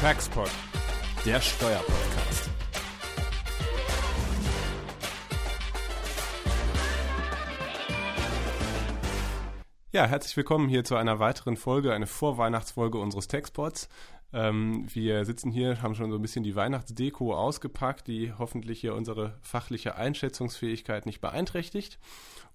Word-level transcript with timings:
Taxpod, 0.00 0.48
der 1.26 1.40
Steuerpodcast. 1.40 2.50
Ja, 9.90 10.06
herzlich 10.06 10.36
willkommen 10.36 10.68
hier 10.68 10.84
zu 10.84 10.94
einer 10.94 11.18
weiteren 11.18 11.56
Folge, 11.56 11.92
eine 11.92 12.06
Vorweihnachtsfolge 12.06 12.96
unseres 12.96 13.26
Taxpods. 13.26 13.88
Ähm, 14.32 14.86
wir 14.94 15.24
sitzen 15.24 15.50
hier, 15.50 15.82
haben 15.82 15.96
schon 15.96 16.12
so 16.12 16.16
ein 16.16 16.22
bisschen 16.22 16.44
die 16.44 16.54
Weihnachtsdeko 16.54 17.34
ausgepackt, 17.34 18.06
die 18.06 18.32
hoffentlich 18.38 18.80
hier 18.80 18.94
unsere 18.94 19.36
fachliche 19.42 19.96
Einschätzungsfähigkeit 19.96 21.06
nicht 21.06 21.20
beeinträchtigt. 21.20 21.98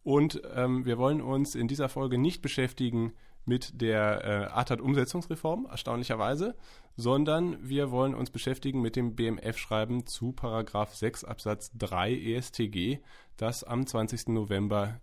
Und 0.01 0.41
ähm, 0.55 0.85
wir 0.85 0.97
wollen 0.97 1.19
uns 1.19 1.55
in 1.55 1.67
dieser 1.67 1.89
Folge 1.89 2.17
nicht 2.17 2.41
beschäftigen 2.41 3.11
mit 3.45 3.81
der 3.81 4.23
äh, 4.23 4.53
ATAT-Umsetzungsreform, 4.53 5.67
erstaunlicherweise, 5.69 6.55
sondern 6.95 7.57
wir 7.61 7.91
wollen 7.91 8.13
uns 8.13 8.29
beschäftigen 8.29 8.81
mit 8.81 8.95
dem 8.95 9.15
BMF-Schreiben 9.15 10.05
zu 10.05 10.31
Paragraph 10.31 10.95
6 10.95 11.23
Absatz 11.23 11.71
3 11.77 12.13
ESTG, 12.13 12.99
das 13.37 13.63
am 13.63 13.85
20. 13.85 14.29
November 14.29 14.99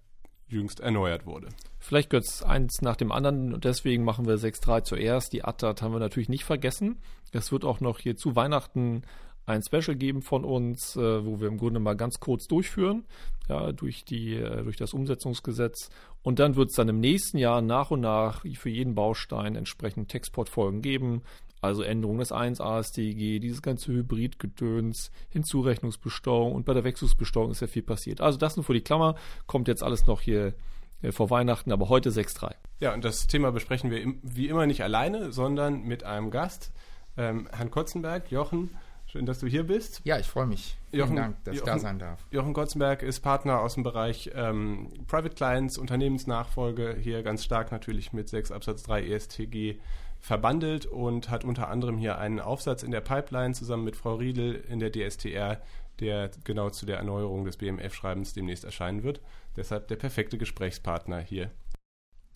jüngst 0.49 0.81
erneuert 0.81 1.27
wurde. 1.27 1.49
Vielleicht 1.79 2.11
gehört 2.11 2.27
es 2.27 2.43
eins 2.43 2.83
nach 2.83 2.97
dem 2.97 3.13
anderen 3.13 3.55
und 3.55 3.65
deswegen 3.65 4.05
machen 4.05 4.27
wir 4.27 4.37
6.3 4.37 4.85
zuerst. 4.85 5.33
Die 5.33 5.45
ATAT 5.45 5.83
haben 5.83 5.93
wir 5.93 6.01
natürlich 6.01 6.29
nicht 6.29 6.45
vergessen. 6.45 7.01
Es 7.33 7.53
wird 7.53 7.65
auch 7.65 7.81
noch 7.81 7.99
hier 8.01 8.17
zu 8.17 8.37
Weihnachten 8.37 9.03
ein 9.51 9.63
Special 9.63 9.97
geben 9.97 10.23
von 10.23 10.45
uns, 10.45 10.97
äh, 10.97 11.25
wo 11.25 11.41
wir 11.41 11.49
im 11.49 11.59
Grunde 11.59 11.81
mal 11.81 11.97
ganz 11.97 12.21
kurz 12.21 12.47
durchführen, 12.47 13.05
ja, 13.49 13.73
durch, 13.73 14.05
die, 14.05 14.37
äh, 14.37 14.63
durch 14.63 14.77
das 14.77 14.95
Umsetzungsgesetz. 14.95 15.91
Und 16.23 16.39
dann 16.39 16.57
wird 16.57 16.71
es 16.71 16.77
dann 16.77 16.89
im 16.89 17.01
nächsten 17.01 17.39
Jahr 17.39 17.63
nach 17.63 17.91
und 17.91 18.01
nach 18.01 18.45
für 18.55 18.69
jeden 18.69 18.95
Baustein 18.95 19.57
entsprechend 19.57 20.09
Textportfolgen 20.09 20.83
geben. 20.83 21.23
Also 21.63 21.83
Änderung 21.83 22.19
des 22.19 22.33
1 22.33 22.61
ASTG, 22.61 23.39
dieses 23.39 23.61
ganze 23.61 23.93
Hybridgedöns, 23.93 25.11
Hinzurechnungsbesteuerung 25.29 26.55
und 26.55 26.65
bei 26.65 26.73
der 26.73 26.85
Wechselbesteuerung 26.85 27.51
ist 27.51 27.61
ja 27.61 27.67
viel 27.67 27.83
passiert. 27.83 28.23
Also 28.23 28.39
das 28.39 28.57
nur 28.57 28.65
vor 28.65 28.75
die 28.75 28.81
Klammer, 28.81 29.15
kommt 29.47 29.69
jetzt 29.69 29.83
alles 29.83 30.07
noch 30.07 30.23
hier 30.23 30.55
äh, 31.03 31.13
vor 31.13 31.29
Weihnachten, 31.29 31.71
aber 31.71 31.91
heute 31.91 32.11
6.3. 32.11 32.55
Ja, 32.81 32.95
und 32.95 33.05
das 33.05 33.27
Thema 33.27 33.53
besprechen 33.53 33.91
wir 33.91 34.15
wie 34.23 34.49
immer 34.49 34.67
nicht 34.67 34.83
alleine, 34.83 35.33
sondern 35.33 35.83
mit 35.83 36.05
einem 36.05 36.31
Gast, 36.31 36.73
ähm, 37.19 37.47
Herrn 37.53 37.71
Kotzenberg, 37.71 38.31
Jochen. 38.31 38.71
Schön, 39.11 39.27
dass 39.27 39.41
du 39.41 39.49
hier 39.49 39.65
bist. 39.65 40.03
Ja, 40.05 40.21
ich 40.21 40.27
freue 40.27 40.47
mich. 40.47 40.77
Vielen 40.91 41.01
Jochen, 41.01 41.17
Dank, 41.17 41.45
dass 41.45 41.57
Jochen, 41.57 41.67
ich 41.67 41.73
da 41.75 41.79
sein 41.81 41.99
darf. 41.99 42.25
Jochen 42.31 42.53
Kotzenberg 42.53 43.03
ist 43.03 43.19
Partner 43.21 43.59
aus 43.59 43.75
dem 43.75 43.83
Bereich 43.83 44.31
ähm, 44.37 44.89
Private 45.09 45.35
Clients, 45.35 45.79
Unternehmensnachfolge, 45.79 46.97
hier 47.01 47.25
ganz 47.25 47.45
stark 47.45 47.73
natürlich 47.73 48.13
mit 48.13 48.29
6 48.29 48.53
Absatz 48.53 48.85
3 48.85 49.09
ESTG 49.09 49.81
verbandelt 50.21 50.87
und 50.87 51.29
hat 51.29 51.45
unter 51.45 51.69
anderem 51.69 51.99
hier 51.99 52.19
einen 52.19 52.39
Aufsatz 52.39 52.85
in 52.85 52.93
der 52.93 53.01
Pipeline 53.01 53.53
zusammen 53.53 53.83
mit 53.83 53.97
Frau 53.97 54.15
Riedel 54.15 54.55
in 54.69 54.79
der 54.79 54.93
DSTR, 54.93 55.61
der 55.99 56.31
genau 56.45 56.71
zu 56.71 56.87
der 56.87 56.99
Erneuerung 56.99 57.45
des 57.45 57.57
BMF-Schreibens 57.57 58.33
demnächst 58.35 58.63
erscheinen 58.63 59.03
wird. 59.03 59.21
Deshalb 59.57 59.89
der 59.89 59.97
perfekte 59.97 60.39
Gesprächspartner 60.39 61.19
hier. 61.19 61.51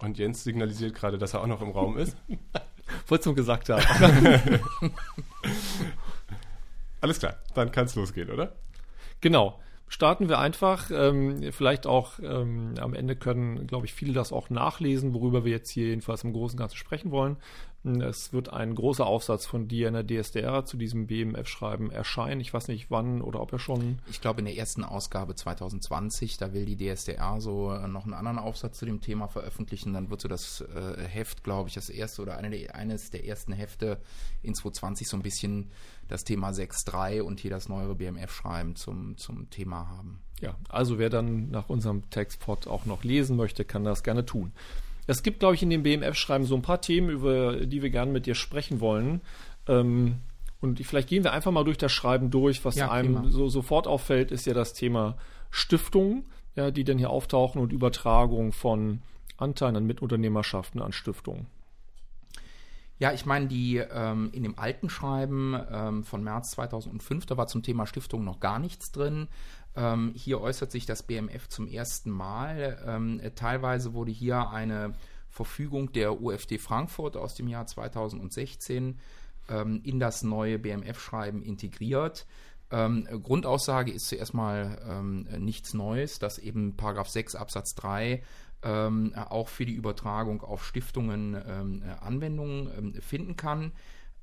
Und 0.01 0.19
Jens 0.19 0.43
signalisiert 0.43 0.97
gerade, 0.97 1.19
dass 1.19 1.35
er 1.35 1.43
auch 1.43 1.47
noch 1.47 1.63
im 1.63 1.71
Raum 1.71 1.99
ist. 1.99 2.17
Wolltest 3.07 3.27
du 3.27 3.35
gesagt 3.35 3.69
haben. 3.69 4.61
Alles 7.05 7.19
klar, 7.19 7.37
dann 7.53 7.71
kann 7.71 7.85
es 7.85 7.97
losgehen, 7.97 8.31
oder? 8.31 8.55
Genau. 9.21 9.61
Starten 9.89 10.31
wir 10.31 10.39
einfach. 10.39 10.91
Ähm, 10.91 11.53
vielleicht 11.53 11.87
auch 11.87 12.19
ähm, 12.19 12.77
am 12.81 12.95
Ende 12.95 13.15
können, 13.15 13.67
glaube 13.67 13.85
ich, 13.85 13.93
viele 13.93 14.15
das 14.15 14.33
auch 14.33 14.49
nachlesen, 14.49 15.13
worüber 15.13 15.45
wir 15.45 15.53
jetzt 15.53 15.69
hier 15.69 15.89
jedenfalls 15.89 16.25
im 16.25 16.33
Großen 16.33 16.57
und 16.57 16.61
Ganzen 16.61 16.79
sprechen 16.79 17.11
wollen. 17.11 17.37
Es 17.85 18.33
wird 18.33 18.51
ein 18.51 18.75
großer 18.75 19.07
Aufsatz 19.07 19.45
von 19.45 19.69
dir 19.69 19.89
in 19.89 19.95
der 19.95 20.07
DSDR 20.07 20.65
zu 20.65 20.79
diesem 20.79 21.07
BMF-Schreiben 21.07 21.91
erscheinen. 21.91 22.41
Ich 22.41 22.55
weiß 22.55 22.69
nicht 22.69 22.91
wann 22.91 23.21
oder 23.21 23.41
ob 23.41 23.53
er 23.53 23.59
schon. 23.59 23.99
Ich 24.09 24.23
glaube 24.23 24.41
in 24.41 24.47
der 24.47 24.57
ersten 24.57 24.85
Ausgabe 24.85 25.35
2020, 25.35 26.39
da 26.39 26.55
will 26.55 26.65
die 26.65 26.79
DSDR 26.79 27.43
so 27.43 27.73
äh, 27.73 27.87
noch 27.87 28.05
einen 28.05 28.15
anderen 28.15 28.39
Aufsatz 28.39 28.79
zu 28.79 28.87
dem 28.87 29.03
Thema 29.03 29.29
veröffentlichen. 29.29 29.93
Dann 29.93 30.09
wird 30.09 30.23
so 30.23 30.29
das 30.29 30.63
äh, 30.63 31.03
Heft, 31.03 31.45
glaube 31.45 31.69
ich, 31.69 31.75
das 31.75 31.91
erste 31.91 32.23
oder 32.23 32.39
eine 32.39 32.49
der, 32.49 32.75
eines 32.75 33.11
der 33.11 33.27
ersten 33.27 33.53
Hefte 33.53 34.01
in 34.43 34.55
2020 34.55 35.07
so 35.07 35.19
ein 35.19 35.23
bisschen 35.23 35.71
das 36.09 36.25
Thema 36.25 36.51
6.3 36.51 37.21
und 37.21 37.39
hier 37.41 37.51
das 37.51 37.69
neuere 37.69 37.95
BMF-Schreiben 37.95 38.77
zum, 38.77 39.19
zum 39.19 39.51
Thema 39.51 39.89
haben. 39.89 40.21
Ja, 40.41 40.57
also 40.71 40.99
wer 40.99 41.11
dann 41.11 41.51
nach 41.51 41.69
unserem 41.69 42.09
Textpod 42.09 42.67
auch 42.67 42.87
noch 42.87 43.05
lesen 43.05 43.37
möchte, 43.37 43.65
kann 43.65 43.85
das 43.85 44.03
gerne 44.03 44.25
tun. 44.25 44.53
Es 45.07 45.23
gibt, 45.23 45.41
glaube 45.41 45.55
ich, 45.55 45.63
in 45.63 45.71
dem 45.71 45.83
BMF-Schreiben 45.83 46.45
so 46.45 46.55
ein 46.55 46.63
paar 46.63 46.81
Themen, 46.81 47.11
über 47.11 47.67
die 47.67 47.83
wir 47.83 47.91
gerne 47.91 48.13
mit 48.13 48.27
dir 48.27 48.35
sprechen 48.35 48.81
wollen. 48.81 49.21
Ähm, 49.69 50.17
und 50.61 50.81
vielleicht 50.81 51.09
gehen 51.09 51.25
wir 51.25 51.33
einfach 51.33 51.51
mal 51.51 51.65
durch 51.65 51.77
das 51.77 51.93
Schreiben 51.93 52.31
durch. 52.31 52.65
Was 52.65 52.77
ja, 52.77 52.91
einem 52.91 53.31
so 53.31 53.49
sofort 53.49 53.87
auffällt, 53.87 54.33
ist 54.33 54.47
ja 54.47 54.55
das 54.55 54.73
Thema 54.73 55.17
Stiftungen, 55.51 56.25
ja, 56.57 56.71
die 56.71 56.85
dann 56.85 56.97
hier 56.97 57.11
auftauchen 57.11 57.61
und 57.61 57.73
Übertragung 57.73 58.53
von 58.53 59.03
Anteilen 59.37 59.77
an 59.77 59.87
Mitunternehmerschaften 59.87 60.81
an 60.81 60.93
Stiftungen. 60.93 61.47
Ja, 62.99 63.13
ich 63.13 63.27
meine, 63.27 63.49
die 63.49 63.77
ähm, 63.77 64.31
in 64.33 64.45
dem 64.45 64.59
alten 64.59 64.89
Schreiben 64.89 65.55
ähm, 65.71 66.05
von 66.05 66.23
März 66.23 66.53
2005, 66.53 67.27
da 67.27 67.37
war 67.37 67.49
zum 67.49 67.63
Thema 67.63 67.87
Stiftung 67.87 68.25
noch 68.25 68.41
gar 68.41 68.59
nichts 68.59 68.93
drin. 68.93 69.29
Ähm, 69.77 70.13
hier 70.15 70.41
äußert 70.41 70.71
sich 70.71 70.87
das 70.87 71.03
BMF 71.03 71.49
zum 71.49 71.67
ersten 71.67 72.11
Mal. 72.11 72.83
Ähm, 72.87 73.21
teilweise 73.35 73.93
wurde 73.95 74.13
hier 74.13 74.51
eine 74.51 74.95
Verfügung 75.29 75.93
der 75.93 76.21
UFD 76.21 76.59
Frankfurt 76.59 77.17
aus 77.17 77.35
dem 77.35 77.49
Jahr 77.49 77.67
2016 77.67 79.01
ähm, 79.49 79.81
in 79.83 79.99
das 79.99 80.23
neue 80.23 80.59
BMF-Schreiben 80.59 81.43
integriert. 81.43 82.27
Ähm, 82.71 83.09
Grundaussage 83.23 83.93
ist 83.93 84.09
zuerst 84.09 84.33
mal 84.33 84.81
ähm, 84.89 85.27
nichts 85.45 85.75
Neues, 85.75 86.21
dass 86.21 86.39
eben 86.39 86.77
Paragraph 86.77 87.09
6 87.09 87.35
Absatz 87.35 87.75
3 87.75 88.23
ähm, 88.63 89.13
auch 89.15 89.49
für 89.49 89.67
die 89.67 89.75
Übertragung 89.75 90.41
auf 90.41 90.65
Stiftungen 90.65 91.35
Anwendungen 92.01 93.03
finden 93.03 93.37
kann. 93.37 93.73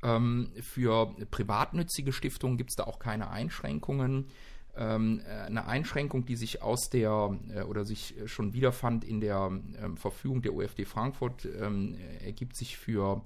für 0.01 1.15
privatnützige 1.29 2.11
Stiftungen 2.11 2.57
gibt 2.57 2.71
es 2.71 2.75
da 2.75 2.85
auch 2.85 2.97
keine 2.97 3.29
Einschränkungen. 3.29 4.31
Ähm, 4.77 5.21
äh, 5.25 5.47
eine 5.47 5.65
Einschränkung, 5.65 6.25
die 6.25 6.37
sich 6.37 6.61
aus 6.61 6.89
der 6.89 7.37
äh, 7.53 7.63
oder 7.63 7.83
sich 7.83 8.15
schon 8.25 8.53
wiederfand 8.53 9.03
in 9.03 9.19
der 9.19 9.51
ähm, 9.81 9.97
Verfügung 9.97 10.41
der 10.41 10.53
UFD 10.53 10.85
Frankfurt, 10.85 11.45
ähm, 11.45 11.97
ergibt 12.23 12.55
sich 12.55 12.77
für 12.77 13.21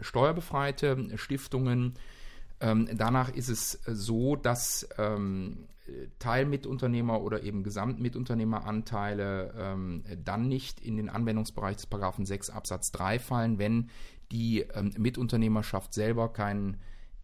steuerbefreite 0.00 1.16
Stiftungen. 1.16 1.94
Danach 2.58 3.30
ist 3.30 3.48
es 3.48 3.80
so, 3.86 4.36
dass 4.36 4.86
Teilmitunternehmer 6.18 7.22
oder 7.22 7.42
eben 7.44 7.62
Gesamtmitunternehmeranteile 7.62 10.14
dann 10.22 10.48
nicht 10.48 10.80
in 10.80 10.98
den 10.98 11.08
Anwendungsbereich 11.08 11.76
des 11.76 11.86
Paragraphen 11.86 12.26
6 12.26 12.50
Absatz 12.50 12.92
3 12.92 13.18
fallen, 13.18 13.58
wenn 13.58 13.88
die 14.32 14.66
Mitunternehmerschaft 14.98 15.94
selber 15.94 16.30
keinen 16.30 16.76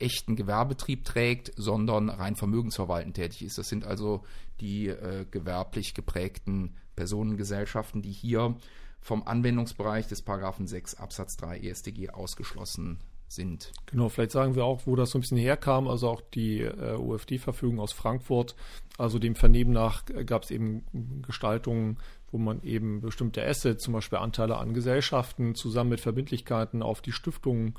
echten 0.04 0.36
Gewerbetrieb 0.36 1.04
trägt, 1.04 1.52
sondern 1.56 2.10
rein 2.10 2.36
vermögensverwaltend 2.36 3.16
tätig 3.16 3.42
ist. 3.42 3.58
Das 3.58 3.68
sind 3.68 3.84
also 3.84 4.22
die 4.60 4.88
äh, 4.88 5.26
gewerblich 5.30 5.94
geprägten 5.94 6.76
Personengesellschaften, 6.94 8.02
die 8.02 8.12
hier 8.12 8.56
vom 9.00 9.26
Anwendungsbereich 9.26 10.06
des 10.06 10.22
Paragraphen 10.22 10.66
6 10.66 10.94
Absatz 10.94 11.36
3 11.36 11.58
EStG 11.58 12.10
ausgeschlossen 12.10 12.98
sind. 13.28 13.72
Genau, 13.86 14.08
vielleicht 14.08 14.30
sagen 14.30 14.54
wir 14.54 14.64
auch, 14.64 14.82
wo 14.86 14.96
das 14.96 15.10
so 15.10 15.18
ein 15.18 15.22
bisschen 15.22 15.38
herkam, 15.38 15.88
also 15.88 16.08
auch 16.08 16.20
die 16.20 16.60
äh, 16.60 16.96
UFD-Verfügung 16.96 17.80
aus 17.80 17.92
Frankfurt. 17.92 18.54
Also 18.96 19.18
dem 19.18 19.34
Vernehmen 19.34 19.72
nach 19.72 20.04
gab 20.26 20.44
es 20.44 20.50
eben 20.50 20.84
Gestaltungen, 21.26 21.98
wo 22.30 22.38
man 22.38 22.62
eben 22.62 23.00
bestimmte 23.00 23.44
Assets, 23.44 23.84
zum 23.84 23.94
Beispiel 23.94 24.18
Anteile 24.18 24.56
an 24.56 24.74
Gesellschaften, 24.74 25.54
zusammen 25.54 25.90
mit 25.90 26.00
Verbindlichkeiten 26.00 26.82
auf 26.82 27.00
die 27.00 27.12
Stiftungen 27.12 27.74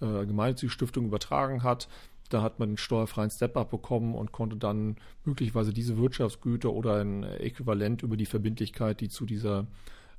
äh, 0.00 0.26
Gemeinnützige 0.26 0.72
übertragen 0.96 1.62
hat. 1.62 1.88
Da 2.28 2.42
hat 2.42 2.58
man 2.58 2.70
einen 2.70 2.76
steuerfreien 2.76 3.30
Step-Up 3.30 3.70
bekommen 3.70 4.14
und 4.14 4.32
konnte 4.32 4.56
dann 4.56 4.96
möglicherweise 5.24 5.72
diese 5.72 5.96
Wirtschaftsgüter 5.96 6.72
oder 6.72 7.00
ein 7.00 7.22
Äquivalent 7.22 8.02
über 8.02 8.16
die 8.16 8.26
Verbindlichkeit, 8.26 9.00
die 9.00 9.08
zu 9.08 9.26
dieser 9.26 9.66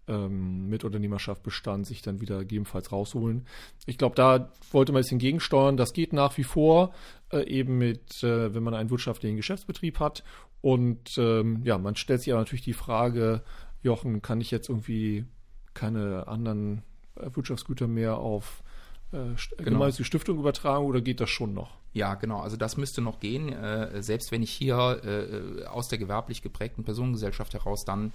ähm, 0.07 0.69
Mitunternehmerschaft 0.69 1.44
bestand, 1.44 1.85
sich 1.85 2.01
dann 2.01 2.21
wieder 2.21 2.39
gegebenenfalls 2.39 2.91
rausholen. 2.91 3.45
Ich 3.85 3.97
glaube, 3.97 4.15
da 4.15 4.51
wollte 4.71 4.91
man 4.91 5.00
ein 5.00 5.03
bisschen 5.03 5.19
gegensteuern. 5.19 5.77
Das 5.77 5.94
geht 5.94 6.13
nach 6.13 6.38
wie 6.38 6.44
vor 6.44 6.94
äh, 7.31 7.45
eben 7.45 7.77
mit, 7.77 8.24
äh, 8.24 8.53
wenn 8.53 8.63
man 8.63 8.74
einen 8.74 8.89
wirtschaftlichen 8.89 9.35
Geschäftsbetrieb 9.35 10.00
hat. 10.00 10.24
Und 10.62 11.18
ähm, 11.18 11.62
ja, 11.63 11.77
man 11.77 11.95
stellt 11.95 12.21
sich 12.21 12.31
aber 12.31 12.41
natürlich 12.41 12.63
die 12.63 12.74
Frage, 12.74 13.44
Jochen, 13.83 14.21
kann 14.21 14.41
ich 14.41 14.50
jetzt 14.50 14.69
irgendwie 14.69 15.25
keine 15.74 16.27
anderen 16.27 16.83
äh, 17.15 17.29
Wirtschaftsgüter 17.33 17.88
mehr 17.88 18.18
auf 18.18 18.63
äh, 19.12 19.18
genau. 19.57 19.63
gemeinnützige 19.63 20.06
Stiftung 20.06 20.39
übertragen 20.39 20.86
oder 20.86 21.01
geht 21.01 21.21
das 21.21 21.30
schon 21.30 21.54
noch? 21.54 21.77
Ja, 21.94 22.15
genau. 22.15 22.42
Also 22.42 22.57
das 22.57 22.77
müsste 22.77 23.01
noch 23.01 23.19
gehen. 23.19 23.51
Äh, 23.51 24.04
selbst 24.04 24.31
wenn 24.31 24.44
ich 24.44 24.51
hier 24.51 25.01
äh, 25.04 25.65
aus 25.65 25.88
der 25.88 25.98
gewerblich 25.98 26.42
geprägten 26.42 26.83
Personengesellschaft 26.83 27.54
heraus 27.54 27.86
dann 27.86 28.12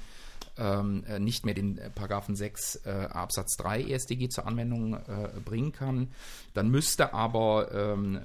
ähm, 0.58 1.04
äh, 1.08 1.18
nicht 1.18 1.46
mehr 1.46 1.54
den 1.54 1.80
Paragraphen 1.94 2.36
6 2.36 2.82
äh, 2.84 2.90
Absatz 3.10 3.56
3 3.56 3.84
ESDG 3.84 4.28
zur 4.28 4.46
Anwendung 4.46 4.94
äh, 4.94 5.30
bringen 5.44 5.72
kann, 5.72 6.08
dann 6.52 6.68
müsste 6.68 7.14
aber 7.14 7.72
ähm, 7.72 8.20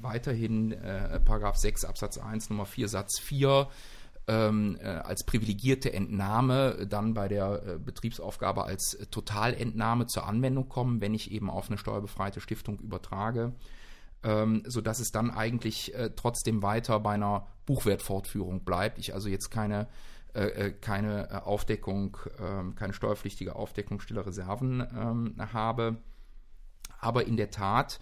weiterhin 0.00 0.74
Paragraph 1.24 1.56
6 1.56 1.84
Absatz 1.84 2.18
1 2.18 2.50
Nummer 2.50 2.66
4 2.66 2.88
Satz 2.88 3.18
4 3.20 3.68
ähm, 4.28 4.78
äh, 4.80 4.86
als 4.86 5.24
privilegierte 5.24 5.92
Entnahme 5.92 6.86
dann 6.88 7.14
bei 7.14 7.28
der 7.28 7.62
äh, 7.66 7.78
Betriebsaufgabe 7.78 8.64
als 8.64 8.94
äh, 8.94 9.06
Totalentnahme 9.06 10.06
zur 10.06 10.26
Anwendung 10.26 10.68
kommen, 10.68 11.00
wenn 11.00 11.14
ich 11.14 11.32
eben 11.32 11.50
auf 11.50 11.68
eine 11.68 11.78
steuerbefreite 11.78 12.40
Stiftung 12.40 12.78
übertrage, 12.78 13.52
ähm, 14.22 14.62
sodass 14.66 15.00
es 15.00 15.10
dann 15.10 15.30
eigentlich 15.30 15.94
äh, 15.94 16.10
trotzdem 16.14 16.62
weiter 16.62 17.00
bei 17.00 17.14
einer 17.14 17.46
Buchwertfortführung 17.66 18.64
bleibt. 18.64 18.98
Ich 18.98 19.12
also 19.14 19.28
jetzt 19.28 19.50
keine 19.50 19.88
äh, 20.34 20.70
keine 20.70 21.44
Aufdeckung, 21.44 22.16
ähm, 22.40 22.74
keine 22.74 22.94
steuerpflichtige 22.94 23.54
Aufdeckung 23.54 24.00
stiller 24.00 24.24
Reserven 24.24 24.80
ähm, 24.80 25.34
habe. 25.52 25.96
Aber 27.00 27.26
in 27.26 27.36
der 27.36 27.50
Tat 27.50 28.00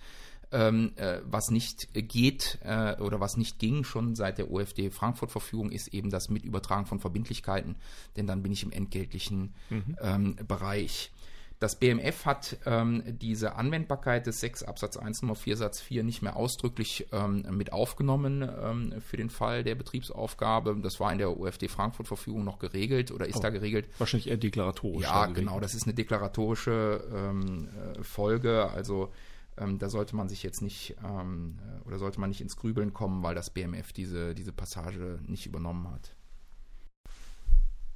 ähm, 0.52 0.92
äh, 0.96 1.20
was 1.24 1.50
nicht 1.50 1.88
geht 1.94 2.58
äh, 2.64 2.96
oder 3.00 3.20
was 3.20 3.36
nicht 3.36 3.58
ging 3.58 3.84
schon 3.84 4.14
seit 4.14 4.38
der 4.38 4.50
OFD 4.50 4.90
Frankfurt-Verfügung, 4.90 5.70
ist 5.70 5.88
eben 5.88 6.10
das 6.10 6.28
Mitübertragen 6.28 6.86
von 6.86 7.00
Verbindlichkeiten, 7.00 7.76
denn 8.16 8.26
dann 8.26 8.42
bin 8.42 8.52
ich 8.52 8.62
im 8.62 8.72
entgeltlichen 8.72 9.54
mhm. 9.68 9.96
ähm, 10.00 10.36
Bereich. 10.46 11.12
Das 11.60 11.76
BMF 11.76 12.24
hat 12.24 12.56
ähm, 12.64 13.02
diese 13.06 13.54
Anwendbarkeit 13.54 14.26
des 14.26 14.40
6 14.40 14.62
Absatz 14.62 14.96
1 14.96 15.20
Nummer 15.20 15.34
4 15.34 15.58
Satz 15.58 15.78
4 15.78 16.04
nicht 16.04 16.22
mehr 16.22 16.34
ausdrücklich 16.36 17.08
ähm, 17.12 17.44
mit 17.50 17.74
aufgenommen 17.74 18.40
ähm, 18.42 18.94
für 19.02 19.18
den 19.18 19.28
Fall 19.28 19.62
der 19.62 19.74
Betriebsaufgabe. 19.74 20.74
Das 20.82 21.00
war 21.00 21.12
in 21.12 21.18
der 21.18 21.38
OFD 21.38 21.68
Frankfurt-Verfügung 21.68 22.44
noch 22.44 22.58
geregelt 22.60 23.12
oder 23.12 23.28
ist 23.28 23.36
oh, 23.36 23.40
da 23.40 23.50
geregelt. 23.50 23.88
Wahrscheinlich 23.98 24.30
eher 24.30 24.38
deklaratorisch. 24.38 25.04
Ja, 25.04 25.26
genau. 25.26 25.60
Das 25.60 25.74
ist 25.74 25.84
eine 25.84 25.92
deklaratorische 25.92 27.04
ähm, 27.14 27.68
äh, 27.98 28.02
Folge. 28.02 28.70
Also 28.70 29.12
ähm, 29.56 29.78
da 29.78 29.88
sollte 29.88 30.16
man 30.16 30.28
sich 30.28 30.42
jetzt 30.42 30.62
nicht 30.62 30.96
ähm, 31.04 31.58
äh, 31.60 31.86
oder 31.86 31.98
sollte 31.98 32.20
man 32.20 32.30
nicht 32.30 32.40
ins 32.40 32.56
Grübeln 32.56 32.92
kommen, 32.92 33.22
weil 33.22 33.34
das 33.34 33.50
BMF 33.50 33.92
diese, 33.92 34.34
diese 34.34 34.52
Passage 34.52 35.20
nicht 35.26 35.46
übernommen 35.46 35.90
hat. 35.90 36.14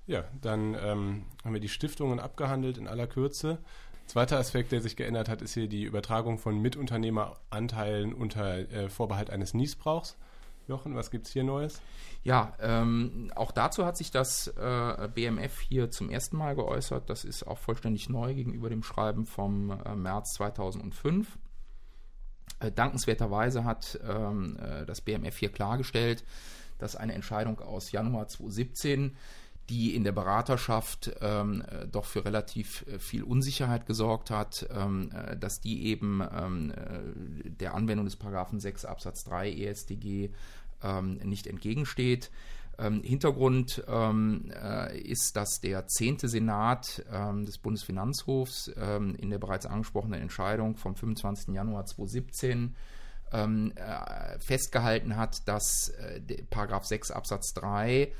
Ja, 0.06 0.24
dann 0.40 0.74
ähm, 0.74 1.24
haben 1.44 1.54
wir 1.54 1.60
die 1.60 1.68
Stiftungen 1.68 2.20
abgehandelt 2.20 2.76
in 2.76 2.86
aller 2.88 3.06
Kürze. 3.06 3.58
Zweiter 4.06 4.38
Aspekt, 4.38 4.72
der 4.72 4.82
sich 4.82 4.96
geändert 4.96 5.30
hat, 5.30 5.40
ist 5.40 5.54
hier 5.54 5.66
die 5.66 5.84
Übertragung 5.84 6.38
von 6.38 6.60
Mitunternehmeranteilen 6.60 8.12
unter 8.12 8.58
äh, 8.70 8.90
Vorbehalt 8.90 9.30
eines 9.30 9.54
Niesbrauchs. 9.54 10.16
Jochen, 10.66 10.94
was 10.94 11.10
gibt 11.10 11.26
es 11.26 11.32
hier 11.32 11.44
Neues? 11.44 11.80
Ja, 12.22 12.54
ähm, 12.60 13.30
auch 13.34 13.50
dazu 13.50 13.84
hat 13.84 13.96
sich 13.96 14.10
das 14.10 14.48
äh, 14.48 15.08
BMF 15.14 15.60
hier 15.60 15.90
zum 15.90 16.08
ersten 16.08 16.36
Mal 16.36 16.54
geäußert. 16.54 17.10
Das 17.10 17.24
ist 17.24 17.46
auch 17.46 17.58
vollständig 17.58 18.08
neu 18.08 18.34
gegenüber 18.34 18.70
dem 18.70 18.82
Schreiben 18.82 19.26
vom 19.26 19.70
äh, 19.70 19.94
März 19.94 20.34
2005. 20.34 21.38
Äh, 22.60 22.70
dankenswerterweise 22.72 23.64
hat 23.64 23.98
ähm, 24.08 24.56
äh, 24.56 24.86
das 24.86 25.00
BMF 25.00 25.36
hier 25.38 25.50
klargestellt, 25.50 26.24
dass 26.78 26.96
eine 26.96 27.14
Entscheidung 27.14 27.60
aus 27.60 27.92
Januar 27.92 28.28
2017 28.28 29.16
die 29.70 29.94
in 29.96 30.04
der 30.04 30.12
Beraterschaft 30.12 31.10
ähm, 31.22 31.62
äh, 31.62 31.86
doch 31.86 32.04
für 32.04 32.24
relativ 32.24 32.84
viel 32.98 33.22
Unsicherheit 33.22 33.86
gesorgt 33.86 34.30
hat, 34.30 34.68
ähm, 34.70 35.10
äh, 35.12 35.36
dass 35.36 35.60
die 35.60 35.86
eben 35.86 36.20
ähm, 36.20 36.70
äh, 36.72 37.50
der 37.50 37.74
Anwendung 37.74 38.04
des 38.04 38.16
Paragraphen 38.16 38.60
6 38.60 38.84
Absatz 38.84 39.24
3 39.24 39.50
ESDG 39.52 40.30
ähm, 40.82 41.14
nicht 41.24 41.46
entgegensteht. 41.46 42.30
Ähm, 42.78 43.02
Hintergrund 43.02 43.84
ähm, 43.86 44.50
äh, 44.54 44.98
ist, 44.98 45.36
dass 45.36 45.60
der 45.60 45.86
zehnte 45.86 46.28
Senat 46.28 47.04
ähm, 47.12 47.44
des 47.44 47.58
Bundesfinanzhofs 47.58 48.72
ähm, 48.76 49.14
in 49.16 49.30
der 49.30 49.38
bereits 49.38 49.66
angesprochenen 49.66 50.20
Entscheidung 50.20 50.76
vom 50.76 50.96
25. 50.96 51.54
Januar 51.54 51.86
2017 51.86 52.74
ähm, 53.32 53.72
äh, 53.76 54.38
festgehalten 54.38 55.16
hat, 55.16 55.46
dass 55.48 55.88
äh, 55.88 56.20
Paragraph 56.50 56.84
6 56.84 57.10
Absatz 57.10 57.54
3 57.54 58.12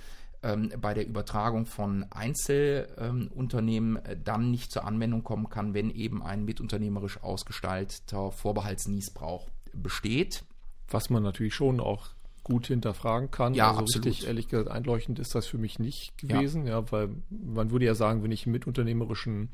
ähm, 0.42 0.72
bei 0.78 0.92
der 0.94 1.06
Übertragung 1.06 1.66
von 1.66 2.04
Einzelunternehmen 2.10 3.96
äh, 4.04 4.16
dann 4.22 4.50
nicht 4.50 4.70
zur 4.70 4.84
Anwendung 4.84 5.24
kommen 5.24 5.48
kann, 5.48 5.72
wenn 5.74 5.90
eben 5.90 6.22
ein 6.22 6.44
mitunternehmerisch 6.44 7.22
ausgestalteter 7.22 8.30
Vorbehaltsniesbrauch 8.30 9.48
besteht. 9.72 10.44
Was 10.88 11.10
man 11.10 11.22
natürlich 11.22 11.54
schon 11.54 11.80
auch 11.80 12.08
gut 12.44 12.68
hinterfragen 12.68 13.30
kann. 13.30 13.54
Ja, 13.54 13.70
also 13.70 13.80
absolut. 13.80 14.06
richtig, 14.06 14.26
ehrlich 14.28 14.48
gesagt, 14.48 14.70
einleuchtend 14.70 15.18
ist 15.18 15.34
das 15.34 15.46
für 15.46 15.58
mich 15.58 15.78
nicht 15.78 16.16
gewesen, 16.18 16.66
ja. 16.66 16.80
ja, 16.80 16.92
weil 16.92 17.08
man 17.30 17.70
würde 17.70 17.86
ja 17.86 17.94
sagen, 17.94 18.22
wenn 18.22 18.30
ich 18.30 18.46
mitunternehmerischen 18.46 19.48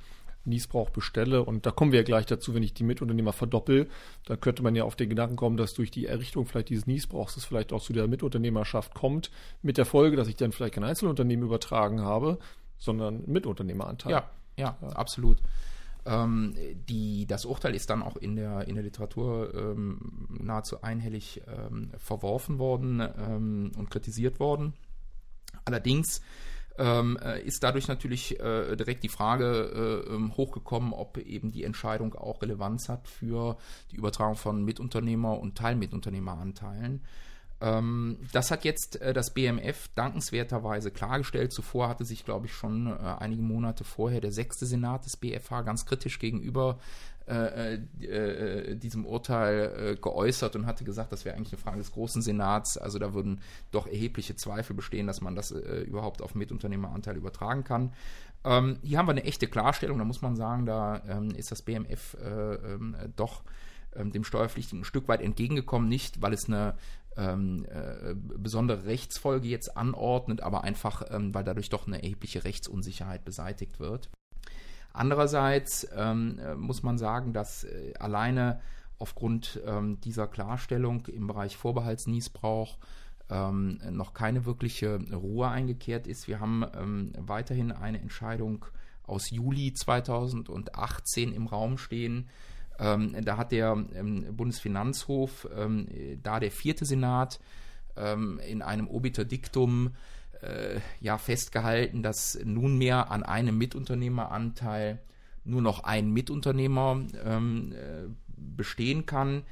Niesbrauch 0.44 0.90
bestelle, 0.90 1.44
und 1.44 1.66
da 1.66 1.70
kommen 1.70 1.92
wir 1.92 2.00
ja 2.00 2.04
gleich 2.04 2.26
dazu, 2.26 2.54
wenn 2.54 2.62
ich 2.62 2.75
die 2.75 2.82
Mitunternehmer 2.82 3.32
verdoppel, 3.32 3.88
dann 4.26 4.40
könnte 4.40 4.62
man 4.62 4.75
ja 4.75 4.84
auf 4.84 4.96
den 4.96 5.08
Gedanken 5.08 5.37
kommen, 5.37 5.56
dass 5.56 5.75
durch 5.75 5.90
die 5.90 6.06
Errichtung 6.06 6.46
vielleicht 6.46 6.70
dieses 6.70 6.87
Niesbrauchs 6.87 7.37
es 7.37 7.44
vielleicht 7.44 7.72
auch 7.72 7.82
zu 7.82 7.92
der 7.92 8.08
Mitunternehmerschaft 8.08 8.94
kommt, 8.94 9.31
mit 9.62 9.78
der 9.78 9.86
Folge, 9.86 10.16
dass 10.16 10.28
ich 10.28 10.36
dann 10.36 10.52
vielleicht 10.52 10.75
kein 10.75 10.84
Einzelunternehmen 10.84 11.44
übertragen 11.44 12.00
habe, 12.00 12.38
sondern 12.78 13.22
Mitunternehmeranteil. 13.26 14.12
Ja, 14.12 14.31
ja, 14.56 14.76
ja. 14.81 14.88
absolut. 14.88 15.38
Ähm, 16.06 16.55
die, 16.88 17.26
das 17.26 17.44
Urteil 17.44 17.75
ist 17.75 17.91
dann 17.91 18.02
auch 18.02 18.17
in 18.17 18.37
der, 18.37 18.67
in 18.69 18.75
der 18.75 18.85
Literatur 18.85 19.55
ähm, 19.55 20.29
nahezu 20.29 20.82
einhellig 20.82 21.43
ähm, 21.47 21.91
verworfen 21.99 22.58
worden 22.58 23.00
ähm, 23.00 23.73
und 23.76 23.91
kritisiert 23.91 24.41
worden. 24.41 24.75
Allerdings 25.64 26.23
ähm, 26.79 27.19
äh, 27.23 27.43
ist 27.43 27.62
dadurch 27.62 27.88
natürlich 27.88 28.41
äh, 28.41 28.76
direkt 28.76 29.02
die 29.02 29.08
Frage 29.08 30.05
äh, 30.08 30.14
ähm, 30.14 30.37
hochgekommen, 30.37 30.93
ob 30.93 31.19
eben 31.19 31.50
die 31.50 31.64
Entscheidung 31.64 32.14
auch 32.14 32.41
Relevanz 32.41 32.88
hat 32.88 33.06
für 33.06 33.58
die 33.91 33.96
Übertragung 33.96 34.37
von 34.37 34.64
Mitunternehmer- 34.64 35.38
und 35.38 35.58
Teilmitunternehmeranteilen. 35.58 37.03
Das 37.60 38.50
hat 38.50 38.64
jetzt 38.64 39.00
äh, 39.02 39.12
das 39.12 39.34
BMF 39.34 39.88
dankenswerterweise 39.94 40.90
klargestellt. 40.90 41.52
Zuvor 41.52 41.88
hatte 41.88 42.06
sich, 42.06 42.24
glaube 42.24 42.46
ich, 42.46 42.54
schon 42.54 42.86
äh, 42.86 42.98
einige 43.18 43.42
Monate 43.42 43.84
vorher 43.84 44.22
der 44.22 44.32
sechste 44.32 44.64
Senat 44.64 45.04
des 45.04 45.18
BFH 45.18 45.62
ganz 45.62 45.84
kritisch 45.84 46.18
gegenüber 46.18 46.78
äh, 47.26 47.78
diesem 48.74 49.06
Urteil 49.06 49.96
geäußert 50.02 50.56
und 50.56 50.66
hatte 50.66 50.82
gesagt, 50.82 51.12
das 51.12 51.24
wäre 51.24 51.36
eigentlich 51.36 51.52
eine 51.52 51.62
Frage 51.62 51.78
des 51.78 51.92
großen 51.92 52.22
Senats. 52.22 52.76
Also 52.76 52.98
da 52.98 53.14
würden 53.14 53.40
doch 53.70 53.86
erhebliche 53.86 54.34
Zweifel 54.34 54.74
bestehen, 54.74 55.06
dass 55.06 55.20
man 55.20 55.36
das 55.36 55.52
überhaupt 55.52 56.22
auf 56.22 56.34
Mitunternehmeranteil 56.34 57.16
übertragen 57.16 57.62
kann. 57.62 57.92
Ähm, 58.42 58.78
hier 58.82 58.98
haben 58.98 59.06
wir 59.06 59.12
eine 59.12 59.22
echte 59.22 59.46
Klarstellung. 59.46 59.98
Da 59.98 60.04
muss 60.04 60.22
man 60.22 60.34
sagen, 60.34 60.66
da 60.66 61.02
ähm, 61.08 61.30
ist 61.30 61.52
das 61.52 61.62
BMF 61.62 62.16
ähm, 62.24 62.96
doch 63.14 63.44
dem 63.96 64.22
Steuerpflichtigen 64.22 64.82
ein 64.82 64.84
Stück 64.84 65.08
weit 65.08 65.20
entgegengekommen, 65.20 65.88
nicht 65.88 66.22
weil 66.22 66.32
es 66.32 66.46
eine 66.46 66.74
ähm, 67.17 67.67
äh, 67.69 68.14
besondere 68.14 68.84
Rechtsfolge 68.84 69.48
jetzt 69.48 69.76
anordnet, 69.76 70.40
aber 70.40 70.64
einfach, 70.64 71.02
ähm, 71.10 71.34
weil 71.34 71.44
dadurch 71.44 71.69
doch 71.69 71.86
eine 71.86 72.02
erhebliche 72.02 72.44
Rechtsunsicherheit 72.44 73.24
beseitigt 73.24 73.81
wird. 73.81 74.10
Andererseits 74.93 75.88
ähm, 75.94 76.38
äh, 76.38 76.55
muss 76.55 76.82
man 76.82 76.98
sagen, 76.98 77.32
dass 77.32 77.64
äh, 77.64 77.94
alleine 77.98 78.60
aufgrund 78.98 79.60
ähm, 79.64 80.00
dieser 80.00 80.26
Klarstellung 80.26 81.06
im 81.06 81.26
Bereich 81.26 81.56
Vorbehaltsniesbrauch 81.56 82.79
ähm, 83.31 83.81
noch 83.90 84.12
keine 84.14 84.44
wirkliche 84.44 85.00
Ruhe 85.12 85.48
eingekehrt 85.48 86.06
ist. 86.06 86.29
Wir 86.29 86.40
haben 86.40 86.64
ähm, 86.76 87.12
weiterhin 87.17 87.72
eine 87.72 88.00
Entscheidung 88.00 88.67
aus 89.05 89.31
Juli 89.31 89.72
2018 89.72 91.32
im 91.32 91.46
Raum 91.46 91.79
stehen, 91.79 92.29
ähm, 92.81 93.15
da 93.25 93.37
hat 93.37 93.53
der 93.53 93.77
ähm, 93.94 94.34
Bundesfinanzhof, 94.37 95.46
ähm, 95.56 95.87
da 96.22 96.41
der 96.41 96.51
vierte 96.51 96.84
Senat, 96.84 97.39
ähm, 97.96 98.41
in 98.49 98.63
einem 98.63 98.89
Obiter 98.89 99.25
Diktum 99.25 99.91
äh, 100.41 100.81
ja 101.01 101.19
festgehalten, 101.19 102.03
dass 102.03 102.39
nunmehr 102.44 103.10
an 103.10 103.22
einem 103.22 103.58
Mitunternehmeranteil 103.58 104.99
nur 105.44 105.63
noch 105.63 105.84
ein 105.84 106.10
Mitunternehmer 106.10 107.03
ähm, 107.25 107.72
äh, 107.72 108.08
bestehen 108.37 109.06
kann. 109.06 109.43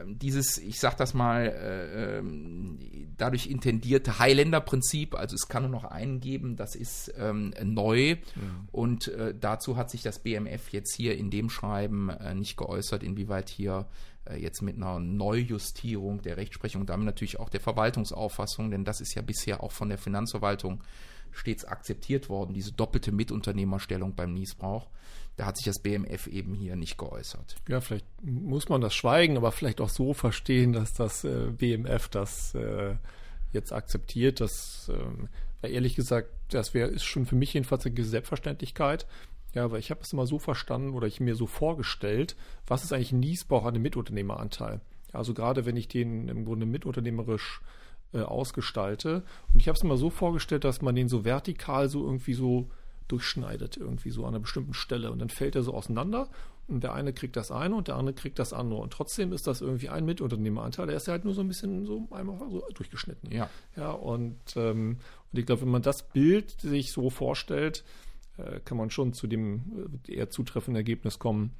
Ähm, 0.00 0.18
dieses, 0.18 0.58
ich 0.58 0.78
sag 0.78 0.96
das 0.96 1.14
mal, 1.14 1.46
äh, 1.46 2.18
ähm, 2.18 2.78
dadurch 3.16 3.46
intendierte 3.46 4.18
Highlander-Prinzip, 4.18 5.14
also 5.14 5.34
es 5.34 5.48
kann 5.48 5.62
nur 5.62 5.72
noch 5.72 5.84
einen 5.84 6.20
geben, 6.20 6.56
das 6.56 6.74
ist 6.74 7.12
ähm, 7.18 7.54
neu. 7.62 8.10
Ja. 8.10 8.16
Und 8.72 9.08
äh, 9.08 9.34
dazu 9.38 9.76
hat 9.76 9.90
sich 9.90 10.02
das 10.02 10.18
BMF 10.18 10.70
jetzt 10.70 10.94
hier 10.94 11.16
in 11.16 11.30
dem 11.30 11.50
Schreiben 11.50 12.10
äh, 12.10 12.34
nicht 12.34 12.56
geäußert, 12.56 13.02
inwieweit 13.02 13.48
hier 13.48 13.86
äh, 14.28 14.36
jetzt 14.40 14.62
mit 14.62 14.76
einer 14.76 14.98
Neujustierung 14.98 16.22
der 16.22 16.36
Rechtsprechung, 16.36 16.86
damit 16.86 17.06
natürlich 17.06 17.38
auch 17.40 17.48
der 17.48 17.60
Verwaltungsauffassung, 17.60 18.70
denn 18.70 18.84
das 18.84 19.00
ist 19.00 19.14
ja 19.14 19.22
bisher 19.22 19.62
auch 19.62 19.72
von 19.72 19.88
der 19.88 19.98
Finanzverwaltung 19.98 20.82
stets 21.32 21.64
akzeptiert 21.64 22.28
worden, 22.28 22.54
diese 22.54 22.72
doppelte 22.72 23.12
Mitunternehmerstellung 23.12 24.14
beim 24.14 24.32
Niesbrauch. 24.32 24.88
Da 25.36 25.46
hat 25.46 25.56
sich 25.56 25.66
das 25.66 25.80
BMF 25.80 26.28
eben 26.28 26.54
hier 26.54 26.76
nicht 26.76 26.96
geäußert. 26.96 27.56
Ja, 27.68 27.80
vielleicht 27.80 28.06
muss 28.22 28.68
man 28.68 28.80
das 28.80 28.94
schweigen, 28.94 29.36
aber 29.36 29.52
vielleicht 29.52 29.80
auch 29.80 29.90
so 29.90 30.14
verstehen, 30.14 30.72
dass 30.72 30.94
das 30.94 31.24
äh, 31.24 31.50
BMF 31.50 32.08
das 32.08 32.54
äh, 32.54 32.94
jetzt 33.52 33.72
akzeptiert. 33.72 34.40
Das, 34.40 34.90
äh, 35.62 35.70
ehrlich 35.70 35.94
gesagt, 35.94 36.30
das 36.50 36.72
wäre 36.72 36.88
ist 36.88 37.04
schon 37.04 37.26
für 37.26 37.36
mich 37.36 37.52
jedenfalls 37.52 37.84
eine 37.84 38.04
Selbstverständlichkeit. 38.04 39.06
Ja, 39.54 39.64
aber 39.64 39.78
ich 39.78 39.90
habe 39.90 40.00
es 40.02 40.12
immer 40.12 40.26
so 40.26 40.38
verstanden 40.38 40.90
oder 40.90 41.06
ich 41.06 41.20
mir 41.20 41.34
so 41.34 41.46
vorgestellt, 41.46 42.36
was 42.66 42.84
ist 42.84 42.92
eigentlich 42.92 43.12
ein 43.12 43.20
Niesbrauch 43.20 43.64
an 43.64 43.74
dem 43.74 43.82
Mitunternehmeranteil? 43.82 44.80
Also 45.12 45.34
gerade 45.34 45.64
wenn 45.64 45.76
ich 45.76 45.88
den 45.88 46.28
im 46.28 46.44
Grunde 46.44 46.66
mitunternehmerisch 46.66 47.62
äh, 48.12 48.20
ausgestalte. 48.20 49.24
Und 49.52 49.60
ich 49.60 49.68
habe 49.68 49.76
es 49.76 49.84
immer 49.84 49.96
so 49.96 50.10
vorgestellt, 50.10 50.64
dass 50.64 50.82
man 50.82 50.94
den 50.94 51.08
so 51.08 51.24
vertikal 51.24 51.88
so 51.88 52.04
irgendwie 52.04 52.34
so 52.34 52.70
durchschneidet, 53.08 53.76
irgendwie 53.76 54.10
so 54.10 54.22
an 54.22 54.28
einer 54.28 54.40
bestimmten 54.40 54.74
Stelle. 54.74 55.10
Und 55.10 55.20
dann 55.20 55.28
fällt 55.28 55.54
er 55.54 55.62
so 55.62 55.74
auseinander 55.74 56.28
und 56.68 56.82
der 56.82 56.94
eine 56.94 57.12
kriegt 57.12 57.36
das 57.36 57.50
eine 57.50 57.74
und 57.76 57.88
der 57.88 57.96
andere 57.96 58.14
kriegt 58.14 58.38
das 58.38 58.52
andere. 58.52 58.80
Und 58.80 58.92
trotzdem 58.92 59.32
ist 59.32 59.46
das 59.46 59.60
irgendwie 59.60 59.88
ein 59.88 60.04
Mitunternehmeranteil, 60.04 60.86
der 60.86 60.96
ist 60.96 61.06
ja 61.06 61.12
halt 61.12 61.24
nur 61.24 61.34
so 61.34 61.40
ein 61.40 61.48
bisschen 61.48 61.86
so 61.86 62.08
einmal 62.10 62.38
so 62.50 62.66
durchgeschnitten. 62.74 63.30
Ja. 63.30 63.48
Ja, 63.76 63.92
und, 63.92 64.38
ähm, 64.56 64.98
und 65.32 65.38
ich 65.38 65.46
glaube, 65.46 65.62
wenn 65.62 65.70
man 65.70 65.82
das 65.82 66.08
Bild 66.08 66.60
sich 66.60 66.90
so 66.90 67.10
vorstellt, 67.10 67.84
äh, 68.36 68.60
kann 68.60 68.76
man 68.76 68.90
schon 68.90 69.12
zu 69.12 69.26
dem 69.28 70.00
äh, 70.06 70.14
eher 70.14 70.30
zutreffenden 70.30 70.76
Ergebnis 70.76 71.18
kommen, 71.18 71.54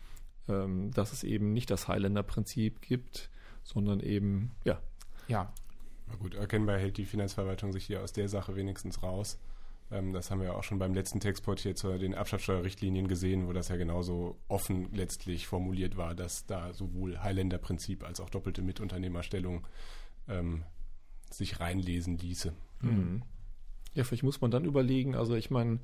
ähm, 0.49 0.91
dass 0.93 1.13
es 1.13 1.23
eben 1.23 1.53
nicht 1.53 1.71
das 1.71 1.87
Highlander-Prinzip 1.87 2.81
gibt, 2.81 3.31
sondern 3.63 4.01
eben, 4.01 4.53
ja. 4.65 4.81
Ja. 5.29 5.53
Na 6.09 6.15
gut, 6.17 6.35
erkennbar 6.35 6.79
hält 6.79 6.97
die 6.97 7.05
Finanzverwaltung 7.05 7.73
sich 7.73 7.85
hier 7.85 8.03
aus 8.03 8.13
der 8.13 8.29
Sache 8.29 8.57
wenigstens 8.57 9.03
raus. 9.03 9.39
Ähm, 9.91 10.13
das 10.13 10.31
haben 10.31 10.41
wir 10.41 10.57
auch 10.57 10.65
schon 10.65 10.79
beim 10.79 10.95
letzten 10.95 11.21
Textport 11.21 11.61
hier 11.61 11.75
zu 11.75 11.97
den 11.99 12.13
Erbschaftssteuerrichtlinien 12.13 13.09
gesehen, 13.09 13.47
wo 13.47 13.53
das 13.53 13.69
ja 13.69 13.77
genauso 13.77 14.39
offen 14.49 14.93
letztlich 14.93 15.47
formuliert 15.47 15.97
war, 15.97 16.15
dass 16.15 16.47
da 16.47 16.73
sowohl 16.73 17.23
Highlander-Prinzip 17.23 18.05
als 18.05 18.21
auch 18.21 18.31
doppelte 18.31 18.63
Mitunternehmerstellung 18.63 19.67
ähm, 20.29 20.65
sich 21.31 21.61
reinlesen 21.61 22.19
ließe. 22.19 22.53
Mhm. 22.83 23.23
Ja, 23.95 24.05
vielleicht 24.05 24.25
muss 24.25 24.41
man 24.41 24.51
dann 24.51 24.65
überlegen, 24.65 25.15
also 25.15 25.35
ich 25.35 25.51
meine, 25.51 25.81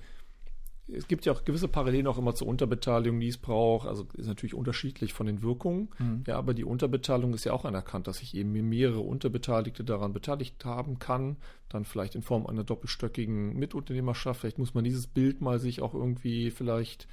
es 0.89 1.07
gibt 1.07 1.25
ja 1.25 1.33
auch 1.33 1.45
gewisse 1.45 1.69
Parallelen 1.69 2.07
auch 2.07 2.19
immer 2.19 2.35
zur 2.35 2.49
Unterbeteiligung, 2.49 3.21
die 3.21 3.29
es 3.29 3.39
braucht. 3.39 3.87
Also 3.87 4.07
ist 4.15 4.27
natürlich 4.27 4.55
unterschiedlich 4.55 5.13
von 5.13 5.27
den 5.27 5.43
Wirkungen. 5.43 5.89
Mhm. 5.99 6.25
Ja, 6.27 6.37
aber 6.37 6.55
die 6.55 6.65
Unterbeteiligung 6.65 7.35
ist 7.35 7.45
ja 7.45 7.53
auch 7.53 7.65
anerkannt, 7.65 8.07
dass 8.09 8.21
ich 8.21 8.35
eben 8.35 8.53
mehrere 8.53 9.01
Unterbeteiligte 9.01 9.85
daran 9.85 10.13
beteiligt 10.13 10.65
haben 10.65 10.99
kann. 10.99 11.37
Dann 11.69 11.85
vielleicht 11.85 12.15
in 12.15 12.23
Form 12.23 12.47
einer 12.47 12.65
doppelstöckigen 12.65 13.59
Mitunternehmerschaft. 13.59 14.41
Vielleicht 14.41 14.59
muss 14.59 14.75
man 14.75 14.85
dieses 14.85 15.07
Bild 15.07 15.41
mal 15.41 15.59
sich 15.59 15.81
auch 15.81 15.95
irgendwie 15.95 16.51
vielleicht 16.51 17.07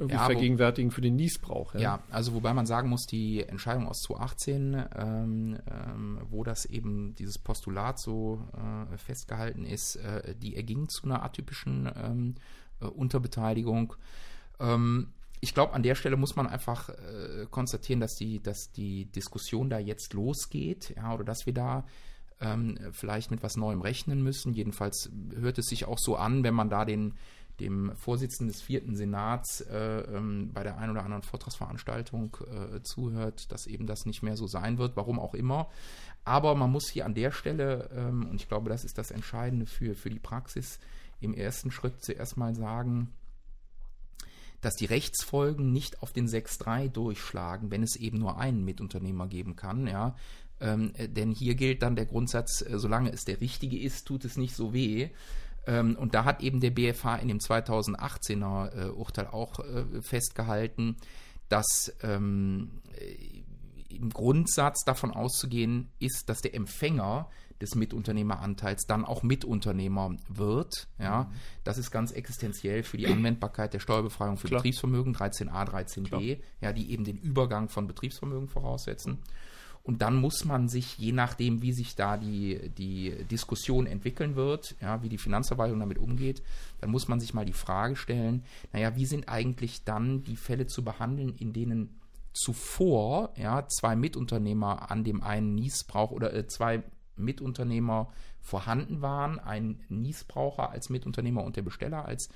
irgendwie 0.00 0.16
ja, 0.16 0.24
vergegenwärtigen 0.24 0.90
für 0.90 1.02
den 1.02 1.16
Niesbrauch. 1.16 1.74
Ja? 1.74 1.80
ja, 1.80 2.02
also 2.10 2.32
wobei 2.32 2.54
man 2.54 2.64
sagen 2.64 2.88
muss, 2.88 3.04
die 3.04 3.42
Entscheidung 3.42 3.86
aus 3.86 4.00
2018, 4.00 4.84
ähm, 4.96 5.58
ähm, 5.70 6.20
wo 6.30 6.42
das 6.42 6.64
eben 6.64 7.14
dieses 7.16 7.38
Postulat 7.38 8.00
so 8.00 8.42
äh, 8.54 8.96
festgehalten 8.96 9.64
ist, 9.64 9.96
äh, 9.96 10.34
die 10.34 10.56
erging 10.56 10.88
zu 10.88 11.04
einer 11.04 11.22
atypischen 11.22 11.90
ähm, 12.02 12.34
äh, 12.80 12.86
Unterbeteiligung. 12.86 13.94
Ähm, 14.58 15.08
ich 15.40 15.54
glaube, 15.54 15.72
an 15.72 15.82
der 15.82 15.94
Stelle 15.94 16.16
muss 16.16 16.36
man 16.36 16.46
einfach 16.46 16.90
äh, 16.90 17.46
konstatieren, 17.50 18.00
dass 18.00 18.14
die, 18.14 18.42
dass 18.42 18.72
die 18.72 19.06
Diskussion 19.06 19.70
da 19.70 19.78
jetzt 19.78 20.12
losgeht, 20.12 20.94
ja, 20.96 21.14
oder 21.14 21.24
dass 21.24 21.46
wir 21.46 21.54
da 21.54 21.86
ähm, 22.40 22.78
vielleicht 22.92 23.30
mit 23.30 23.42
was 23.42 23.56
Neuem 23.56 23.80
rechnen 23.80 24.22
müssen. 24.22 24.52
Jedenfalls 24.52 25.10
hört 25.34 25.58
es 25.58 25.66
sich 25.66 25.86
auch 25.86 25.98
so 25.98 26.16
an, 26.16 26.42
wenn 26.44 26.54
man 26.54 26.68
da 26.68 26.84
den, 26.84 27.14
dem 27.60 27.94
Vorsitzenden 27.96 28.52
des 28.52 28.62
vierten 28.62 28.96
Senats 28.96 29.60
äh, 29.62 30.00
ähm, 30.00 30.50
bei 30.52 30.62
der 30.62 30.78
einen 30.78 30.92
oder 30.92 31.04
anderen 31.04 31.22
Vortragsveranstaltung 31.22 32.36
äh, 32.50 32.82
zuhört, 32.82 33.52
dass 33.52 33.66
eben 33.66 33.86
das 33.86 34.06
nicht 34.06 34.22
mehr 34.22 34.36
so 34.36 34.46
sein 34.46 34.78
wird, 34.78 34.96
warum 34.96 35.18
auch 35.18 35.34
immer. 35.34 35.68
Aber 36.24 36.54
man 36.54 36.70
muss 36.70 36.88
hier 36.90 37.06
an 37.06 37.14
der 37.14 37.30
Stelle, 37.30 37.90
ähm, 37.94 38.26
und 38.28 38.40
ich 38.40 38.48
glaube, 38.48 38.68
das 38.68 38.84
ist 38.84 38.98
das 38.98 39.10
Entscheidende 39.10 39.66
für, 39.66 39.94
für 39.94 40.10
die 40.10 40.18
Praxis, 40.18 40.78
im 41.20 41.34
ersten 41.34 41.70
Schritt 41.70 42.02
zuerst 42.02 42.36
mal 42.36 42.54
sagen, 42.54 43.12
dass 44.60 44.74
die 44.74 44.86
Rechtsfolgen 44.86 45.72
nicht 45.72 46.02
auf 46.02 46.12
den 46.12 46.28
6.3 46.28 46.88
durchschlagen, 46.88 47.70
wenn 47.70 47.82
es 47.82 47.96
eben 47.96 48.18
nur 48.18 48.38
einen 48.38 48.64
Mitunternehmer 48.64 49.26
geben 49.26 49.56
kann, 49.56 49.86
ja. 49.86 50.16
Ähm, 50.60 50.92
äh, 50.94 51.08
denn 51.08 51.32
hier 51.32 51.54
gilt 51.54 51.82
dann 51.82 51.96
der 51.96 52.06
Grundsatz, 52.06 52.60
äh, 52.62 52.78
solange 52.78 53.10
es 53.12 53.24
der 53.24 53.40
richtige 53.40 53.78
ist, 53.78 54.06
tut 54.06 54.24
es 54.24 54.36
nicht 54.36 54.54
so 54.54 54.74
weh. 54.74 55.08
Ähm, 55.66 55.96
und 55.96 56.14
da 56.14 56.24
hat 56.24 56.42
eben 56.42 56.60
der 56.60 56.70
BFH 56.70 57.16
in 57.16 57.28
dem 57.28 57.38
2018er 57.38 58.88
äh, 58.88 58.90
Urteil 58.90 59.26
auch 59.26 59.60
äh, 59.60 60.02
festgehalten, 60.02 60.96
dass 61.48 61.94
ähm, 62.02 62.82
äh, 62.98 63.94
im 63.94 64.10
Grundsatz 64.10 64.84
davon 64.84 65.10
auszugehen 65.10 65.90
ist, 65.98 66.28
dass 66.28 66.40
der 66.40 66.54
Empfänger 66.54 67.28
des 67.60 67.74
Mitunternehmeranteils 67.74 68.86
dann 68.86 69.04
auch 69.04 69.22
Mitunternehmer 69.22 70.16
wird. 70.28 70.88
Ja, 70.98 71.24
mhm. 71.24 71.36
das 71.64 71.78
ist 71.78 71.90
ganz 71.90 72.12
existenziell 72.12 72.82
für 72.82 72.96
die 72.96 73.06
Anwendbarkeit 73.06 73.74
der 73.74 73.80
Steuerbefreiung 73.80 74.36
für 74.36 74.48
Klar. 74.48 74.60
Betriebsvermögen 74.60 75.14
13a, 75.14 75.68
13b, 75.68 76.38
ja, 76.60 76.72
die 76.72 76.90
eben 76.90 77.04
den 77.04 77.18
Übergang 77.18 77.68
von 77.68 77.86
Betriebsvermögen 77.86 78.48
voraussetzen. 78.48 79.18
Und 79.82 80.02
dann 80.02 80.16
muss 80.16 80.44
man 80.44 80.68
sich, 80.68 80.98
je 80.98 81.12
nachdem, 81.12 81.62
wie 81.62 81.72
sich 81.72 81.96
da 81.96 82.18
die, 82.18 82.70
die 82.76 83.24
Diskussion 83.30 83.86
entwickeln 83.86 84.36
wird, 84.36 84.76
ja, 84.80 85.02
wie 85.02 85.08
die 85.08 85.18
Finanzverwaltung 85.18 85.80
damit 85.80 85.98
umgeht, 85.98 86.42
dann 86.80 86.90
muss 86.90 87.08
man 87.08 87.18
sich 87.18 87.32
mal 87.32 87.46
die 87.46 87.54
Frage 87.54 87.96
stellen, 87.96 88.44
naja, 88.72 88.94
wie 88.96 89.06
sind 89.06 89.28
eigentlich 89.28 89.84
dann 89.84 90.22
die 90.22 90.36
Fälle 90.36 90.66
zu 90.66 90.84
behandeln, 90.84 91.34
in 91.34 91.52
denen 91.52 91.98
zuvor 92.32 93.32
ja, 93.36 93.66
zwei 93.68 93.96
Mitunternehmer 93.96 94.90
an 94.90 95.02
dem 95.02 95.22
einen 95.22 95.54
Niesbrauch 95.54 96.10
oder 96.10 96.34
äh, 96.34 96.46
zwei 96.46 96.82
Mitunternehmer 97.20 98.12
vorhanden 98.40 99.02
waren, 99.02 99.38
ein 99.38 99.80
Niesbraucher 99.88 100.70
als 100.70 100.88
Mitunternehmer 100.88 101.44
und 101.44 101.56
der 101.56 101.62
Besteller 101.62 102.04
als 102.04 102.28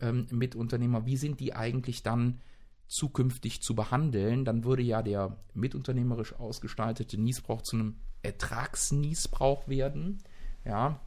ähm, 0.00 0.26
Mitunternehmer, 0.30 1.06
wie 1.06 1.16
sind 1.16 1.40
die 1.40 1.54
eigentlich 1.54 2.02
dann 2.02 2.40
zukünftig 2.86 3.62
zu 3.62 3.74
behandeln? 3.74 4.44
Dann 4.44 4.64
würde 4.64 4.82
ja 4.82 5.02
der 5.02 5.36
mitunternehmerisch 5.54 6.34
ausgestaltete 6.34 7.20
Niesbrauch 7.20 7.62
zu 7.62 7.76
einem 7.76 7.96
Ertragsniesbrauch 8.22 9.68
werden. 9.68 10.22
Ja, 10.64 11.00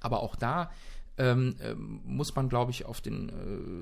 aber 0.00 0.20
auch 0.20 0.36
da 0.36 0.70
ähm, 1.18 1.56
ähm, 1.60 2.00
muss 2.04 2.34
man, 2.34 2.48
glaube 2.48 2.70
ich, 2.70 2.84
auf 2.84 3.00
den, 3.00 3.28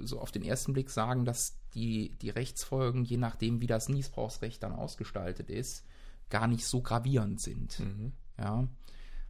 äh, 0.03 0.07
so 0.07 0.21
auf 0.21 0.31
den 0.31 0.43
ersten 0.43 0.73
Blick 0.73 0.91
sagen, 0.91 1.25
dass 1.25 1.59
die, 1.75 2.17
die 2.23 2.31
Rechtsfolgen, 2.31 3.05
je 3.05 3.17
nachdem, 3.17 3.61
wie 3.61 3.67
das 3.67 3.89
Niesbrauchsrecht 3.89 4.63
dann 4.63 4.73
ausgestaltet 4.73 5.51
ist, 5.51 5.85
gar 6.31 6.47
nicht 6.47 6.65
so 6.65 6.81
gravierend 6.81 7.41
sind. 7.41 7.81
Mhm. 7.81 8.13
Ja, 8.39 8.67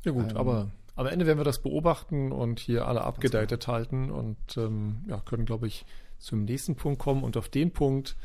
ja 0.05 0.13
gut, 0.13 0.31
ähm, 0.31 0.37
aber 0.37 0.71
am 0.97 1.07
Ende 1.07 1.27
werden 1.27 1.39
wir 1.39 1.45
das 1.45 1.61
beobachten 1.61 2.33
und 2.33 2.61
hier 2.61 2.87
alle 2.87 3.03
abgedatet 3.03 3.67
halten 3.67 4.11
und 4.11 4.37
ähm, 4.57 5.05
ja, 5.09 5.21
können, 5.21 5.45
glaube 5.45 5.67
ich, 5.67 5.85
zum 6.19 6.45
nächsten 6.45 6.77
Punkt 6.77 7.01
kommen. 7.01 7.25
Und 7.25 7.37
auf 7.37 7.49
den 7.49 7.73
Punkt 7.73 8.17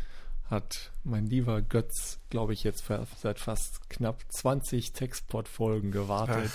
hat 0.50 0.91
mein 1.03 1.27
lieber 1.27 1.62
Götz, 1.62 2.19
glaube 2.29 2.53
ich, 2.53 2.63
jetzt 2.63 2.86
seit 3.17 3.39
fast 3.39 3.88
knapp 3.89 4.24
20 4.29 4.93
Textport-Folgen 4.93 5.91
gewartet. 5.91 6.51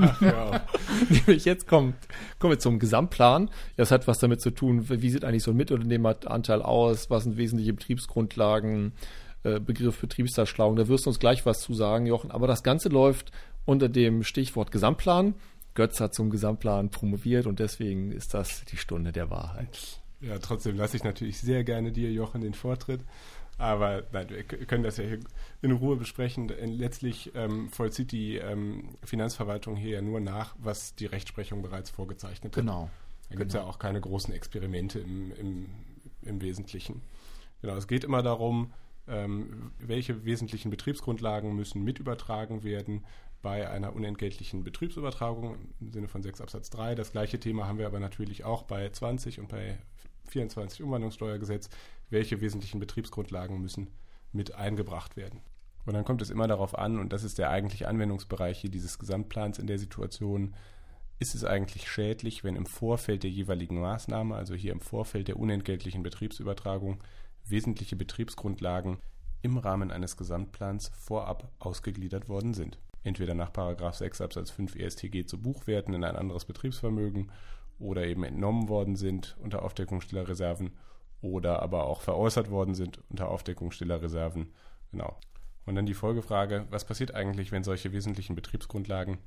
Ach, 0.00 0.22
ja. 0.22 0.66
Nämlich 1.10 1.44
jetzt 1.44 1.66
kommt, 1.66 1.94
kommen 2.38 2.54
wir 2.54 2.58
zum 2.58 2.78
Gesamtplan. 2.78 3.50
Das 3.76 3.90
hat 3.90 4.06
was 4.06 4.18
damit 4.18 4.40
zu 4.40 4.50
tun, 4.50 4.88
wie 4.88 5.10
sieht 5.10 5.24
eigentlich 5.24 5.42
so 5.42 5.50
ein 5.50 5.58
Mitunternehmeranteil 5.58 6.62
aus, 6.62 7.10
was 7.10 7.24
sind 7.24 7.36
wesentliche 7.36 7.74
Betriebsgrundlagen, 7.74 8.92
äh, 9.42 9.60
Begriff 9.60 10.00
Betriebsdarstellung. 10.00 10.76
Da 10.76 10.88
wirst 10.88 11.04
du 11.04 11.10
uns 11.10 11.18
gleich 11.18 11.44
was 11.44 11.60
zu 11.60 11.74
sagen, 11.74 12.06
Jochen. 12.06 12.30
Aber 12.30 12.46
das 12.46 12.62
Ganze 12.62 12.88
läuft 12.88 13.30
unter 13.68 13.90
dem 13.90 14.22
Stichwort 14.22 14.72
Gesamtplan. 14.72 15.34
Götz 15.74 16.00
hat 16.00 16.14
zum 16.14 16.30
Gesamtplan 16.30 16.88
promoviert 16.88 17.46
und 17.46 17.60
deswegen 17.60 18.12
ist 18.12 18.32
das 18.32 18.64
die 18.64 18.78
Stunde 18.78 19.12
der 19.12 19.28
Wahrheit. 19.28 20.00
Ja, 20.22 20.38
trotzdem 20.38 20.76
lasse 20.76 20.96
ich 20.96 21.04
natürlich 21.04 21.38
sehr 21.38 21.64
gerne 21.64 21.92
dir, 21.92 22.10
Jochen, 22.10 22.40
den 22.40 22.54
Vortritt. 22.54 23.02
Aber 23.58 24.04
nein, 24.10 24.30
wir 24.30 24.42
können 24.42 24.84
das 24.84 24.96
ja 24.96 25.04
hier 25.04 25.20
in 25.60 25.72
Ruhe 25.72 25.96
besprechen. 25.96 26.48
Letztlich 26.48 27.32
ähm, 27.34 27.68
vollzieht 27.68 28.10
die 28.10 28.36
ähm, 28.36 28.96
Finanzverwaltung 29.04 29.76
hier 29.76 29.90
ja 29.90 30.00
nur 30.00 30.20
nach, 30.20 30.56
was 30.58 30.94
die 30.94 31.06
Rechtsprechung 31.06 31.60
bereits 31.60 31.90
vorgezeichnet 31.90 32.56
hat. 32.56 32.62
Genau. 32.62 32.88
Da 33.28 33.36
gibt 33.36 33.48
es 33.48 33.52
genau. 33.52 33.66
ja 33.66 33.70
auch 33.70 33.78
keine 33.78 34.00
großen 34.00 34.32
Experimente 34.32 34.98
im, 34.98 35.30
im, 35.32 35.66
im 36.22 36.40
Wesentlichen. 36.40 37.02
Genau, 37.60 37.76
es 37.76 37.86
geht 37.86 38.04
immer 38.04 38.22
darum, 38.22 38.72
ähm, 39.08 39.72
welche 39.78 40.24
wesentlichen 40.24 40.70
Betriebsgrundlagen 40.70 41.54
müssen 41.54 41.82
mit 41.82 41.98
übertragen 41.98 42.62
werden 42.62 43.04
bei 43.42 43.68
einer 43.70 43.94
unentgeltlichen 43.94 44.64
Betriebsübertragung 44.64 45.56
im 45.80 45.92
Sinne 45.92 46.08
von 46.08 46.22
6 46.22 46.40
Absatz 46.40 46.70
3. 46.70 46.94
Das 46.94 47.12
gleiche 47.12 47.38
Thema 47.38 47.66
haben 47.66 47.78
wir 47.78 47.86
aber 47.86 48.00
natürlich 48.00 48.44
auch 48.44 48.62
bei 48.62 48.88
20 48.88 49.40
und 49.40 49.48
bei 49.48 49.78
24 50.26 50.82
Umwandlungssteuergesetz. 50.82 51.70
Welche 52.10 52.40
wesentlichen 52.40 52.80
Betriebsgrundlagen 52.80 53.60
müssen 53.60 53.88
mit 54.32 54.54
eingebracht 54.54 55.16
werden? 55.16 55.40
Und 55.86 55.94
dann 55.94 56.04
kommt 56.04 56.20
es 56.20 56.30
immer 56.30 56.48
darauf 56.48 56.76
an, 56.76 56.98
und 56.98 57.12
das 57.12 57.24
ist 57.24 57.38
der 57.38 57.50
eigentliche 57.50 57.88
Anwendungsbereich 57.88 58.58
hier 58.58 58.70
dieses 58.70 58.98
Gesamtplans 58.98 59.58
in 59.58 59.66
der 59.66 59.78
Situation, 59.78 60.54
ist 61.18 61.34
es 61.34 61.44
eigentlich 61.44 61.90
schädlich, 61.90 62.44
wenn 62.44 62.56
im 62.56 62.66
Vorfeld 62.66 63.22
der 63.22 63.30
jeweiligen 63.30 63.80
Maßnahme, 63.80 64.36
also 64.36 64.54
hier 64.54 64.72
im 64.72 64.80
Vorfeld 64.80 65.28
der 65.28 65.38
unentgeltlichen 65.38 66.02
Betriebsübertragung, 66.02 67.02
wesentliche 67.44 67.96
Betriebsgrundlagen 67.96 68.98
im 69.42 69.56
Rahmen 69.56 69.90
eines 69.90 70.16
Gesamtplans 70.16 70.90
vorab 70.94 71.50
ausgegliedert 71.58 72.28
worden 72.28 72.54
sind. 72.54 72.78
Entweder 73.04 73.34
nach 73.34 73.52
6 73.94 74.20
Absatz 74.20 74.50
5 74.50 74.74
ESTG 74.76 75.24
zu 75.24 75.40
Buchwerten 75.40 75.94
in 75.94 76.04
ein 76.04 76.16
anderes 76.16 76.44
Betriebsvermögen 76.44 77.30
oder 77.78 78.06
eben 78.06 78.24
entnommen 78.24 78.68
worden 78.68 78.96
sind 78.96 79.36
unter 79.40 79.62
Aufdeckung 79.62 80.00
stiller 80.00 80.28
Reserven 80.28 80.76
oder 81.20 81.62
aber 81.62 81.86
auch 81.86 82.00
veräußert 82.00 82.50
worden 82.50 82.74
sind 82.74 83.00
unter 83.08 83.28
Aufdeckung 83.28 83.70
stiller 83.70 84.02
Reserven. 84.02 84.52
Genau. 84.90 85.16
Und 85.64 85.74
dann 85.74 85.86
die 85.86 85.94
Folgefrage, 85.94 86.66
was 86.70 86.84
passiert 86.84 87.14
eigentlich, 87.14 87.52
wenn 87.52 87.62
solche 87.62 87.92
wesentlichen 87.92 88.34
Betriebsgrundlagen 88.34 89.18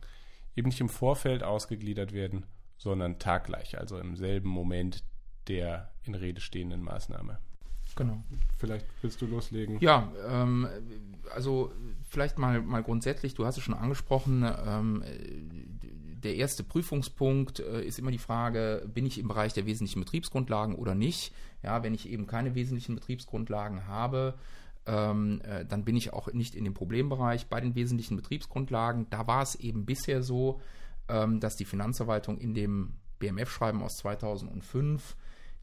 eben 0.56 0.70
nicht 0.70 0.82
im 0.82 0.90
Vorfeld 0.90 1.44
ausgegliedert 1.44 2.14
werden, 2.14 2.46
sondern 2.78 3.20
taggleich, 3.20 3.78
also 3.78 4.00
im 4.00 4.16
selben 4.16 4.50
Moment 4.50 5.04
der 5.48 5.92
in 6.04 6.16
Rede 6.16 6.42
stehenden 6.42 6.82
Maßnahme? 6.82 7.40
Genau. 7.96 8.24
Vielleicht 8.58 8.86
willst 9.02 9.22
du 9.22 9.26
loslegen. 9.26 9.80
Ja, 9.80 10.12
ähm, 10.28 10.68
also 11.34 11.72
vielleicht 12.08 12.38
mal, 12.38 12.62
mal 12.62 12.84
grundsätzlich, 12.84 13.34
du 13.34 13.46
hast 13.46 13.58
es 13.58 13.64
schon 13.64 13.74
angesprochen, 13.74 14.46
ähm, 14.66 15.04
der 16.24 16.36
erste 16.36 16.64
Prüfungspunkt 16.64 17.60
äh, 17.60 17.84
ist 17.84 18.00
immer 18.00 18.12
die 18.12 18.18
Frage, 18.18 18.88
bin 18.94 19.06
ich 19.06 19.18
im 19.18 19.28
Bereich 19.28 19.54
der 19.54 19.66
wesentlichen 19.66 20.02
Betriebsgrundlagen 20.02 20.76
oder 20.76 20.96
nicht? 20.96 21.34
Ja, 21.64 21.84
wenn 21.84 21.94
ich 21.94 22.10
eben 22.10 22.28
keine 22.28 22.56
wesentlichen 22.56 22.96
Betriebsgrundlagen 22.96 23.88
habe, 23.88 24.36
ähm, 24.86 25.42
äh, 25.44 25.66
dann 25.66 25.84
bin 25.84 25.96
ich 25.96 26.14
auch 26.14 26.32
nicht 26.34 26.56
in 26.56 26.64
dem 26.64 26.74
Problembereich. 26.74 27.48
Bei 27.48 27.62
den 27.62 27.76
wesentlichen 27.76 28.16
Betriebsgrundlagen, 28.16 29.08
da 29.10 29.28
war 29.28 29.42
es 29.42 29.56
eben 29.56 29.86
bisher 29.86 30.24
so, 30.24 30.60
ähm, 31.08 31.40
dass 31.40 31.56
die 31.56 31.66
Finanzverwaltung 31.66 32.38
in 32.38 32.54
dem 32.54 32.94
BMF-Schreiben 33.20 33.82
aus 33.84 33.98
2005 33.98 35.16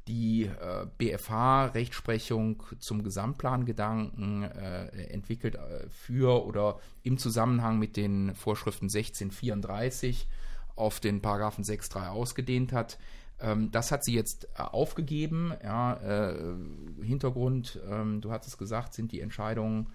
die 0.08 0.44
äh, 0.44 0.86
BFH-Rechtsprechung 0.96 2.62
zum 2.78 3.04
Gesamtplangedanken 3.04 4.42
äh, 4.42 4.86
entwickelt 5.10 5.56
äh, 5.56 5.88
für 5.90 6.46
oder 6.46 6.80
im 7.02 7.18
Zusammenhang 7.18 7.78
mit 7.78 7.96
den 7.96 8.34
Vorschriften 8.34 8.86
1634 8.86 10.26
auf 10.76 11.00
den 11.00 11.20
Paragraphen 11.20 11.62
6.3 11.62 12.08
ausgedehnt 12.08 12.72
hat. 12.72 12.98
Ähm, 13.40 13.70
das 13.70 13.92
hat 13.92 14.02
sie 14.02 14.14
jetzt 14.14 14.46
äh, 14.56 14.62
aufgegeben. 14.62 15.52
Ja, 15.62 15.94
äh, 15.94 16.54
Hintergrund, 17.02 17.78
ähm, 17.88 18.20
du 18.20 18.32
hattest 18.32 18.54
es 18.54 18.58
gesagt, 18.58 18.94
sind 18.94 19.12
die 19.12 19.20
Entscheidungen 19.20 19.88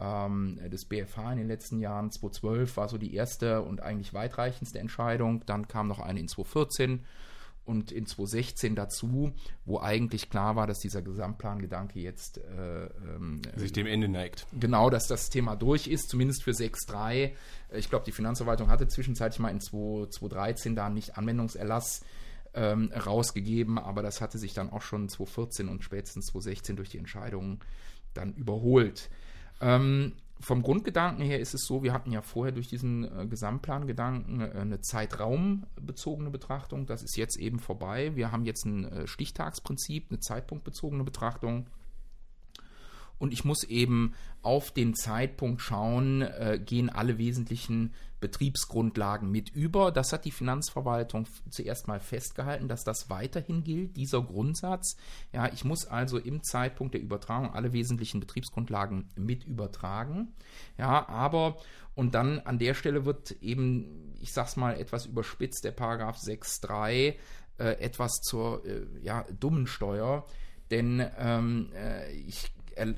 ähm, 0.00 0.58
des 0.70 0.86
BFH 0.86 1.32
in 1.32 1.38
den 1.38 1.48
letzten 1.48 1.78
Jahren. 1.78 2.10
2012 2.10 2.76
war 2.78 2.88
so 2.88 2.96
die 2.96 3.14
erste 3.14 3.62
und 3.62 3.82
eigentlich 3.82 4.14
weitreichendste 4.14 4.78
Entscheidung. 4.78 5.44
Dann 5.44 5.68
kam 5.68 5.88
noch 5.88 6.00
eine 6.00 6.20
in 6.20 6.28
2014 6.28 7.04
und 7.68 7.92
in 7.92 8.06
2016 8.06 8.74
dazu, 8.74 9.32
wo 9.64 9.78
eigentlich 9.78 10.30
klar 10.30 10.56
war, 10.56 10.66
dass 10.66 10.78
dieser 10.78 11.02
Gesamtplangedanke 11.02 12.00
jetzt 12.00 12.38
äh, 12.38 12.86
ähm, 12.86 13.42
sich 13.56 13.72
dem 13.72 13.86
Ende 13.86 14.08
neigt. 14.08 14.46
Genau, 14.58 14.90
dass 14.90 15.06
das 15.06 15.28
Thema 15.28 15.54
durch 15.54 15.86
ist, 15.86 16.08
zumindest 16.08 16.42
für 16.42 16.52
6.3. 16.52 17.32
Ich 17.72 17.90
glaube, 17.90 18.06
die 18.06 18.12
Finanzverwaltung 18.12 18.68
hatte 18.68 18.88
zwischenzeitlich 18.88 19.38
mal 19.38 19.50
in 19.50 19.60
2013 19.60 20.74
da 20.74 20.88
nicht 20.88 21.18
Anwendungserlass 21.18 22.04
ähm, 22.54 22.90
rausgegeben, 22.92 23.78
aber 23.78 24.02
das 24.02 24.20
hatte 24.20 24.38
sich 24.38 24.54
dann 24.54 24.70
auch 24.70 24.82
schon 24.82 25.08
2014 25.08 25.68
und 25.68 25.84
spätestens 25.84 26.26
2016 26.26 26.76
durch 26.76 26.88
die 26.88 26.98
Entscheidungen 26.98 27.60
dann 28.14 28.32
überholt. 28.34 29.10
Ähm, 29.60 30.14
vom 30.40 30.62
Grundgedanken 30.62 31.24
her 31.24 31.40
ist 31.40 31.54
es 31.54 31.66
so, 31.66 31.82
wir 31.82 31.92
hatten 31.92 32.12
ja 32.12 32.22
vorher 32.22 32.52
durch 32.52 32.68
diesen 32.68 33.04
äh, 33.04 33.26
Gesamtplangedanken 33.26 34.40
äh, 34.40 34.50
eine 34.54 34.80
zeitraumbezogene 34.80 36.30
Betrachtung. 36.30 36.86
Das 36.86 37.02
ist 37.02 37.16
jetzt 37.16 37.36
eben 37.38 37.58
vorbei. 37.58 38.14
Wir 38.14 38.30
haben 38.30 38.44
jetzt 38.44 38.64
ein 38.64 38.84
äh, 38.84 39.06
Stichtagsprinzip, 39.06 40.06
eine 40.10 40.20
zeitpunktbezogene 40.20 41.04
Betrachtung. 41.04 41.66
Und 43.18 43.32
ich 43.32 43.44
muss 43.44 43.64
eben 43.64 44.14
auf 44.42 44.70
den 44.70 44.94
Zeitpunkt 44.94 45.60
schauen, 45.60 46.22
äh, 46.22 46.60
gehen 46.64 46.88
alle 46.88 47.18
wesentlichen 47.18 47.92
Betriebsgrundlagen 48.20 49.30
mit 49.30 49.50
über. 49.50 49.92
Das 49.92 50.12
hat 50.12 50.24
die 50.24 50.30
Finanzverwaltung 50.30 51.26
zuerst 51.50 51.88
mal 51.88 52.00
festgehalten, 52.00 52.68
dass 52.68 52.84
das 52.84 53.10
weiterhin 53.10 53.62
gilt, 53.62 53.96
dieser 53.96 54.22
Grundsatz. 54.22 54.96
Ja, 55.32 55.52
ich 55.52 55.64
muss 55.64 55.86
also 55.86 56.18
im 56.18 56.42
Zeitpunkt 56.42 56.94
der 56.94 57.00
Übertragung 57.00 57.52
alle 57.52 57.72
wesentlichen 57.72 58.20
Betriebsgrundlagen 58.20 59.08
mit 59.16 59.44
übertragen. 59.44 60.34
Ja, 60.78 61.08
aber 61.08 61.58
und 61.94 62.14
dann 62.14 62.38
an 62.40 62.58
der 62.58 62.74
Stelle 62.74 63.04
wird 63.04 63.32
eben, 63.42 64.14
ich 64.20 64.32
sag's 64.32 64.56
mal 64.56 64.78
etwas 64.78 65.06
überspitzt, 65.06 65.64
der 65.64 65.72
Paragraph 65.72 66.16
6.3 66.18 67.14
äh, 67.58 67.64
etwas 67.80 68.20
zur 68.22 68.64
äh, 68.64 68.86
ja, 69.02 69.24
dummen 69.38 69.66
Steuer. 69.66 70.24
Denn 70.70 71.04
ähm, 71.18 71.70
äh, 71.74 72.12
ich 72.12 72.52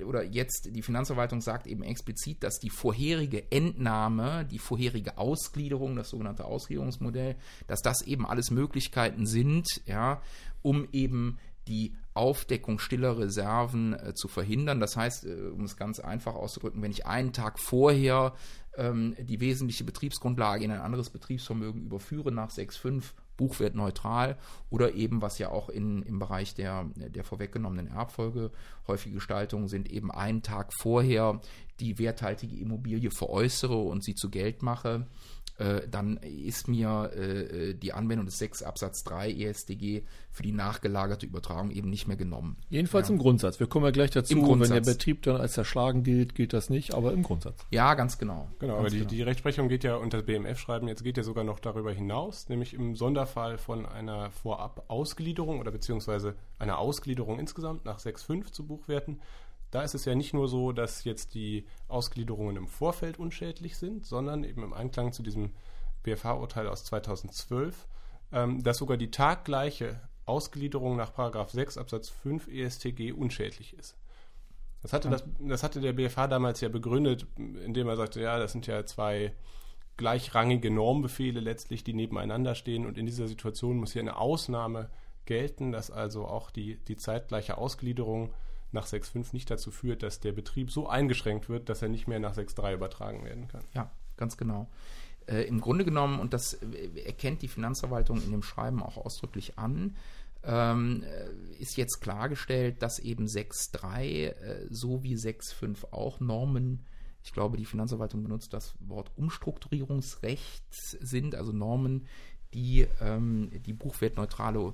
oder 0.06 0.22
jetzt 0.22 0.70
die 0.72 0.82
Finanzverwaltung 0.82 1.40
sagt 1.40 1.66
eben 1.66 1.82
explizit, 1.82 2.42
dass 2.42 2.58
die 2.58 2.70
vorherige 2.70 3.50
Entnahme, 3.50 4.44
die 4.44 4.58
vorherige 4.58 5.18
Ausgliederung, 5.18 5.96
das 5.96 6.10
sogenannte 6.10 6.44
Ausgliederungsmodell, 6.44 7.36
dass 7.66 7.80
das 7.82 8.02
eben 8.02 8.26
alles 8.26 8.50
Möglichkeiten 8.50 9.26
sind, 9.26 9.82
ja, 9.86 10.22
um 10.62 10.88
eben 10.92 11.38
die 11.68 11.94
Aufdeckung 12.14 12.78
stiller 12.78 13.18
Reserven 13.18 13.94
äh, 13.94 14.14
zu 14.14 14.28
verhindern. 14.28 14.80
Das 14.80 14.96
heißt, 14.96 15.26
äh, 15.26 15.50
um 15.52 15.64
es 15.64 15.76
ganz 15.76 16.00
einfach 16.00 16.34
auszudrücken, 16.34 16.82
wenn 16.82 16.90
ich 16.90 17.06
einen 17.06 17.32
Tag 17.32 17.58
vorher 17.58 18.34
ähm, 18.76 19.14
die 19.18 19.40
wesentliche 19.40 19.84
Betriebsgrundlage 19.84 20.64
in 20.64 20.72
ein 20.72 20.80
anderes 20.80 21.10
Betriebsvermögen 21.10 21.84
überführe 21.84 22.32
nach 22.32 22.50
6.5 22.50 23.12
buchwertneutral 23.40 24.36
oder 24.68 24.92
eben, 24.94 25.22
was 25.22 25.38
ja 25.38 25.48
auch 25.48 25.70
in, 25.70 26.02
im 26.02 26.18
Bereich 26.18 26.54
der, 26.54 26.84
der 26.94 27.24
vorweggenommenen 27.24 27.88
Erbfolge 27.88 28.50
häufige 28.86 29.14
Gestaltungen 29.14 29.66
sind, 29.66 29.90
eben 29.90 30.10
einen 30.10 30.42
Tag 30.42 30.72
vorher 30.78 31.40
die 31.80 31.98
werthaltige 31.98 32.56
Immobilie 32.56 33.10
veräußere 33.10 33.76
und 33.76 34.04
sie 34.04 34.14
zu 34.14 34.30
Geld 34.30 34.62
mache 34.62 35.06
äh, 35.60 35.86
dann 35.90 36.16
ist 36.16 36.68
mir 36.68 37.12
äh, 37.14 37.74
die 37.74 37.92
Anwendung 37.92 38.24
des 38.24 38.38
6 38.38 38.62
Absatz 38.62 39.04
3 39.04 39.30
ESDG 39.30 40.04
für 40.30 40.42
die 40.42 40.52
nachgelagerte 40.52 41.26
Übertragung 41.26 41.70
eben 41.70 41.90
nicht 41.90 42.08
mehr 42.08 42.16
genommen. 42.16 42.56
Jedenfalls 42.70 43.08
ja. 43.08 43.12
im 43.12 43.18
Grundsatz. 43.18 43.60
Wir 43.60 43.66
kommen 43.66 43.84
ja 43.84 43.90
gleich 43.90 44.10
dazu, 44.10 44.40
wenn 44.40 44.70
der 44.70 44.80
Betrieb 44.80 45.22
dann 45.22 45.36
als 45.36 45.52
zerschlagen 45.52 46.02
gilt, 46.02 46.34
gilt 46.34 46.54
das 46.54 46.70
nicht, 46.70 46.94
aber 46.94 47.12
im 47.12 47.22
Grundsatz. 47.22 47.66
Ja, 47.70 47.92
ganz 47.92 48.16
genau. 48.16 48.48
Genau, 48.58 48.76
ganz 48.76 48.80
aber 48.80 48.90
die, 48.90 48.98
genau. 49.00 49.10
die 49.10 49.22
Rechtsprechung 49.22 49.68
geht 49.68 49.84
ja 49.84 49.96
unter 49.96 50.22
BMF-Schreiben, 50.22 50.88
jetzt 50.88 51.04
geht 51.04 51.18
ja 51.18 51.24
sogar 51.24 51.44
noch 51.44 51.58
darüber 51.58 51.92
hinaus, 51.92 52.48
nämlich 52.48 52.72
im 52.72 52.96
Sonderfall 52.96 53.58
von 53.58 53.84
einer 53.84 54.30
Vorab-Ausgliederung 54.30 55.60
oder 55.60 55.70
beziehungsweise 55.70 56.36
einer 56.58 56.78
Ausgliederung 56.78 57.38
insgesamt 57.38 57.84
nach 57.84 57.98
6.5 57.98 58.50
zu 58.50 58.66
Buchwerten 58.66 59.20
da 59.70 59.82
ist 59.82 59.94
es 59.94 60.04
ja 60.04 60.14
nicht 60.14 60.34
nur 60.34 60.48
so, 60.48 60.72
dass 60.72 61.04
jetzt 61.04 61.34
die 61.34 61.66
Ausgliederungen 61.88 62.56
im 62.56 62.66
Vorfeld 62.66 63.18
unschädlich 63.18 63.76
sind, 63.76 64.04
sondern 64.04 64.44
eben 64.44 64.62
im 64.62 64.72
Einklang 64.72 65.12
zu 65.12 65.22
diesem 65.22 65.50
BFH-Urteil 66.02 66.66
aus 66.66 66.84
2012, 66.84 67.86
ähm, 68.32 68.62
dass 68.62 68.78
sogar 68.78 68.96
die 68.96 69.10
taggleiche 69.10 70.00
Ausgliederung 70.26 70.96
nach 70.96 71.12
6 71.48 71.78
Absatz 71.78 72.08
5 72.08 72.48
ESTG 72.48 73.12
unschädlich 73.12 73.74
ist. 73.74 73.96
Das 74.82 74.92
hatte, 74.92 75.10
das, 75.10 75.24
das 75.38 75.62
hatte 75.62 75.80
der 75.80 75.92
BFH 75.92 76.28
damals 76.28 76.60
ja 76.60 76.68
begründet, 76.68 77.26
indem 77.36 77.88
er 77.88 77.96
sagte, 77.96 78.20
ja, 78.20 78.38
das 78.38 78.52
sind 78.52 78.66
ja 78.66 78.86
zwei 78.86 79.34
gleichrangige 79.98 80.70
Normbefehle 80.70 81.40
letztlich, 81.40 81.84
die 81.84 81.92
nebeneinander 81.92 82.54
stehen 82.54 82.86
und 82.86 82.96
in 82.96 83.04
dieser 83.04 83.28
Situation 83.28 83.76
muss 83.76 83.92
hier 83.92 84.00
eine 84.00 84.16
Ausnahme 84.16 84.88
gelten, 85.26 85.72
dass 85.72 85.90
also 85.90 86.26
auch 86.26 86.50
die, 86.50 86.76
die 86.76 86.96
zeitgleiche 86.96 87.58
Ausgliederung 87.58 88.32
nach 88.72 88.86
6.5 88.86 89.28
nicht 89.32 89.50
dazu 89.50 89.70
führt, 89.70 90.02
dass 90.02 90.20
der 90.20 90.32
Betrieb 90.32 90.70
so 90.70 90.88
eingeschränkt 90.88 91.48
wird, 91.48 91.68
dass 91.68 91.82
er 91.82 91.88
nicht 91.88 92.06
mehr 92.06 92.20
nach 92.20 92.36
6.3 92.36 92.74
übertragen 92.74 93.24
werden 93.24 93.48
kann. 93.48 93.62
Ja, 93.74 93.90
ganz 94.16 94.36
genau. 94.36 94.68
Äh, 95.26 95.42
Im 95.42 95.60
Grunde 95.60 95.84
genommen, 95.84 96.20
und 96.20 96.32
das 96.32 96.54
äh, 96.54 97.04
erkennt 97.04 97.42
die 97.42 97.48
Finanzverwaltung 97.48 98.22
in 98.22 98.30
dem 98.30 98.42
Schreiben 98.42 98.82
auch 98.82 98.96
ausdrücklich 98.96 99.58
an, 99.58 99.96
ähm, 100.42 101.02
äh, 101.04 101.62
ist 101.62 101.76
jetzt 101.76 102.00
klargestellt, 102.00 102.82
dass 102.82 102.98
eben 102.98 103.26
6.3 103.26 104.02
äh, 104.02 104.66
so 104.70 105.02
wie 105.02 105.14
6.5 105.14 105.92
auch 105.92 106.20
Normen, 106.20 106.84
ich 107.22 107.32
glaube, 107.32 107.58
die 107.58 107.66
Finanzverwaltung 107.66 108.22
benutzt 108.22 108.54
das 108.54 108.74
Wort 108.80 109.10
Umstrukturierungsrecht 109.16 110.64
sind, 110.70 111.34
also 111.34 111.52
Normen, 111.52 112.06
die 112.54 112.86
ähm, 113.00 113.50
die 113.66 113.74
buchwertneutrale 113.74 114.72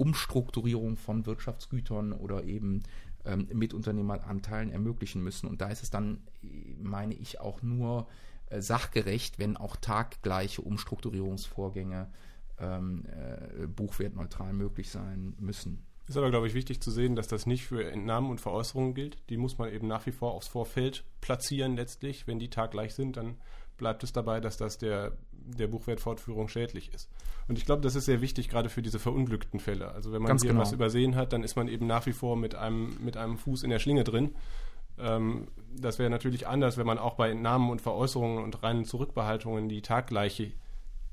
Umstrukturierung 0.00 0.96
von 0.96 1.26
Wirtschaftsgütern 1.26 2.12
oder 2.12 2.44
eben 2.44 2.82
ähm, 3.26 3.48
Mitunternehmeranteilen 3.52 4.72
ermöglichen 4.72 5.22
müssen. 5.22 5.46
Und 5.46 5.60
da 5.60 5.68
ist 5.68 5.82
es 5.82 5.90
dann, 5.90 6.22
meine 6.82 7.12
ich, 7.14 7.38
auch 7.38 7.60
nur 7.60 8.08
äh, 8.48 8.62
sachgerecht, 8.62 9.38
wenn 9.38 9.58
auch 9.58 9.76
taggleiche 9.76 10.62
Umstrukturierungsvorgänge 10.62 12.08
ähm, 12.58 13.04
äh, 13.06 13.66
buchwertneutral 13.66 14.54
möglich 14.54 14.90
sein 14.90 15.34
müssen. 15.38 15.84
Ist 16.08 16.16
aber, 16.16 16.30
glaube 16.30 16.46
ich, 16.46 16.54
wichtig 16.54 16.80
zu 16.80 16.90
sehen, 16.90 17.14
dass 17.14 17.28
das 17.28 17.44
nicht 17.44 17.66
für 17.66 17.84
Entnahmen 17.84 18.30
und 18.30 18.40
Veräußerungen 18.40 18.94
gilt. 18.94 19.18
Die 19.28 19.36
muss 19.36 19.58
man 19.58 19.70
eben 19.70 19.86
nach 19.86 20.06
wie 20.06 20.12
vor 20.12 20.32
aufs 20.32 20.48
Vorfeld 20.48 21.04
platzieren 21.20 21.76
letztlich. 21.76 22.26
Wenn 22.26 22.38
die 22.38 22.48
taggleich 22.48 22.94
sind, 22.94 23.18
dann 23.18 23.36
bleibt 23.76 24.02
es 24.02 24.12
dabei, 24.12 24.40
dass 24.40 24.56
das 24.56 24.78
der 24.78 25.12
der 25.46 25.66
Buchwertfortführung 25.68 26.48
schädlich 26.48 26.92
ist. 26.94 27.08
Und 27.48 27.58
ich 27.58 27.66
glaube, 27.66 27.82
das 27.82 27.94
ist 27.96 28.04
sehr 28.04 28.20
wichtig, 28.20 28.48
gerade 28.48 28.68
für 28.68 28.82
diese 28.82 28.98
verunglückten 28.98 29.60
Fälle. 29.60 29.92
Also 29.92 30.12
wenn 30.12 30.22
man 30.22 30.28
Ganz 30.28 30.42
hier 30.42 30.50
genau. 30.50 30.62
was 30.62 30.72
übersehen 30.72 31.16
hat, 31.16 31.32
dann 31.32 31.42
ist 31.42 31.56
man 31.56 31.68
eben 31.68 31.86
nach 31.86 32.06
wie 32.06 32.12
vor 32.12 32.36
mit 32.36 32.54
einem, 32.54 32.96
mit 33.02 33.16
einem 33.16 33.36
Fuß 33.38 33.62
in 33.62 33.70
der 33.70 33.78
Schlinge 33.78 34.04
drin. 34.04 34.34
Ähm, 34.98 35.48
das 35.76 35.98
wäre 35.98 36.10
natürlich 36.10 36.46
anders, 36.46 36.76
wenn 36.76 36.86
man 36.86 36.98
auch 36.98 37.14
bei 37.14 37.30
Entnahmen 37.30 37.70
und 37.70 37.80
Veräußerungen 37.80 38.42
und 38.44 38.62
reinen 38.62 38.84
Zurückbehaltungen 38.84 39.68
die 39.68 39.82
taggleiche, 39.82 40.52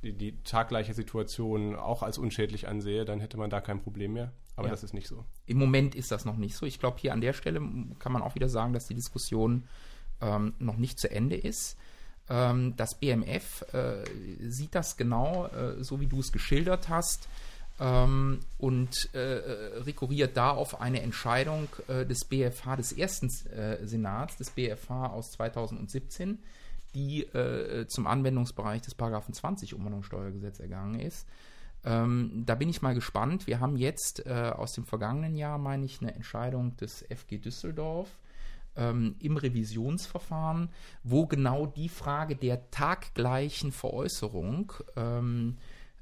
die, 0.03 0.13
die 0.13 0.37
taggleiche 0.43 0.93
Situation 0.93 1.75
auch 1.75 2.03
als 2.03 2.17
unschädlich 2.17 2.67
ansehe, 2.67 3.05
dann 3.05 3.19
hätte 3.19 3.37
man 3.37 3.49
da 3.49 3.61
kein 3.61 3.81
Problem 3.81 4.13
mehr. 4.13 4.31
Aber 4.55 4.67
Ja. 4.67 4.71
das 4.71 4.83
ist 4.83 4.93
nicht 4.93 5.07
so. 5.07 5.23
Im 5.45 5.57
Moment 5.57 5.95
ist 5.95 6.11
das 6.11 6.25
noch 6.25 6.37
nicht 6.37 6.55
so. 6.55 6.65
Ich 6.65 6.79
glaube, 6.79 6.97
hier 6.99 7.13
an 7.13 7.21
der 7.21 7.33
Stelle 7.33 7.61
kann 7.99 8.11
man 8.11 8.21
auch 8.21 8.35
wieder 8.35 8.49
sagen, 8.49 8.73
dass 8.73 8.87
die 8.87 8.95
Diskussion 8.95 9.63
ähm, 10.21 10.53
noch 10.59 10.77
nicht 10.77 10.99
zu 10.99 11.09
Ende 11.09 11.35
ist. 11.35 11.77
Ähm, 12.29 12.75
das 12.75 12.95
BMF 12.95 13.63
äh, 13.73 14.03
sieht 14.49 14.75
das 14.75 14.97
genau 14.97 15.47
äh, 15.47 15.83
so, 15.83 15.99
wie 16.01 16.07
du 16.07 16.19
es 16.19 16.31
geschildert 16.31 16.89
hast 16.89 17.27
ähm, 17.79 18.39
und 18.57 19.09
äh, 19.13 19.37
äh, 19.37 19.77
rekurriert 19.83 20.35
da 20.35 20.51
auf 20.51 20.81
eine 20.81 21.01
Entscheidung 21.01 21.67
äh, 21.87 22.05
des 22.05 22.25
BFH, 22.25 22.75
des 22.75 22.91
ersten 22.91 23.27
äh, 23.49 23.85
Senats, 23.85 24.37
des 24.37 24.49
BFH 24.49 25.07
aus 25.07 25.31
2017, 25.33 26.39
die 26.95 27.27
zum 27.89 28.07
Anwendungsbereich 28.07 28.81
des 28.81 28.95
Paragraphen 28.95 29.31
20 29.31 29.75
Umwandlungssteuergesetz 29.75 30.59
ergangen 30.59 30.99
ist. 30.99 31.27
Ähm, 31.85 32.43
da 32.47 32.55
bin 32.55 32.69
ich 32.69 32.81
mal 32.81 32.95
gespannt. 32.95 33.45
Wir 33.45 33.59
haben 33.59 33.77
jetzt 33.77 34.25
aus 34.25 34.73
dem 34.73 34.85
vergangenen 34.85 35.35
Jahr, 35.35 35.59
meine 35.59 35.85
ich, 35.85 36.01
eine 36.01 36.15
Entscheidung 36.15 36.75
des 36.77 37.05
FG 37.07 37.37
Düsseldorf 37.37 38.09
ähm, 38.77 39.15
im 39.19 39.37
Revisionsverfahren, 39.37 40.69
wo 41.03 41.25
genau 41.25 41.65
die 41.65 41.89
Frage 41.89 42.35
der 42.35 42.69
taggleichen 42.71 43.71
Veräußerung 43.71 44.73
ähm, 44.95 45.57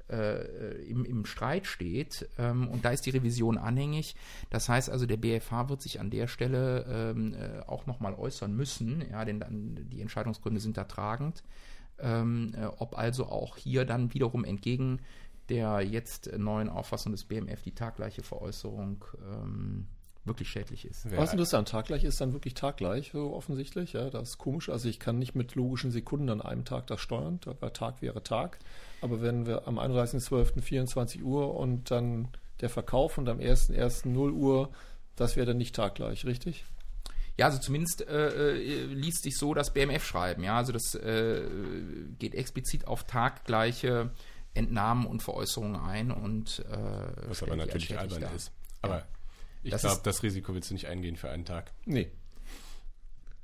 äh, 0.08 0.82
im, 0.84 1.04
im 1.04 1.24
Streit 1.24 1.66
steht. 1.66 2.28
Ähm, 2.38 2.68
und 2.68 2.84
da 2.84 2.90
ist 2.90 3.06
die 3.06 3.10
Revision 3.10 3.58
anhängig. 3.58 4.14
Das 4.50 4.68
heißt 4.68 4.90
also, 4.90 5.06
der 5.06 5.16
BFH 5.16 5.68
wird 5.68 5.82
sich 5.82 5.98
an 5.98 6.10
der 6.10 6.28
Stelle 6.28 6.84
ähm, 6.88 7.34
äh, 7.34 7.60
auch 7.66 7.86
nochmal 7.86 8.14
äußern 8.14 8.54
müssen, 8.54 9.04
ja, 9.10 9.24
denn 9.24 9.40
dann, 9.40 9.88
die 9.90 10.00
Entscheidungsgründe 10.00 10.60
sind 10.60 10.76
da 10.76 10.84
tragend. 10.84 11.42
Ähm, 11.98 12.52
äh, 12.56 12.66
ob 12.66 12.96
also 12.98 13.26
auch 13.26 13.56
hier 13.56 13.84
dann 13.86 14.12
wiederum 14.12 14.44
entgegen 14.44 15.00
der 15.48 15.80
jetzt 15.80 16.30
neuen 16.36 16.68
Auffassung 16.68 17.12
des 17.12 17.24
BMF 17.24 17.62
die 17.62 17.74
taggleiche 17.74 18.22
Veräußerung 18.22 19.04
ähm, 19.24 19.86
wirklich 20.26 20.48
schädlich 20.50 20.84
ist. 20.84 21.08
Wer- 21.10 21.18
Was 21.18 21.32
interessant, 21.32 21.68
taggleich 21.68 22.04
ist 22.04 22.20
dann 22.20 22.32
wirklich 22.32 22.54
taggleich, 22.54 23.10
so 23.12 23.34
offensichtlich. 23.34 23.92
Ja, 23.94 24.10
das 24.10 24.30
ist 24.30 24.38
komisch. 24.38 24.68
Also 24.68 24.88
ich 24.88 24.98
kann 25.00 25.18
nicht 25.18 25.34
mit 25.34 25.54
logischen 25.54 25.90
Sekunden 25.90 26.28
an 26.30 26.40
einem 26.40 26.64
Tag 26.64 26.86
das 26.88 27.00
steuern, 27.00 27.40
weil 27.60 27.70
Tag 27.70 28.02
wäre 28.02 28.22
Tag. 28.22 28.58
Aber 29.00 29.20
wenn 29.22 29.46
wir 29.46 29.66
am 29.68 29.78
31.12. 29.78 30.60
24 30.62 31.22
Uhr 31.22 31.54
und 31.54 31.90
dann 31.90 32.28
der 32.60 32.70
Verkauf 32.70 33.18
und 33.18 33.28
am 33.28 33.38
1.1. 33.38 34.08
0 34.08 34.32
Uhr, 34.32 34.70
das 35.16 35.36
wäre 35.36 35.46
dann 35.46 35.58
nicht 35.58 35.74
taggleich, 35.74 36.24
richtig? 36.24 36.64
Ja, 37.38 37.46
also 37.46 37.58
zumindest 37.58 38.00
äh, 38.08 38.28
äh, 38.56 38.84
liest 38.86 39.22
sich 39.24 39.36
so 39.36 39.52
das 39.52 39.72
BMF 39.72 40.04
schreiben. 40.06 40.42
Ja, 40.42 40.56
also 40.56 40.72
das 40.72 40.94
äh, 40.94 41.42
geht 42.18 42.34
explizit 42.34 42.86
auf 42.86 43.04
taggleiche 43.04 44.10
Entnahmen 44.54 45.06
und 45.06 45.22
Veräußerungen 45.22 45.76
ein 45.78 46.10
und 46.10 46.64
äh, 46.70 47.28
Was 47.28 47.42
aber 47.42 47.56
natürlich 47.56 47.98
albern 47.98 48.24
ist. 48.34 48.52
Aber 48.80 49.04
ich 49.66 49.76
glaube, 49.76 50.00
das 50.02 50.22
Risiko 50.22 50.54
willst 50.54 50.70
du 50.70 50.74
nicht 50.74 50.86
eingehen 50.86 51.16
für 51.16 51.30
einen 51.30 51.44
Tag. 51.44 51.72
Nee. 51.84 52.10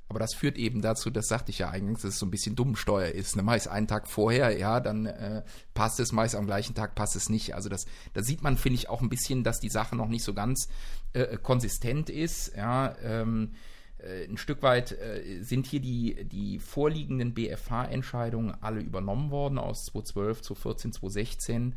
Aber 0.09 0.19
das 0.19 0.35
führt 0.35 0.57
eben 0.57 0.81
dazu, 0.81 1.09
das 1.09 1.27
sagte 1.27 1.49
ich 1.49 1.59
ja 1.59 1.69
eingangs, 1.69 2.03
dass 2.03 2.13
es 2.13 2.19
so 2.19 2.27
ein 2.27 2.31
bisschen 2.31 2.55
Dummensteuer 2.55 3.09
ist. 3.09 3.35
Ne? 3.35 3.41
Mach 3.41 3.55
ich 3.55 3.63
es 3.63 3.67
einen 3.67 3.87
Tag 3.87 4.07
vorher, 4.07 4.55
ja, 4.57 4.79
dann 4.79 5.07
äh, 5.07 5.43
passt 5.73 5.99
es, 5.99 6.11
ich 6.11 6.19
es 6.19 6.35
am 6.35 6.45
gleichen 6.45 6.75
Tag, 6.75 6.93
passt 6.93 7.15
es 7.15 7.29
nicht. 7.29 7.55
Also 7.55 7.67
das, 7.67 7.85
da 8.13 8.21
sieht 8.21 8.43
man, 8.43 8.57
finde 8.57 8.75
ich, 8.75 8.89
auch 8.89 9.01
ein 9.01 9.09
bisschen, 9.09 9.43
dass 9.43 9.59
die 9.59 9.69
Sache 9.69 9.95
noch 9.95 10.07
nicht 10.07 10.23
so 10.23 10.33
ganz 10.33 10.67
äh, 11.13 11.37
konsistent 11.37 12.11
ist. 12.11 12.55
Ja, 12.55 12.95
ähm, 13.01 13.53
äh, 13.97 14.25
ein 14.25 14.37
Stück 14.37 14.61
weit 14.61 14.91
äh, 14.91 15.41
sind 15.41 15.65
hier 15.65 15.79
die, 15.79 16.25
die 16.25 16.59
vorliegenden 16.59 17.33
BFH-Entscheidungen 17.33 18.55
alle 18.61 18.81
übernommen 18.81 19.31
worden 19.31 19.57
aus 19.57 19.85
2012, 19.85 20.41
2014, 20.41 20.93
2016. 20.93 21.75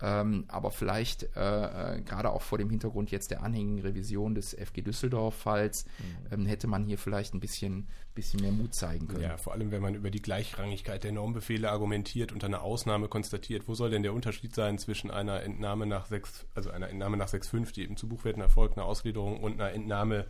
Ähm, 0.00 0.44
aber 0.48 0.70
vielleicht 0.70 1.24
äh, 1.36 1.96
äh, 1.96 2.00
gerade 2.02 2.30
auch 2.30 2.42
vor 2.42 2.58
dem 2.58 2.70
Hintergrund 2.70 3.10
jetzt 3.10 3.30
der 3.30 3.42
anhängigen 3.42 3.80
Revision 3.80 4.34
des 4.34 4.54
FG 4.54 4.82
Düsseldorf-Falls 4.82 5.86
ähm, 6.30 6.46
hätte 6.46 6.66
man 6.68 6.84
hier 6.84 6.98
vielleicht 6.98 7.34
ein 7.34 7.40
bisschen, 7.40 7.88
bisschen 8.14 8.40
mehr 8.40 8.52
Mut 8.52 8.74
zeigen 8.74 9.08
können. 9.08 9.22
Ja, 9.22 9.36
vor 9.36 9.52
allem, 9.54 9.70
wenn 9.72 9.82
man 9.82 9.94
über 9.94 10.10
die 10.10 10.22
Gleichrangigkeit 10.22 11.02
der 11.02 11.12
Normbefehle 11.12 11.70
argumentiert 11.70 12.32
und 12.32 12.44
eine 12.44 12.60
Ausnahme 12.60 13.08
konstatiert, 13.08 13.66
wo 13.66 13.74
soll 13.74 13.90
denn 13.90 14.02
der 14.04 14.14
Unterschied 14.14 14.54
sein 14.54 14.78
zwischen 14.78 15.10
einer 15.10 15.42
Entnahme 15.42 15.86
nach 15.86 16.06
6, 16.06 16.46
also 16.54 16.70
einer 16.70 16.88
Entnahme 16.88 17.16
nach 17.16 17.28
6.5, 17.28 17.72
die 17.74 17.82
eben 17.82 17.96
zu 17.96 18.08
Buchwerten 18.08 18.42
erfolgt, 18.42 18.76
einer 18.76 18.86
Ausgliederung 18.86 19.40
und 19.40 19.60
einer 19.60 19.72
Entnahme 19.72 20.26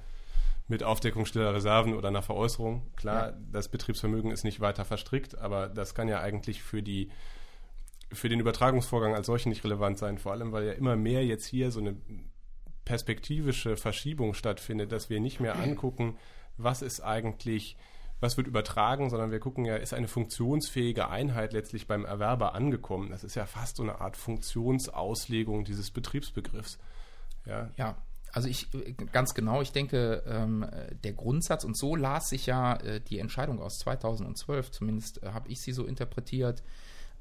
mit 0.66 0.82
Aufdeckung 0.82 1.24
stiller 1.24 1.54
Reserven 1.54 1.94
oder 1.94 2.08
einer 2.08 2.22
Veräußerung. 2.22 2.82
Klar, 2.96 3.28
Ja. 3.30 3.36
das 3.52 3.68
Betriebsvermögen 3.68 4.30
ist 4.30 4.44
nicht 4.44 4.60
weiter 4.60 4.84
verstrickt, 4.84 5.38
aber 5.38 5.68
das 5.68 5.94
kann 5.94 6.08
ja 6.08 6.20
eigentlich 6.20 6.62
für 6.62 6.82
die 6.82 7.10
für 8.12 8.28
den 8.28 8.40
Übertragungsvorgang 8.40 9.14
als 9.14 9.26
solchen 9.26 9.50
nicht 9.50 9.64
relevant 9.64 9.98
sein, 9.98 10.18
vor 10.18 10.32
allem 10.32 10.52
weil 10.52 10.64
ja 10.64 10.72
immer 10.72 10.96
mehr 10.96 11.24
jetzt 11.24 11.46
hier 11.46 11.70
so 11.70 11.80
eine 11.80 11.96
perspektivische 12.84 13.76
Verschiebung 13.76 14.34
stattfindet, 14.34 14.92
dass 14.92 15.10
wir 15.10 15.20
nicht 15.20 15.40
mehr 15.40 15.56
angucken, 15.56 16.16
was 16.56 16.80
ist 16.82 17.00
eigentlich, 17.00 17.76
was 18.20 18.36
wird 18.36 18.46
übertragen, 18.46 19.10
sondern 19.10 19.30
wir 19.30 19.40
gucken 19.40 19.64
ja, 19.64 19.76
ist 19.76 19.92
eine 19.92 20.08
funktionsfähige 20.08 21.08
Einheit 21.08 21.52
letztlich 21.52 21.86
beim 21.86 22.04
Erwerber 22.04 22.54
angekommen. 22.54 23.10
Das 23.10 23.24
ist 23.24 23.34
ja 23.34 23.46
fast 23.46 23.76
so 23.76 23.82
eine 23.82 24.00
Art 24.00 24.16
Funktionsauslegung 24.16 25.64
dieses 25.64 25.90
Betriebsbegriffs. 25.90 26.78
Ja, 27.44 27.70
Ja, 27.76 27.96
also 28.32 28.48
ich 28.48 28.68
ganz 29.12 29.34
genau, 29.34 29.62
ich 29.62 29.72
denke, 29.72 30.22
ähm, 30.26 30.66
der 31.04 31.12
Grundsatz, 31.12 31.64
und 31.64 31.76
so 31.76 31.96
las 31.96 32.28
sich 32.28 32.46
ja 32.46 32.76
äh, 32.76 33.00
die 33.00 33.18
Entscheidung 33.18 33.60
aus 33.60 33.78
2012, 33.78 34.70
zumindest 34.70 35.22
äh, 35.22 35.32
habe 35.32 35.48
ich 35.48 35.60
sie 35.60 35.72
so 35.72 35.84
interpretiert, 35.84 36.62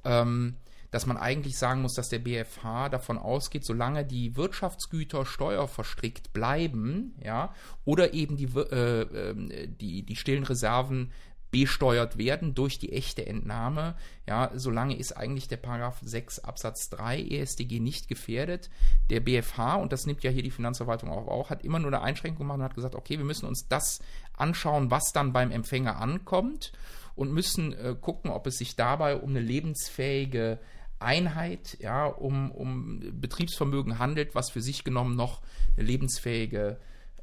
ähm, 0.03 0.55
dass 0.91 1.05
man 1.05 1.17
eigentlich 1.17 1.57
sagen 1.57 1.81
muss, 1.81 1.93
dass 1.93 2.09
der 2.09 2.19
BFH 2.19 2.89
davon 2.89 3.17
ausgeht, 3.17 3.65
solange 3.65 4.05
die 4.05 4.35
Wirtschaftsgüter 4.35 5.25
steuerverstrickt 5.25 6.33
bleiben, 6.33 7.15
ja, 7.23 7.53
oder 7.85 8.13
eben 8.13 8.37
die, 8.37 8.45
äh, 8.45 9.01
ähm, 9.01 9.51
die, 9.79 10.03
die 10.03 10.15
stillen 10.15 10.43
Reserven 10.43 11.11
besteuert 11.51 12.17
werden 12.17 12.55
durch 12.55 12.77
die 12.77 12.91
echte 12.91 13.25
Entnahme, 13.25 13.95
ja, 14.27 14.51
solange 14.53 14.97
ist 14.97 15.13
eigentlich 15.13 15.47
der 15.47 15.57
Paragraph 15.57 15.99
6 16.03 16.39
Absatz 16.39 16.89
3 16.89 17.21
ESDG 17.21 17.79
nicht 17.79 18.09
gefährdet. 18.09 18.69
Der 19.09 19.21
BFH, 19.21 19.75
und 19.75 19.93
das 19.93 20.05
nimmt 20.05 20.23
ja 20.23 20.31
hier 20.31 20.43
die 20.43 20.51
Finanzverwaltung 20.51 21.09
auch, 21.09 21.27
auch 21.27 21.49
hat 21.49 21.63
immer 21.63 21.79
nur 21.79 21.93
eine 21.93 22.01
Einschränkung 22.01 22.39
gemacht 22.39 22.57
und 22.57 22.65
hat 22.65 22.75
gesagt, 22.75 22.95
okay, 22.95 23.17
wir 23.17 23.25
müssen 23.25 23.47
uns 23.47 23.67
das 23.69 23.99
anschauen, 24.33 24.91
was 24.91 25.13
dann 25.13 25.31
beim 25.31 25.51
Empfänger 25.51 25.97
ankommt 25.97 26.73
und 27.15 27.31
müssen 27.31 27.73
äh, 27.73 27.95
gucken, 27.99 28.29
ob 28.29 28.45
es 28.47 28.57
sich 28.57 28.75
dabei 28.75 29.15
um 29.15 29.29
eine 29.29 29.39
lebensfähige 29.39 30.59
Einheit, 30.99 31.77
ja, 31.79 32.05
um, 32.05 32.51
um 32.51 32.99
Betriebsvermögen 33.21 33.99
handelt, 33.99 34.35
was 34.35 34.49
für 34.49 34.61
sich 34.61 34.83
genommen 34.83 35.15
noch 35.15 35.41
eine 35.75 35.85
lebensfähige 35.85 36.79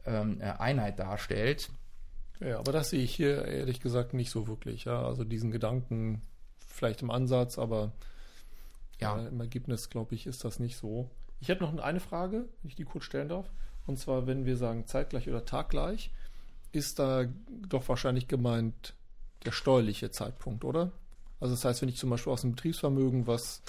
ähm, 0.07 0.41
äh, 0.41 0.45
Einheit 0.45 0.99
darstellt. 0.99 1.71
Ja, 2.41 2.59
aber 2.59 2.73
das 2.73 2.91
sehe 2.91 3.03
ich 3.03 3.15
hier 3.15 3.45
ehrlich 3.47 3.81
gesagt 3.81 4.13
nicht 4.15 4.31
so 4.31 4.47
wirklich. 4.47 4.85
Ja, 4.85 5.05
also 5.05 5.25
diesen 5.25 5.51
Gedanken 5.51 6.23
vielleicht 6.69 7.03
im 7.03 7.11
Ansatz, 7.11 7.59
aber 7.59 7.93
Ja. 9.01 9.19
äh, 9.19 9.27
im 9.29 9.41
Ergebnis, 9.41 9.91
glaube 9.91 10.15
ich, 10.15 10.27
ist 10.27 10.45
das 10.45 10.59
nicht 10.59 10.77
so. 10.77 11.11
Ich 11.41 11.49
hätte 11.49 11.63
noch 11.65 11.77
eine 11.77 12.01
Frage, 12.01 12.47
wenn 12.63 12.69
ich 12.69 12.77
die 12.77 12.85
kurz 12.85 13.05
stellen 13.05 13.29
darf. 13.29 13.51
Und 13.87 13.99
zwar, 13.99 14.27
wenn 14.27 14.47
wir 14.47 14.57
sagen 14.57 14.87
zeitgleich 14.87 15.29
oder 15.29 15.45
taggleich, 15.45 16.11
ist 16.73 16.99
da 16.99 17.27
doch 17.69 17.89
wahrscheinlich 17.89 18.29
gemeint 18.29 18.95
der 19.45 19.53
steuerliche 19.53 20.11
Zeitpunkt, 20.11 20.65
oder? 20.65 20.91
Also 21.41 21.55
das 21.55 21.65
heißt, 21.65 21.83
wenn 21.83 21.89
ich 21.89 21.97
zum 21.97 22.11
Beispiel 22.11 22.33
aus 22.33 22.43
dem 22.43 22.53
Betriebsvermögen 22.53 23.27
was 23.27 23.63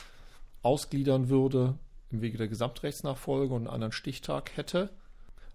ausgliedern 0.62 1.30
würde 1.30 1.78
im 2.12 2.21
Wege 2.21 2.38
der 2.38 2.47
Gesamtrechtsnachfolge 2.47 3.54
und 3.54 3.62
einen 3.62 3.73
anderen 3.73 3.91
Stichtag 3.91 4.56
hätte, 4.56 4.89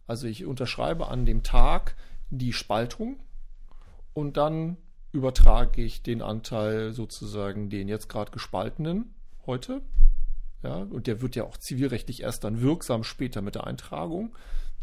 also 0.06 0.26
ich 0.26 0.44
unterschreibe 0.44 1.08
an 1.08 1.24
dem 1.24 1.42
Tag 1.42 1.96
die 2.30 2.52
Spaltung 2.52 3.20
und 4.12 4.36
dann 4.36 4.76
übertrage 5.12 5.82
ich 5.82 6.02
den 6.02 6.22
Anteil 6.22 6.92
sozusagen 6.92 7.70
den 7.70 7.88
jetzt 7.88 8.08
gerade 8.08 8.30
gespaltenen 8.30 9.14
heute. 9.46 9.82
Ja, 10.62 10.76
und 10.76 11.06
der 11.06 11.22
wird 11.22 11.36
ja 11.36 11.44
auch 11.44 11.56
zivilrechtlich 11.56 12.22
erst 12.22 12.44
dann 12.44 12.60
wirksam 12.60 13.02
später 13.02 13.40
mit 13.40 13.54
der 13.54 13.66
Eintragung. 13.66 14.36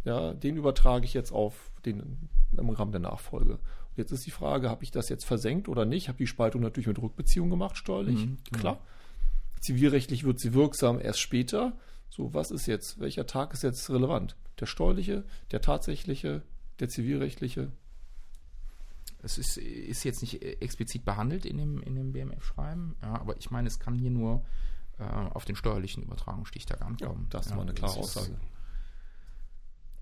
Ja, 0.03 0.33
den 0.33 0.57
übertrage 0.57 1.05
ich 1.05 1.13
jetzt 1.13 1.31
auf 1.31 1.71
den 1.85 2.29
im 2.55 2.69
Rahmen 2.69 2.91
der 2.91 3.01
Nachfolge. 3.01 3.59
Jetzt 3.97 4.11
ist 4.11 4.25
die 4.25 4.31
Frage, 4.31 4.69
habe 4.69 4.83
ich 4.83 4.91
das 4.91 5.09
jetzt 5.09 5.25
versenkt 5.25 5.67
oder 5.67 5.83
nicht? 5.85 6.07
Habe 6.07 6.19
die 6.19 6.27
Spaltung 6.27 6.61
natürlich 6.61 6.87
mit 6.87 6.99
Rückbeziehung 7.01 7.49
gemacht, 7.49 7.77
steuerlich, 7.77 8.25
Mhm, 8.25 8.37
genau. 8.45 8.59
klar. 8.59 8.79
Zivilrechtlich 9.59 10.23
wird 10.23 10.39
sie 10.39 10.53
wirksam 10.53 11.01
erst 11.01 11.19
später. 11.19 11.75
So, 12.09 12.33
was 12.33 12.51
ist 12.51 12.67
jetzt? 12.67 12.99
Welcher 12.99 13.25
Tag 13.25 13.53
ist 13.53 13.63
jetzt 13.63 13.89
relevant? 13.89 14.35
Der 14.59 14.67
steuerliche, 14.67 15.23
der 15.51 15.61
tatsächliche, 15.61 16.43
der 16.79 16.89
zivilrechtliche? 16.89 17.71
Es 19.23 19.39
ist, 19.39 19.57
ist 19.57 20.03
jetzt 20.03 20.21
nicht 20.21 20.41
explizit 20.61 21.03
behandelt 21.03 21.45
in 21.45 21.57
dem, 21.57 21.81
in 21.81 21.95
dem 21.95 22.13
BMF-Schreiben, 22.13 22.95
ja, 23.01 23.19
aber 23.19 23.35
ich 23.37 23.49
meine, 23.49 23.67
es 23.67 23.79
kann 23.79 23.95
hier 23.95 24.11
nur 24.11 24.45
äh, 24.99 25.03
auf 25.03 25.43
den 25.43 25.55
steuerlichen 25.55 26.03
Übertragungsstichtag 26.03 26.81
ankommen. 26.83 27.23
Ja, 27.23 27.29
das 27.31 27.47
ist 27.47 27.55
mal 27.55 27.63
eine 27.63 27.73
klare 27.73 27.97
Aussage. 27.97 28.37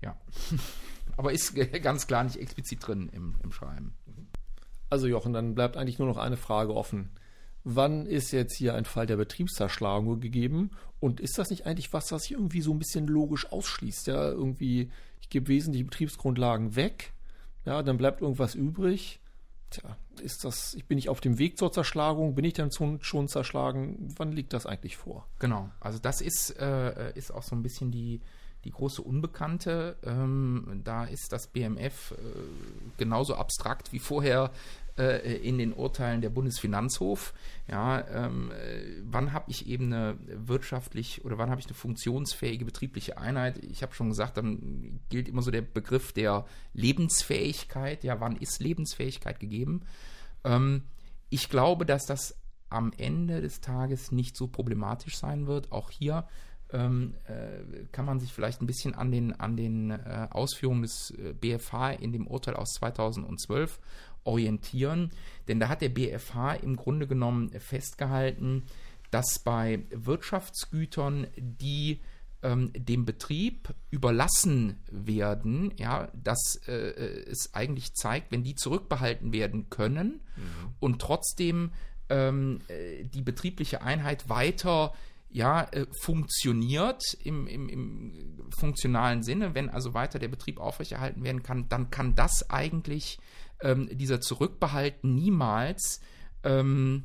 Ja. 0.02 0.16
aber 1.16 1.32
ist 1.32 1.54
ganz 1.82 2.06
klar 2.06 2.24
nicht 2.24 2.36
explizit 2.36 2.86
drin 2.86 3.08
im, 3.12 3.36
im 3.42 3.52
Schreiben. 3.52 3.94
Also 4.88 5.06
Jochen, 5.06 5.32
dann 5.32 5.54
bleibt 5.54 5.76
eigentlich 5.76 5.98
nur 5.98 6.08
noch 6.08 6.18
eine 6.18 6.36
Frage 6.36 6.74
offen. 6.74 7.10
Wann 7.64 8.06
ist 8.06 8.30
jetzt 8.30 8.56
hier 8.56 8.74
ein 8.74 8.84
Fall 8.84 9.06
der 9.06 9.16
Betriebszerschlagung 9.16 10.20
gegeben? 10.20 10.70
Und 11.00 11.20
ist 11.20 11.36
das 11.38 11.50
nicht 11.50 11.66
eigentlich 11.66 11.92
was, 11.92 12.12
was 12.12 12.22
sich 12.22 12.32
irgendwie 12.32 12.60
so 12.60 12.72
ein 12.72 12.78
bisschen 12.78 13.08
logisch 13.08 13.50
ausschließt? 13.50 14.06
Ja, 14.06 14.30
irgendwie, 14.30 14.90
ich 15.20 15.28
gebe 15.28 15.48
wesentliche 15.48 15.84
Betriebsgrundlagen 15.84 16.76
weg, 16.76 17.12
ja, 17.66 17.82
dann 17.82 17.98
bleibt 17.98 18.22
irgendwas 18.22 18.54
übrig. 18.54 19.18
Tja, 19.70 19.96
ist 20.22 20.44
das, 20.44 20.74
ich 20.74 20.86
bin 20.86 20.94
nicht 20.94 21.08
auf 21.08 21.20
dem 21.20 21.38
Weg 21.38 21.58
zur 21.58 21.72
Zerschlagung, 21.72 22.36
bin 22.36 22.44
ich 22.44 22.54
dann 22.54 22.70
schon 22.70 23.28
zerschlagen? 23.28 24.14
Wann 24.16 24.30
liegt 24.30 24.52
das 24.52 24.64
eigentlich 24.64 24.96
vor? 24.96 25.26
Genau, 25.40 25.68
also 25.80 25.98
das 25.98 26.20
ist, 26.20 26.56
äh, 26.60 27.12
ist 27.14 27.34
auch 27.34 27.42
so 27.42 27.56
ein 27.56 27.62
bisschen 27.62 27.90
die, 27.90 28.20
die 28.66 28.72
große 28.72 29.00
Unbekannte. 29.00 29.96
Ähm, 30.04 30.82
da 30.84 31.04
ist 31.04 31.32
das 31.32 31.46
BMF 31.46 32.10
äh, 32.10 32.14
genauso 32.98 33.36
abstrakt 33.36 33.92
wie 33.92 34.00
vorher 34.00 34.50
äh, 34.98 35.36
in 35.36 35.58
den 35.58 35.72
Urteilen 35.72 36.20
der 36.20 36.30
Bundesfinanzhof. 36.30 37.32
Ja, 37.68 38.06
ähm, 38.08 38.50
äh, 38.50 39.02
wann 39.04 39.32
habe 39.32 39.50
ich 39.50 39.68
eben 39.68 39.92
eine 39.92 40.18
wirtschaftlich 40.26 41.24
oder 41.24 41.38
wann 41.38 41.50
habe 41.50 41.60
ich 41.60 41.66
eine 41.66 41.74
funktionsfähige 41.74 42.64
betriebliche 42.64 43.18
Einheit? 43.18 43.58
Ich 43.64 43.82
habe 43.82 43.94
schon 43.94 44.08
gesagt, 44.08 44.36
dann 44.36 45.00
gilt 45.08 45.28
immer 45.28 45.42
so 45.42 45.52
der 45.52 45.62
Begriff 45.62 46.12
der 46.12 46.44
Lebensfähigkeit. 46.72 48.02
Ja, 48.02 48.20
wann 48.20 48.36
ist 48.36 48.60
Lebensfähigkeit 48.60 49.38
gegeben? 49.38 49.82
Ähm, 50.44 50.82
ich 51.30 51.48
glaube, 51.48 51.86
dass 51.86 52.06
das 52.06 52.36
am 52.68 52.92
Ende 52.96 53.40
des 53.40 53.60
Tages 53.60 54.10
nicht 54.10 54.36
so 54.36 54.48
problematisch 54.48 55.16
sein 55.16 55.46
wird. 55.46 55.70
Auch 55.70 55.90
hier 55.90 56.26
ähm, 56.76 57.14
äh, 57.26 57.86
kann 57.92 58.04
man 58.04 58.20
sich 58.20 58.32
vielleicht 58.32 58.60
ein 58.60 58.66
bisschen 58.66 58.94
an 58.94 59.10
den, 59.10 59.32
an 59.32 59.56
den 59.56 59.90
äh, 59.90 60.28
Ausführungen 60.30 60.82
des 60.82 61.10
äh, 61.10 61.32
BFH 61.32 61.92
in 61.92 62.12
dem 62.12 62.26
Urteil 62.26 62.54
aus 62.54 62.74
2012 62.74 63.80
orientieren. 64.24 65.10
Denn 65.48 65.58
da 65.58 65.68
hat 65.68 65.80
der 65.80 65.88
BFH 65.88 66.54
im 66.56 66.76
Grunde 66.76 67.06
genommen 67.06 67.50
festgehalten, 67.58 68.64
dass 69.10 69.38
bei 69.42 69.84
Wirtschaftsgütern, 69.90 71.28
die 71.36 72.00
ähm, 72.42 72.72
dem 72.74 73.06
Betrieb 73.06 73.72
überlassen 73.90 74.76
werden, 74.90 75.72
ja, 75.78 76.08
dass 76.12 76.60
äh, 76.66 76.72
es 76.72 77.54
eigentlich 77.54 77.94
zeigt, 77.94 78.32
wenn 78.32 78.42
die 78.42 78.54
zurückbehalten 78.54 79.32
werden 79.32 79.70
können 79.70 80.20
mhm. 80.36 80.74
und 80.80 81.00
trotzdem 81.00 81.70
ähm, 82.10 82.60
äh, 82.68 83.04
die 83.04 83.22
betriebliche 83.22 83.80
Einheit 83.82 84.28
weiter 84.28 84.92
ja, 85.36 85.64
äh, 85.64 85.86
funktioniert 86.00 87.02
im, 87.22 87.46
im, 87.46 87.68
im, 87.68 88.50
funktionalen 88.58 89.22
Sinne, 89.22 89.54
wenn 89.54 89.68
also 89.68 89.92
weiter 89.92 90.18
der 90.18 90.28
Betrieb 90.28 90.58
aufrechterhalten 90.58 91.22
werden 91.22 91.42
kann, 91.42 91.68
dann 91.68 91.90
kann 91.90 92.14
das 92.14 92.48
eigentlich 92.48 93.18
ähm, 93.60 93.90
dieser 93.92 94.22
Zurückbehalt 94.22 95.04
niemals 95.04 96.00
ähm, 96.42 97.04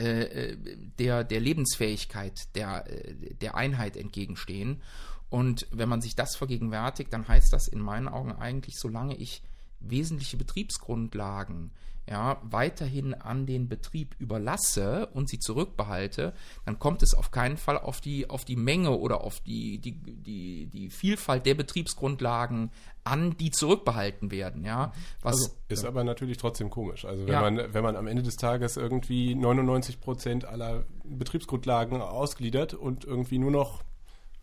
äh, 0.00 0.22
äh, 0.22 0.56
der, 0.98 1.22
der 1.22 1.38
Lebensfähigkeit 1.38 2.56
der, 2.56 2.90
äh, 2.90 3.34
der 3.34 3.54
Einheit 3.54 3.96
entgegenstehen. 3.96 4.82
Und 5.28 5.68
wenn 5.70 5.88
man 5.88 6.00
sich 6.00 6.16
das 6.16 6.34
vergegenwärtigt, 6.34 7.12
dann 7.12 7.28
heißt 7.28 7.52
das 7.52 7.68
in 7.68 7.78
meinen 7.78 8.08
Augen 8.08 8.32
eigentlich, 8.32 8.74
solange 8.80 9.14
ich 9.14 9.44
wesentliche 9.80 10.36
Betriebsgrundlagen 10.36 11.70
ja, 12.08 12.38
weiterhin 12.42 13.12
an 13.12 13.44
den 13.44 13.68
Betrieb 13.68 14.14
überlasse 14.18 15.08
und 15.12 15.28
sie 15.28 15.38
zurückbehalte, 15.38 16.32
dann 16.64 16.78
kommt 16.78 17.02
es 17.02 17.12
auf 17.12 17.30
keinen 17.30 17.58
Fall 17.58 17.76
auf 17.76 18.00
die, 18.00 18.30
auf 18.30 18.44
die 18.44 18.56
Menge 18.56 18.96
oder 18.96 19.20
auf 19.22 19.40
die, 19.40 19.78
die, 19.78 19.92
die, 19.92 20.66
die 20.66 20.88
Vielfalt 20.88 21.44
der 21.44 21.54
Betriebsgrundlagen 21.54 22.70
an, 23.04 23.36
die 23.36 23.50
zurückbehalten 23.50 24.30
werden. 24.30 24.64
Ja, 24.64 24.92
Was, 25.20 25.34
also, 25.34 25.50
ist 25.68 25.82
ja. 25.82 25.88
aber 25.88 26.02
natürlich 26.02 26.38
trotzdem 26.38 26.70
komisch. 26.70 27.04
Also 27.04 27.26
wenn, 27.26 27.32
ja. 27.32 27.40
man, 27.42 27.74
wenn 27.74 27.82
man 27.82 27.96
am 27.96 28.06
Ende 28.06 28.22
des 28.22 28.36
Tages 28.36 28.78
irgendwie 28.78 29.34
99 29.34 30.00
Prozent 30.00 30.44
aller 30.46 30.84
Betriebsgrundlagen 31.04 32.00
ausgliedert 32.00 32.72
und 32.72 33.04
irgendwie 33.04 33.38
nur 33.38 33.50
noch 33.50 33.82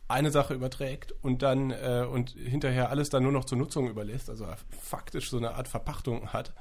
eine 0.08 0.32
Sache 0.32 0.54
überträgt 0.54 1.14
und 1.22 1.42
dann 1.42 1.72
äh, 1.72 2.06
und 2.10 2.32
hinterher 2.32 2.90
alles 2.90 3.10
dann 3.10 3.24
nur 3.24 3.32
noch 3.32 3.46
zur 3.46 3.58
Nutzung 3.58 3.90
überlässt, 3.90 4.30
also 4.30 4.46
faktisch 4.70 5.30
so 5.30 5.38
eine 5.38 5.56
Art 5.56 5.68
Verpachtung 5.68 6.32
hat, 6.32 6.54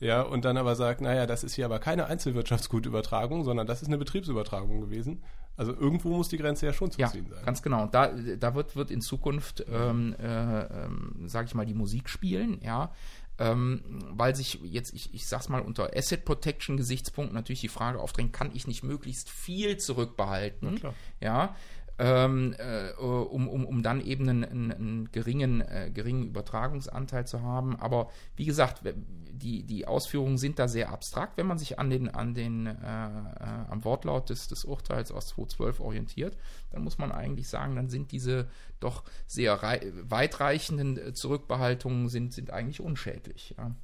ja, 0.00 0.22
und 0.22 0.44
dann 0.44 0.56
aber 0.56 0.74
sagt, 0.74 1.00
naja, 1.00 1.26
das 1.26 1.44
ist 1.44 1.54
hier 1.54 1.64
aber 1.64 1.78
keine 1.78 2.06
Einzelwirtschaftsgutübertragung, 2.06 3.44
sondern 3.44 3.66
das 3.66 3.82
ist 3.82 3.88
eine 3.88 3.98
Betriebsübertragung 3.98 4.80
gewesen. 4.80 5.22
Also 5.56 5.72
irgendwo 5.72 6.16
muss 6.16 6.28
die 6.28 6.36
Grenze 6.36 6.66
ja 6.66 6.72
schon 6.72 6.90
zu 6.90 7.00
ja, 7.00 7.08
ziehen 7.08 7.28
sein. 7.30 7.44
Ganz 7.44 7.62
genau. 7.62 7.86
Da, 7.86 8.08
da 8.08 8.54
wird, 8.56 8.74
wird 8.74 8.90
in 8.90 9.00
Zukunft, 9.00 9.64
ähm, 9.72 10.16
äh, 10.18 10.62
ähm, 10.62 11.28
sage 11.28 11.46
ich 11.46 11.54
mal, 11.54 11.64
die 11.64 11.74
Musik 11.74 12.08
spielen, 12.08 12.60
ja. 12.60 12.92
Ähm, 13.38 13.82
weil 14.10 14.34
sich 14.36 14.60
jetzt, 14.62 14.92
ich, 14.94 15.14
ich 15.14 15.26
sag's 15.26 15.48
mal, 15.48 15.60
unter 15.60 15.96
Asset 15.96 16.24
Protection 16.24 16.76
Gesichtspunkten 16.76 17.34
natürlich 17.34 17.60
die 17.60 17.68
Frage 17.68 18.00
aufdrängt, 18.00 18.32
kann 18.32 18.50
ich 18.52 18.66
nicht 18.66 18.82
möglichst 18.84 19.30
viel 19.30 19.76
zurückbehalten? 19.76 20.80
Ja 21.20 21.54
ähm, 21.98 22.54
äh, 22.58 22.92
um, 23.00 23.48
um, 23.48 23.64
um 23.64 23.82
dann 23.82 24.00
eben 24.00 24.28
einen, 24.28 24.72
einen, 24.72 25.12
geringen, 25.12 25.60
äh, 25.60 25.90
geringen 25.92 26.24
Übertragungsanteil 26.24 27.26
zu 27.26 27.42
haben. 27.42 27.76
Aber 27.76 28.10
wie 28.36 28.44
gesagt, 28.44 28.82
die, 28.84 29.62
die 29.62 29.86
Ausführungen 29.86 30.38
sind 30.38 30.58
da 30.58 30.66
sehr 30.66 30.90
abstrakt, 30.90 31.36
wenn 31.36 31.46
man 31.46 31.58
sich 31.58 31.78
an 31.78 31.90
den, 31.90 32.08
an 32.08 32.34
den, 32.34 32.66
äh, 32.66 32.70
äh 32.72 33.64
am 33.68 33.84
Wortlaut 33.84 34.30
des, 34.30 34.48
des 34.48 34.64
Urteils 34.64 35.12
aus 35.12 35.28
2012 35.28 35.80
orientiert, 35.80 36.36
dann 36.70 36.82
muss 36.82 36.98
man 36.98 37.12
eigentlich 37.12 37.48
sagen, 37.48 37.76
dann 37.76 37.88
sind 37.88 38.10
diese 38.12 38.48
doch 38.80 39.04
sehr 39.26 39.60
weitreichenden 39.62 40.98
äh, 40.98 41.12
Zurückbehaltungen 41.12 42.08
sind, 42.08 42.32
sind 42.32 42.50
eigentlich 42.50 42.80
unschädlich. 42.80 43.54
Ja. 43.56 43.74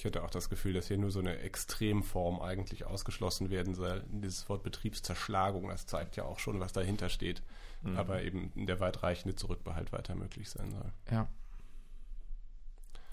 Ich 0.00 0.06
hatte 0.06 0.24
auch 0.24 0.30
das 0.30 0.48
Gefühl, 0.48 0.72
dass 0.72 0.88
hier 0.88 0.96
nur 0.96 1.10
so 1.10 1.20
eine 1.20 1.40
Extremform 1.40 2.40
eigentlich 2.40 2.86
ausgeschlossen 2.86 3.50
werden 3.50 3.74
soll. 3.74 4.02
Dieses 4.08 4.48
Wort 4.48 4.62
Betriebszerschlagung, 4.62 5.68
das 5.68 5.84
zeigt 5.84 6.16
ja 6.16 6.24
auch 6.24 6.38
schon, 6.38 6.58
was 6.58 6.72
dahinter 6.72 7.10
steht. 7.10 7.42
Mhm. 7.82 7.98
Aber 7.98 8.22
eben 8.22 8.50
der 8.54 8.80
weitreichende 8.80 9.36
Zurückbehalt 9.36 9.92
weiter 9.92 10.14
möglich 10.14 10.48
sein 10.48 10.70
soll. 10.70 10.90
Ja. 11.10 11.28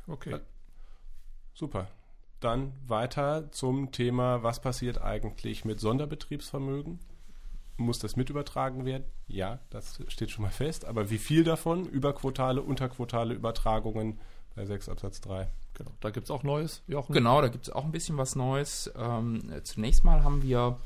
Okay. 0.08 0.32
Ja. 0.32 0.40
Super. 1.54 1.90
Dann 2.40 2.72
weiter 2.88 3.52
zum 3.52 3.92
Thema, 3.92 4.42
was 4.44 4.62
passiert 4.62 5.02
eigentlich 5.02 5.66
mit 5.66 5.82
Sonderbetriebsvermögen? 5.82 7.00
Muss 7.76 8.00
das 8.00 8.16
mit 8.16 8.30
übertragen 8.30 8.86
werden? 8.86 9.04
Ja, 9.28 9.60
das 9.72 10.02
steht 10.08 10.32
schon 10.32 10.44
mal 10.44 10.52
fest. 10.52 10.86
Aber 10.86 11.10
wie 11.10 11.18
viel 11.18 11.44
davon? 11.44 11.86
Überquotale, 11.86 12.62
unterquotale 12.62 13.34
Übertragungen 13.34 14.22
bei 14.58 14.66
6 14.66 14.90
Absatz 14.90 15.22
3. 15.22 15.48
Genau, 15.76 15.92
da 16.02 16.10
gibt 16.10 16.26
es 16.26 16.32
auch 16.32 16.44
Neues, 16.44 16.82
Jochen. 16.88 17.14
Genau, 17.14 17.42
da 17.42 17.48
gibt 17.48 17.68
es 17.68 17.74
auch 17.74 17.86
ein 17.86 17.92
bisschen 17.92 18.18
was 18.18 18.36
Neues. 18.36 18.92
Ähm, 18.98 19.54
zunächst 19.64 20.04
mal 20.04 20.24
haben 20.24 20.42
wir 20.42 20.80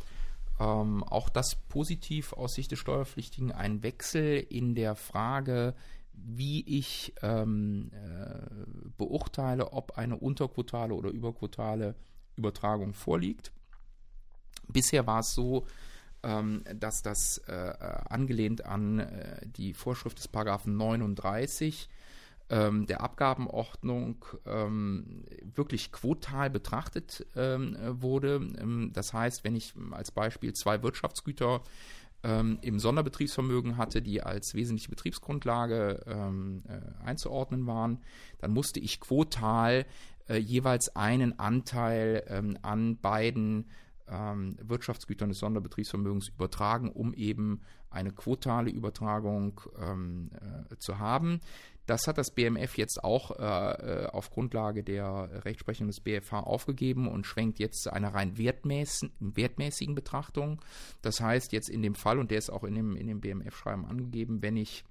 ähm, 0.59 1.03
auch 1.05 1.29
das 1.29 1.55
positiv 1.55 2.33
aus 2.33 2.53
Sicht 2.53 2.71
des 2.71 2.79
Steuerpflichtigen 2.79 3.53
einen 3.53 3.81
Wechsel 3.81 4.45
in 4.49 4.75
der 4.75 4.95
Frage, 4.95 5.73
wie 6.13 6.61
ich 6.67 7.13
ähm, 7.21 7.91
äh, 7.93 8.45
beurteile, 8.97 9.71
ob 9.71 9.97
eine 9.97 10.17
unterquotale 10.17 10.93
oder 10.93 11.09
überquotale 11.09 11.95
Übertragung 12.35 12.93
vorliegt. 12.93 13.53
Bisher 14.67 15.07
war 15.07 15.21
es 15.21 15.33
so, 15.33 15.65
ähm, 16.23 16.63
dass 16.75 17.01
das 17.01 17.37
äh, 17.47 17.53
äh 17.53 18.01
angelehnt 18.09 18.65
an 18.65 18.99
äh, 18.99 19.47
die 19.47 19.73
Vorschrift 19.73 20.17
des 20.17 20.27
Paragraphen 20.27 20.75
39 20.75 21.89
ähm, 22.51 22.85
der 22.85 23.01
Abgabenordnung 23.01 24.25
ähm, 24.45 25.23
wirklich 25.55 25.93
quotal 25.93 26.49
betrachtet 26.49 27.25
ähm, 27.35 27.77
wurde. 27.89 28.35
Ähm, 28.59 28.91
das 28.93 29.13
heißt, 29.13 29.45
wenn 29.45 29.55
ich 29.55 29.73
als 29.91 30.11
Beispiel 30.11 30.51
zwei 30.51 30.83
Wirtschaftsgüter 30.83 31.61
ähm, 32.23 32.59
im 32.61 32.77
Sonderbetriebsvermögen 32.77 33.77
hatte, 33.77 34.01
die 34.01 34.21
als 34.21 34.53
wesentliche 34.53 34.89
Betriebsgrundlage 34.89 36.03
ähm, 36.05 36.63
äh, 36.67 37.05
einzuordnen 37.05 37.65
waren, 37.67 37.99
dann 38.39 38.51
musste 38.51 38.81
ich 38.81 38.99
quotal 38.99 39.85
äh, 40.27 40.35
jeweils 40.35 40.93
einen 40.95 41.39
Anteil 41.39 42.57
an 42.61 42.97
beiden 42.97 43.69
Wirtschaftsgütern 44.61 45.29
des 45.29 45.39
Sonderbetriebsvermögens 45.39 46.27
übertragen, 46.27 46.91
um 46.91 47.13
eben 47.13 47.61
eine 47.89 48.11
quotale 48.11 48.69
Übertragung 48.69 49.61
äh, 49.77 50.75
zu 50.75 50.99
haben. 50.99 51.39
Das 51.85 52.07
hat 52.07 52.17
das 52.17 52.31
BMF 52.31 52.77
jetzt 52.77 53.03
auch 53.03 53.31
äh, 53.31 53.43
äh, 53.43 54.05
auf 54.07 54.29
Grundlage 54.29 54.83
der 54.83 55.43
Rechtsprechung 55.45 55.87
des 55.87 55.99
BFH 55.99 56.41
aufgegeben 56.41 57.07
und 57.07 57.25
schwenkt 57.25 57.59
jetzt 57.59 57.83
zu 57.83 57.91
einer 57.91 58.13
rein 58.13 58.37
wertmäßigen, 58.37 59.11
wertmäßigen 59.19 59.95
Betrachtung. 59.95 60.61
Das 61.01 61.21
heißt 61.21 61.51
jetzt 61.51 61.69
in 61.69 61.81
dem 61.81 61.95
Fall, 61.95 62.19
und 62.19 62.31
der 62.31 62.37
ist 62.37 62.51
auch 62.51 62.63
in 62.63 62.75
dem, 62.75 62.95
in 62.95 63.07
dem 63.07 63.19
BMF-Schreiben 63.19 63.85
angegeben, 63.85 64.41
wenn 64.41 64.57
ich 64.57 64.83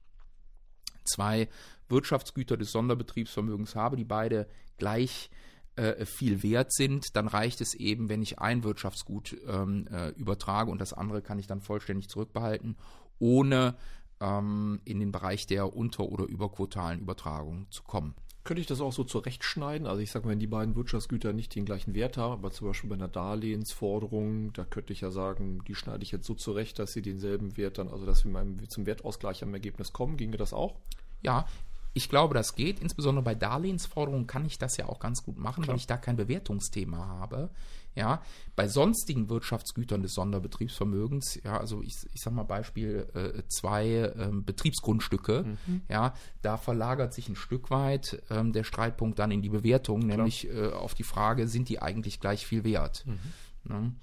zwei 1.04 1.48
Wirtschaftsgüter 1.88 2.56
des 2.56 2.72
Sonderbetriebsvermögens 2.72 3.74
habe, 3.74 3.96
die 3.96 4.04
beide 4.04 4.48
gleich 4.76 5.30
äh, 5.76 6.04
viel 6.04 6.42
wert 6.42 6.72
sind, 6.72 7.16
dann 7.16 7.28
reicht 7.28 7.60
es 7.60 7.74
eben, 7.74 8.08
wenn 8.08 8.22
ich 8.22 8.38
ein 8.38 8.64
Wirtschaftsgut 8.64 9.36
ähm, 9.46 9.86
äh, 9.90 10.10
übertrage 10.10 10.70
und 10.70 10.80
das 10.80 10.92
andere 10.92 11.22
kann 11.22 11.38
ich 11.38 11.46
dann 11.46 11.60
vollständig 11.60 12.08
zurückbehalten, 12.08 12.76
ohne 13.18 13.76
ähm, 14.20 14.80
in 14.84 15.00
den 15.00 15.12
Bereich 15.12 15.46
der 15.46 15.74
unter- 15.74 16.08
oder 16.08 16.24
überquotalen 16.24 17.00
Übertragung 17.00 17.66
zu 17.70 17.82
kommen. 17.82 18.14
Könnte 18.42 18.62
ich 18.62 18.66
das 18.66 18.80
auch 18.80 18.92
so 18.92 19.04
zurechtschneiden? 19.04 19.86
Also 19.86 20.00
ich 20.00 20.10
sage 20.10 20.26
mal, 20.26 20.32
wenn 20.32 20.38
die 20.38 20.46
beiden 20.46 20.74
Wirtschaftsgüter 20.74 21.34
nicht 21.34 21.54
den 21.54 21.66
gleichen 21.66 21.94
Wert 21.94 22.16
haben, 22.16 22.32
aber 22.32 22.50
zum 22.50 22.68
Beispiel 22.68 22.88
bei 22.88 22.96
einer 22.96 23.08
Darlehensforderung, 23.08 24.52
da 24.54 24.64
könnte 24.64 24.94
ich 24.94 25.02
ja 25.02 25.10
sagen, 25.10 25.62
die 25.68 25.74
schneide 25.74 26.02
ich 26.02 26.10
jetzt 26.10 26.26
so 26.26 26.34
zurecht, 26.34 26.78
dass 26.78 26.94
sie 26.94 27.02
denselben 27.02 27.56
Wert 27.58 27.76
dann, 27.76 27.88
also 27.88 28.06
dass 28.06 28.24
wir 28.24 28.68
zum 28.68 28.86
Wertausgleich 28.86 29.42
am 29.42 29.52
Ergebnis 29.52 29.92
kommen. 29.92 30.16
Ginge 30.16 30.38
das 30.38 30.54
auch? 30.54 30.76
Ja, 31.22 31.46
ich 31.92 32.08
glaube, 32.08 32.34
das 32.34 32.54
geht. 32.54 32.80
Insbesondere 32.80 33.24
bei 33.24 33.34
Darlehensforderungen 33.34 34.26
kann 34.26 34.44
ich 34.44 34.58
das 34.58 34.76
ja 34.76 34.86
auch 34.86 35.00
ganz 35.00 35.22
gut 35.22 35.38
machen, 35.38 35.62
Klar. 35.62 35.74
weil 35.74 35.80
ich 35.80 35.86
da 35.86 35.96
kein 35.96 36.16
Bewertungsthema 36.16 37.06
habe. 37.06 37.50
Ja, 37.96 38.22
bei 38.54 38.68
sonstigen 38.68 39.28
Wirtschaftsgütern 39.28 40.00
des 40.00 40.14
Sonderbetriebsvermögens, 40.14 41.40
ja, 41.42 41.58
also 41.58 41.82
ich, 41.82 41.96
ich 42.14 42.20
sag 42.20 42.32
mal 42.32 42.44
Beispiel 42.44 43.08
äh, 43.14 43.42
zwei 43.48 43.88
äh, 43.88 44.30
Betriebsgrundstücke, 44.32 45.56
mhm. 45.66 45.82
ja, 45.88 46.14
da 46.40 46.56
verlagert 46.56 47.12
sich 47.12 47.28
ein 47.28 47.34
Stück 47.34 47.68
weit 47.70 48.22
ähm, 48.30 48.52
der 48.52 48.62
Streitpunkt 48.62 49.18
dann 49.18 49.32
in 49.32 49.42
die 49.42 49.48
Bewertung, 49.48 50.02
Klar. 50.02 50.18
nämlich 50.18 50.48
äh, 50.48 50.68
auf 50.68 50.94
die 50.94 51.02
Frage, 51.02 51.48
sind 51.48 51.68
die 51.68 51.82
eigentlich 51.82 52.20
gleich 52.20 52.46
viel 52.46 52.62
wert? 52.62 53.04
Mhm. 53.06 53.18
Ne? 53.64 53.94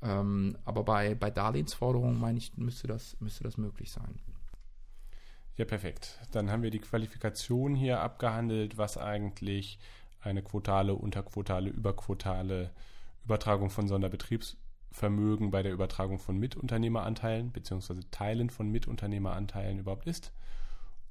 Ähm, 0.00 0.56
aber 0.64 0.84
bei, 0.84 1.14
bei 1.14 1.30
Darlehensforderungen, 1.30 2.18
meine 2.18 2.38
ich, 2.38 2.56
müsste 2.56 2.86
das, 2.86 3.14
müsste 3.20 3.44
das 3.44 3.58
möglich 3.58 3.92
sein. 3.92 4.20
Ja, 5.58 5.64
perfekt. 5.64 6.20
Dann 6.30 6.52
haben 6.52 6.62
wir 6.62 6.70
die 6.70 6.78
Qualifikation 6.78 7.74
hier 7.74 8.00
abgehandelt, 8.00 8.78
was 8.78 8.96
eigentlich 8.96 9.80
eine 10.20 10.40
quotale, 10.40 10.94
unterquotale, 10.94 11.68
überquotale 11.68 12.70
Übertragung 13.24 13.68
von 13.68 13.88
Sonderbetriebsvermögen 13.88 15.50
bei 15.50 15.64
der 15.64 15.72
Übertragung 15.72 16.20
von 16.20 16.38
Mitunternehmeranteilen 16.38 17.50
bzw. 17.50 18.02
Teilen 18.12 18.50
von 18.50 18.70
Mitunternehmeranteilen 18.70 19.80
überhaupt 19.80 20.06
ist 20.06 20.32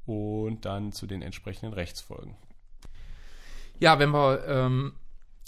und 0.05 0.63
dann 0.63 0.93
zu 0.93 1.07
den 1.07 1.21
entsprechenden 1.21 1.73
Rechtsfolgen. 1.73 2.37
Ja, 3.79 3.99
wenn 3.99 4.11
wir 4.11 4.47
ähm, 4.47 4.93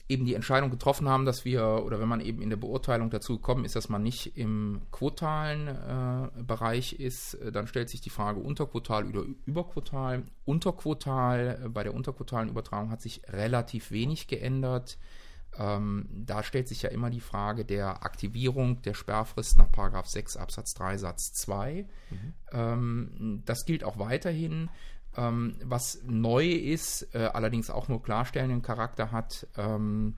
eben 0.10 0.26
die 0.26 0.34
Entscheidung 0.34 0.72
getroffen 0.72 1.08
haben, 1.08 1.26
dass 1.26 1.45
wir, 1.45 1.84
oder 1.86 2.00
wenn 2.00 2.08
man 2.08 2.19
eben 2.19 2.41
in 2.41 2.50
der 2.50 2.58
Beurteilung 2.58 3.12
dazu 3.12 3.38
gekommen 3.38 3.63
ist, 3.63 3.76
dass 3.76 3.89
man 3.89 4.02
nicht 4.02 4.36
im 4.36 4.82
quotalen 4.91 5.67
äh, 5.67 6.43
Bereich 6.43 6.93
ist, 6.93 7.36
äh, 7.36 7.52
dann 7.52 7.67
stellt 7.67 7.89
sich 7.89 8.02
die 8.02 8.10
Frage 8.10 8.39
unterquotal 8.39 9.06
oder 9.06 9.24
überquotal. 9.45 10.24
Unterquotal, 10.45 11.62
äh, 11.63 11.69
bei 11.69 11.84
der 11.84 11.93
unterquotalen 11.93 12.50
Übertragung 12.50 12.89
hat 12.89 13.02
sich 13.02 13.22
relativ 13.30 13.91
wenig 13.91 14.28
geändert. 14.28 14.98
Ähm, 15.58 16.08
da 16.12 16.41
stellt 16.41 16.67
sich 16.67 16.82
ja 16.82 16.89
immer 16.89 17.12
die 17.12 17.22
Frage 17.22 17.63
der 17.63 18.04
Aktivierung 18.04 18.82
der 18.82 18.95
Sperrfrist 18.95 19.58
nach 19.58 20.06
6 20.06 20.38
Absatz 20.38 20.74
3 20.74 20.98
Satz 20.98 21.34
2. 21.34 21.86
Mhm. 22.10 22.34
Ähm, 22.52 23.43
das 23.45 23.65
gilt 23.65 23.84
auch 23.84 24.00
weiterhin. 24.00 24.69
Ähm, 25.17 25.56
was 25.63 26.00
neu 26.04 26.45
ist, 26.45 27.13
äh, 27.15 27.30
allerdings 27.34 27.69
auch 27.69 27.88
nur 27.88 28.02
klarstellenden 28.02 28.62
Charakter 28.62 29.12
hat, 29.12 29.48
ähm, 29.58 30.17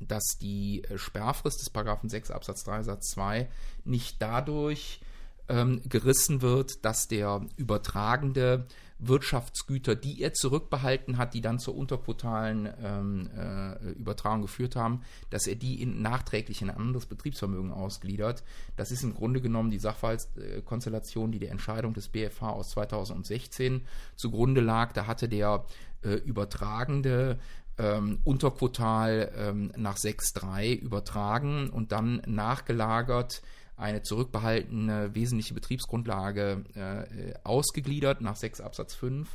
dass 0.00 0.38
die 0.40 0.84
äh, 0.84 0.98
Sperrfrist 0.98 1.60
des 1.60 1.70
Paragraphen 1.70 2.08
6 2.08 2.30
Absatz 2.30 2.64
3 2.64 2.82
Satz 2.82 3.10
2 3.12 3.48
nicht 3.84 4.20
dadurch 4.20 5.00
ähm, 5.48 5.82
gerissen 5.88 6.42
wird, 6.42 6.84
dass 6.84 7.06
der 7.08 7.46
Übertragende 7.56 8.66
Wirtschaftsgüter, 8.98 9.94
die 9.94 10.22
er 10.22 10.32
zurückbehalten 10.32 11.18
hat, 11.18 11.34
die 11.34 11.40
dann 11.40 11.58
zur 11.58 11.76
unterquotalen 11.76 12.68
ähm, 12.82 13.30
äh, 13.36 13.90
Übertragung 13.92 14.42
geführt 14.42 14.76
haben, 14.76 15.02
dass 15.30 15.46
er 15.46 15.54
die 15.54 15.82
in, 15.82 16.00
nachträglich 16.00 16.62
in 16.62 16.70
ein 16.70 16.76
anderes 16.76 17.06
Betriebsvermögen 17.06 17.72
ausgliedert. 17.72 18.42
Das 18.76 18.90
ist 18.90 19.02
im 19.02 19.14
Grunde 19.14 19.40
genommen 19.40 19.70
die 19.70 19.78
Sachverhaltskonstellation, 19.78 21.30
die 21.30 21.38
der 21.38 21.50
Entscheidung 21.50 21.92
des 21.92 22.08
BFH 22.08 22.48
aus 22.48 22.70
2016 22.70 23.82
zugrunde 24.14 24.60
lag. 24.60 24.92
Da 24.92 25.06
hatte 25.06 25.28
der 25.28 25.66
äh, 26.02 26.14
Übertragende 26.14 27.38
ähm, 27.78 28.18
unterquotal 28.24 29.30
ähm, 29.36 29.72
nach 29.76 29.96
6.3 29.96 30.74
übertragen 30.74 31.68
und 31.68 31.92
dann 31.92 32.22
nachgelagert 32.26 33.42
eine 33.76 34.02
zurückbehaltene 34.02 35.14
wesentliche 35.14 35.54
Betriebsgrundlage 35.54 36.64
äh, 36.74 37.34
ausgegliedert 37.44 38.22
nach 38.22 38.36
6 38.36 38.60
Absatz 38.60 38.94
5. 38.94 39.28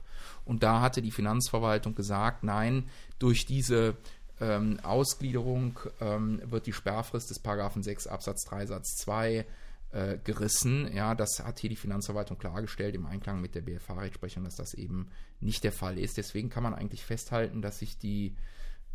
Und 0.46 0.64
da 0.64 0.82
hatte 0.82 1.02
die 1.02 1.12
Finanzverwaltung 1.12 1.94
gesagt, 1.94 2.44
nein, 2.44 2.90
durch 3.20 3.46
diese 3.46 3.96
ähm, 4.40 4.80
Ausgliederung 4.82 5.80
ähm, 6.00 6.42
wird 6.46 6.66
die 6.66 6.74
Sperrfrist 6.74 7.30
des 7.30 7.40
Paragraphen 7.40 7.84
6 7.84 8.08
Absatz 8.08 8.44
3 8.46 8.66
Satz 8.66 8.96
2 9.04 9.46
äh, 9.92 10.18
gerissen. 10.24 10.92
Ja, 10.94 11.14
das 11.14 11.42
hat 11.44 11.60
hier 11.60 11.70
die 11.70 11.76
Finanzverwaltung 11.76 12.38
klargestellt 12.40 12.96
im 12.96 13.06
Einklang 13.06 13.42
mit 13.42 13.54
der 13.54 13.62
BFH-Rechtsprechung, 13.62 14.44
dass 14.44 14.56
das 14.56 14.74
eben 14.74 15.10
nicht 15.40 15.64
der 15.64 15.72
Fall 15.72 16.00
ist. 16.00 16.18
Deswegen 16.18 16.50
kann 16.50 16.64
man 16.64 16.74
eigentlich 16.74 17.06
festhalten, 17.06 17.62
dass 17.62 17.80
sich 17.80 18.00
die 18.00 18.36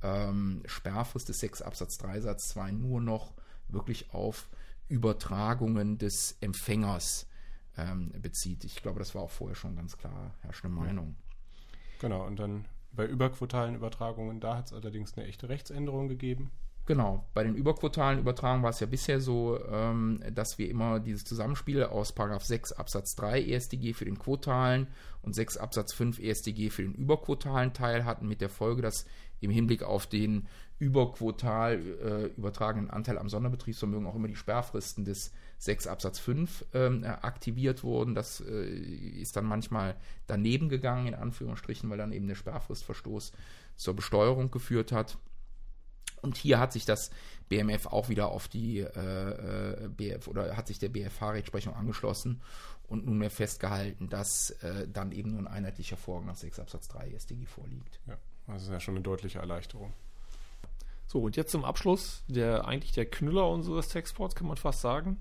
ähm, 0.03 0.63
Sperrfrist 0.67 1.29
des 1.29 1.39
6 1.39 1.63
Absatz 1.63 1.99
3 1.99 2.21
Satz 2.21 2.49
2 2.49 2.73
nur 2.73 3.01
noch 3.01 3.33
wirklich 3.69 4.13
auf 4.13 4.49
Übertragungen 4.89 5.99
des 5.99 6.37
Empfängers 6.41 7.27
ähm, 7.77 8.13
bezieht. 8.21 8.65
Ich 8.65 8.83
glaube, 8.83 8.99
das 8.99 9.15
war 9.15 9.23
auch 9.23 9.31
vorher 9.31 9.57
schon 9.57 9.77
ganz 9.77 9.97
klar 9.97 10.35
herrschende 10.43 10.75
Meinung. 10.75 11.17
Genau, 12.01 12.27
und 12.27 12.39
dann 12.39 12.67
bei 12.93 13.07
überquotalen 13.07 13.75
Übertragungen, 13.75 14.41
da 14.41 14.57
hat 14.57 14.67
es 14.67 14.73
allerdings 14.73 15.17
eine 15.17 15.27
echte 15.27 15.49
Rechtsänderung 15.49 16.09
gegeben. 16.09 16.51
Genau, 16.87 17.27
bei 17.35 17.43
den 17.43 17.57
überquotalen 17.57 18.21
Übertragungen 18.21 18.63
war 18.63 18.71
es 18.71 18.79
ja 18.79 18.87
bisher 18.87 19.21
so, 19.21 19.59
ähm, 19.73 20.23
dass 20.33 20.57
wir 20.57 20.71
immer 20.71 21.01
dieses 21.01 21.25
Zusammenspiel 21.25 21.83
aus 21.83 22.15
6 22.15 22.73
Absatz 22.73 23.17
3 23.17 23.43
ESDG 23.43 23.93
für 23.93 24.05
den 24.05 24.21
quotalen 24.21 24.87
und 25.23 25.35
6 25.35 25.57
Absatz 25.57 25.93
5 25.93 26.21
ESDG 26.21 26.71
für 26.71 26.83
den 26.83 26.95
überquotalen 26.95 27.73
Teil 27.73 28.05
hatten, 28.05 28.29
mit 28.29 28.41
der 28.41 28.51
Folge, 28.51 28.83
dass 28.83 29.05
im 29.41 29.51
Hinblick 29.51 29.83
auf 29.83 30.07
den 30.07 30.47
überquotal 30.79 31.75
äh, 31.75 32.27
übertragenen 32.39 32.89
Anteil 32.89 33.19
am 33.19 33.29
Sonderbetriebsvermögen 33.29 34.07
auch 34.07 34.15
immer 34.15 34.29
die 34.29 34.37
Sperrfristen 34.37 35.05
des 35.05 35.33
6 35.59 35.89
Absatz 35.89 36.21
5 36.21 36.67
ähm, 36.73 37.05
aktiviert 37.05 37.83
wurden. 37.83 38.15
Das 38.15 38.41
äh, 38.41 38.65
ist 38.65 39.37
dann 39.37 39.47
manchmal 39.47 39.97
daneben 40.29 40.69
gegangen, 40.69 41.09
in 41.09 41.15
Anführungsstrichen, 41.15 41.91
weil 41.91 41.99
dann 41.99 42.13
eben 42.13 42.29
der 42.29 42.37
Sperrfristverstoß 42.37 43.33
zur 43.75 43.97
Besteuerung 43.97 44.53
geführt 44.53 44.93
hat. 44.93 45.19
Und 46.27 46.37
hier 46.37 46.59
hat 46.59 46.73
sich 46.73 46.85
das 46.85 47.11
BMF 47.49 47.87
auch 47.87 48.09
wieder 48.09 48.29
auf 48.29 48.49
die 48.49 48.81
äh, 48.81 49.85
äh 49.85 49.89
BF 49.89 50.27
oder 50.27 50.57
hat 50.57 50.67
sich 50.67 50.79
der 50.79 50.89
BFH-Rechtsprechung 50.89 51.75
angeschlossen 51.75 52.43
und 52.89 53.07
nunmehr 53.07 53.31
festgehalten, 53.31 54.09
dass 54.09 54.51
äh, 54.63 54.87
dann 54.89 55.13
eben 55.13 55.31
nur 55.31 55.41
ein 55.41 55.47
einheitlicher 55.47 55.97
Vorgang 55.97 56.27
nach 56.27 56.37
6 56.37 56.61
Absatz 56.61 56.89
3 56.89 57.17
StG 57.19 57.47
vorliegt. 57.47 58.01
Ja, 58.07 58.17
das 58.49 58.65
ist 58.65 58.71
ja 58.71 58.81
schon 58.81 58.97
eine 58.97 59.03
deutliche 59.03 59.39
Erleichterung. 59.39 59.93
So, 61.07 61.23
und 61.23 61.37
jetzt 61.37 61.53
zum 61.53 61.65
Abschluss, 61.65 62.25
der 62.27 62.67
eigentlich 62.67 62.93
der 62.93 63.07
Knüller 63.07 63.49
unseres 63.49 63.89
Textports, 63.89 64.35
kann 64.35 64.49
man 64.49 64.57
fast 64.57 64.81
sagen. 64.81 65.21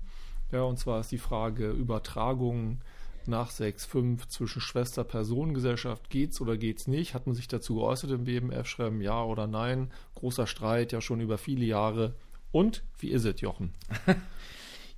Ja, 0.50 0.62
und 0.62 0.78
zwar 0.78 1.00
ist 1.00 1.12
die 1.12 1.18
Frage 1.18 1.70
Übertragung 1.70 2.80
nach 3.28 3.50
6.5 3.50 4.28
zwischen 4.28 4.60
Schwester 4.60 5.04
Personengesellschaft. 5.04 6.10
Geht's 6.10 6.40
oder 6.40 6.56
geht's 6.56 6.86
nicht? 6.86 7.14
Hat 7.14 7.26
man 7.26 7.34
sich 7.34 7.48
dazu 7.48 7.76
geäußert 7.76 8.10
im 8.10 8.24
BMF? 8.24 8.66
Schreiben 8.66 9.00
ja 9.00 9.22
oder 9.22 9.46
nein? 9.46 9.90
Großer 10.14 10.46
Streit, 10.46 10.92
ja 10.92 11.00
schon 11.00 11.20
über 11.20 11.38
viele 11.38 11.64
Jahre. 11.64 12.14
Und 12.52 12.82
wie 12.98 13.10
ist 13.10 13.24
es, 13.24 13.40
Jochen? 13.40 13.74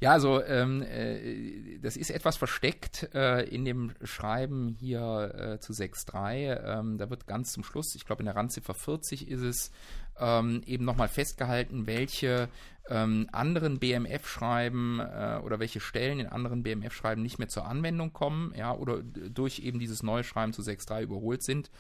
Ja, 0.01 0.13
also 0.13 0.41
ähm, 0.45 0.81
äh, 0.83 1.79
das 1.81 1.97
ist 1.97 2.11
etwas 2.11 2.37
versteckt 2.37 3.13
äh, 3.15 3.43
in 3.49 3.65
dem 3.65 3.95
Schreiben 4.05 4.77
hier 4.79 5.35
äh, 5.35 5.59
zu 5.59 5.73
6.3. 5.73 6.79
Ähm, 6.79 6.99
da 6.99 7.11
wird 7.11 7.27
ganz 7.27 7.53
zum 7.53 7.65
Schluss, 7.65 7.97
ich 7.97 8.05
glaube 8.05 8.23
in 8.23 8.27
der 8.27 8.37
Randziffer 8.37 8.75
40 8.75 9.29
ist 9.29 9.41
es, 9.41 9.73
ähm, 10.21 10.63
eben 10.67 10.85
nochmal 10.85 11.09
festgehalten, 11.09 11.89
welche 11.89 12.49
ähm, 12.89 13.29
anderen 13.33 13.79
BMF-Schreiben 13.79 15.01
äh, 15.01 15.41
oder 15.43 15.59
welche 15.59 15.81
Stellen 15.81 16.21
in 16.21 16.27
anderen 16.27 16.63
BMF-Schreiben 16.63 17.23
nicht 17.23 17.39
mehr 17.39 17.49
zur 17.49 17.67
Anwendung 17.67 18.13
kommen, 18.13 18.53
ja, 18.57 18.73
oder 18.75 19.03
durch 19.03 19.61
eben 19.61 19.79
dieses 19.79 20.03
neue 20.03 20.25
Schreiben 20.25 20.53
zu 20.53 20.63
6.3 20.63 21.03
überholt 21.03 21.43
sind. 21.43 21.71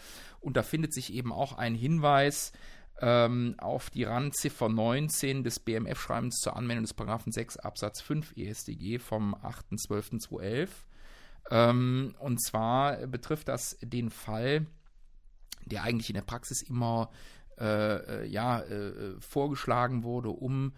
Und 0.40 0.57
da 0.57 0.62
findet 0.62 0.92
sich 0.92 1.12
eben 1.12 1.33
auch 1.33 1.57
ein 1.57 1.75
Hinweis 1.75 2.53
ähm, 3.01 3.55
auf 3.59 3.90
die 3.90 4.05
Randziffer 4.05 4.68
19 4.68 5.44
des 5.44 5.61
BMF-Schreibens 5.61 6.37
zur 6.40 6.57
Anwendung 6.57 6.85
des 6.85 6.94
Paragraphen 6.94 7.33
6 7.33 7.57
Absatz 7.59 8.01
5 8.01 8.37
ESDG 8.37 8.99
vom 8.99 9.35
8.12.2011. 9.35 10.68
Ähm, 11.51 12.15
und 12.19 12.42
zwar 12.42 13.06
betrifft 13.06 13.48
das 13.48 13.79
den 13.81 14.11
Fall, 14.11 14.67
der 15.65 15.83
eigentlich 15.83 16.11
in 16.11 16.15
der 16.15 16.23
Praxis 16.23 16.63
immer 16.63 17.11
äh, 17.61 18.23
äh, 18.23 18.27
ja, 18.27 18.61
äh, 18.61 19.21
vorgeschlagen 19.21 20.04
wurde, 20.04 20.29
um 20.29 20.75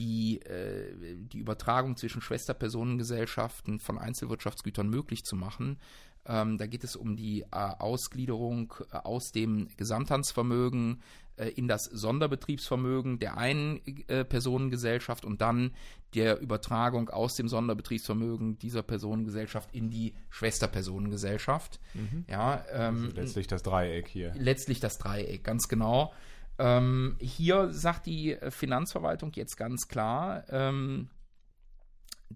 die, 0.00 0.40
äh, 0.46 1.16
die 1.18 1.38
Übertragung 1.38 1.96
zwischen 1.96 2.22
Schwesterpersonengesellschaften 2.22 3.80
von 3.80 3.98
Einzelwirtschaftsgütern 3.98 4.88
möglich 4.88 5.24
zu 5.24 5.36
machen. 5.36 5.78
Ähm, 6.26 6.56
da 6.56 6.66
geht 6.66 6.84
es 6.84 6.96
um 6.96 7.16
die 7.16 7.42
äh, 7.42 7.46
Ausgliederung 7.50 8.72
äh, 8.92 8.96
aus 8.96 9.30
dem 9.32 9.68
Gesamthandsvermögen 9.76 11.02
äh, 11.36 11.48
in 11.48 11.68
das 11.68 11.84
Sonderbetriebsvermögen 11.84 13.18
der 13.18 13.36
einen 13.36 13.80
äh, 14.08 14.24
Personengesellschaft 14.24 15.26
und 15.26 15.42
dann 15.42 15.72
der 16.14 16.40
Übertragung 16.40 17.10
aus 17.10 17.34
dem 17.34 17.48
Sonderbetriebsvermögen 17.48 18.58
dieser 18.58 18.82
Personengesellschaft 18.82 19.74
in 19.74 19.90
die 19.90 20.14
Schwesterpersonengesellschaft. 20.30 21.78
Mhm. 21.92 22.24
Ja, 22.26 22.64
ähm, 22.72 23.04
also 23.04 23.16
letztlich 23.16 23.46
das 23.48 23.62
Dreieck 23.62 24.08
hier. 24.08 24.32
Letztlich 24.34 24.80
das 24.80 24.96
Dreieck, 24.96 25.44
ganz 25.44 25.68
genau. 25.68 26.12
Ähm, 26.58 27.16
hier 27.20 27.72
sagt 27.72 28.06
die 28.06 28.36
Finanzverwaltung 28.50 29.32
jetzt 29.34 29.56
ganz 29.56 29.88
klar, 29.88 30.44
ähm, 30.50 31.08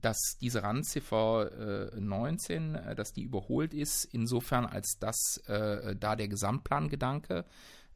dass 0.01 0.37
diese 0.41 0.63
Randziffer 0.63 1.93
äh, 1.95 2.01
19, 2.01 2.75
äh, 2.75 2.95
dass 2.95 3.13
die 3.13 3.23
überholt 3.23 3.73
ist, 3.73 4.05
insofern 4.05 4.67
als 4.67 4.99
dass 4.99 5.39
äh, 5.47 5.95
da 5.97 6.17
der 6.17 6.29
Gesamtplangedanke 6.29 7.45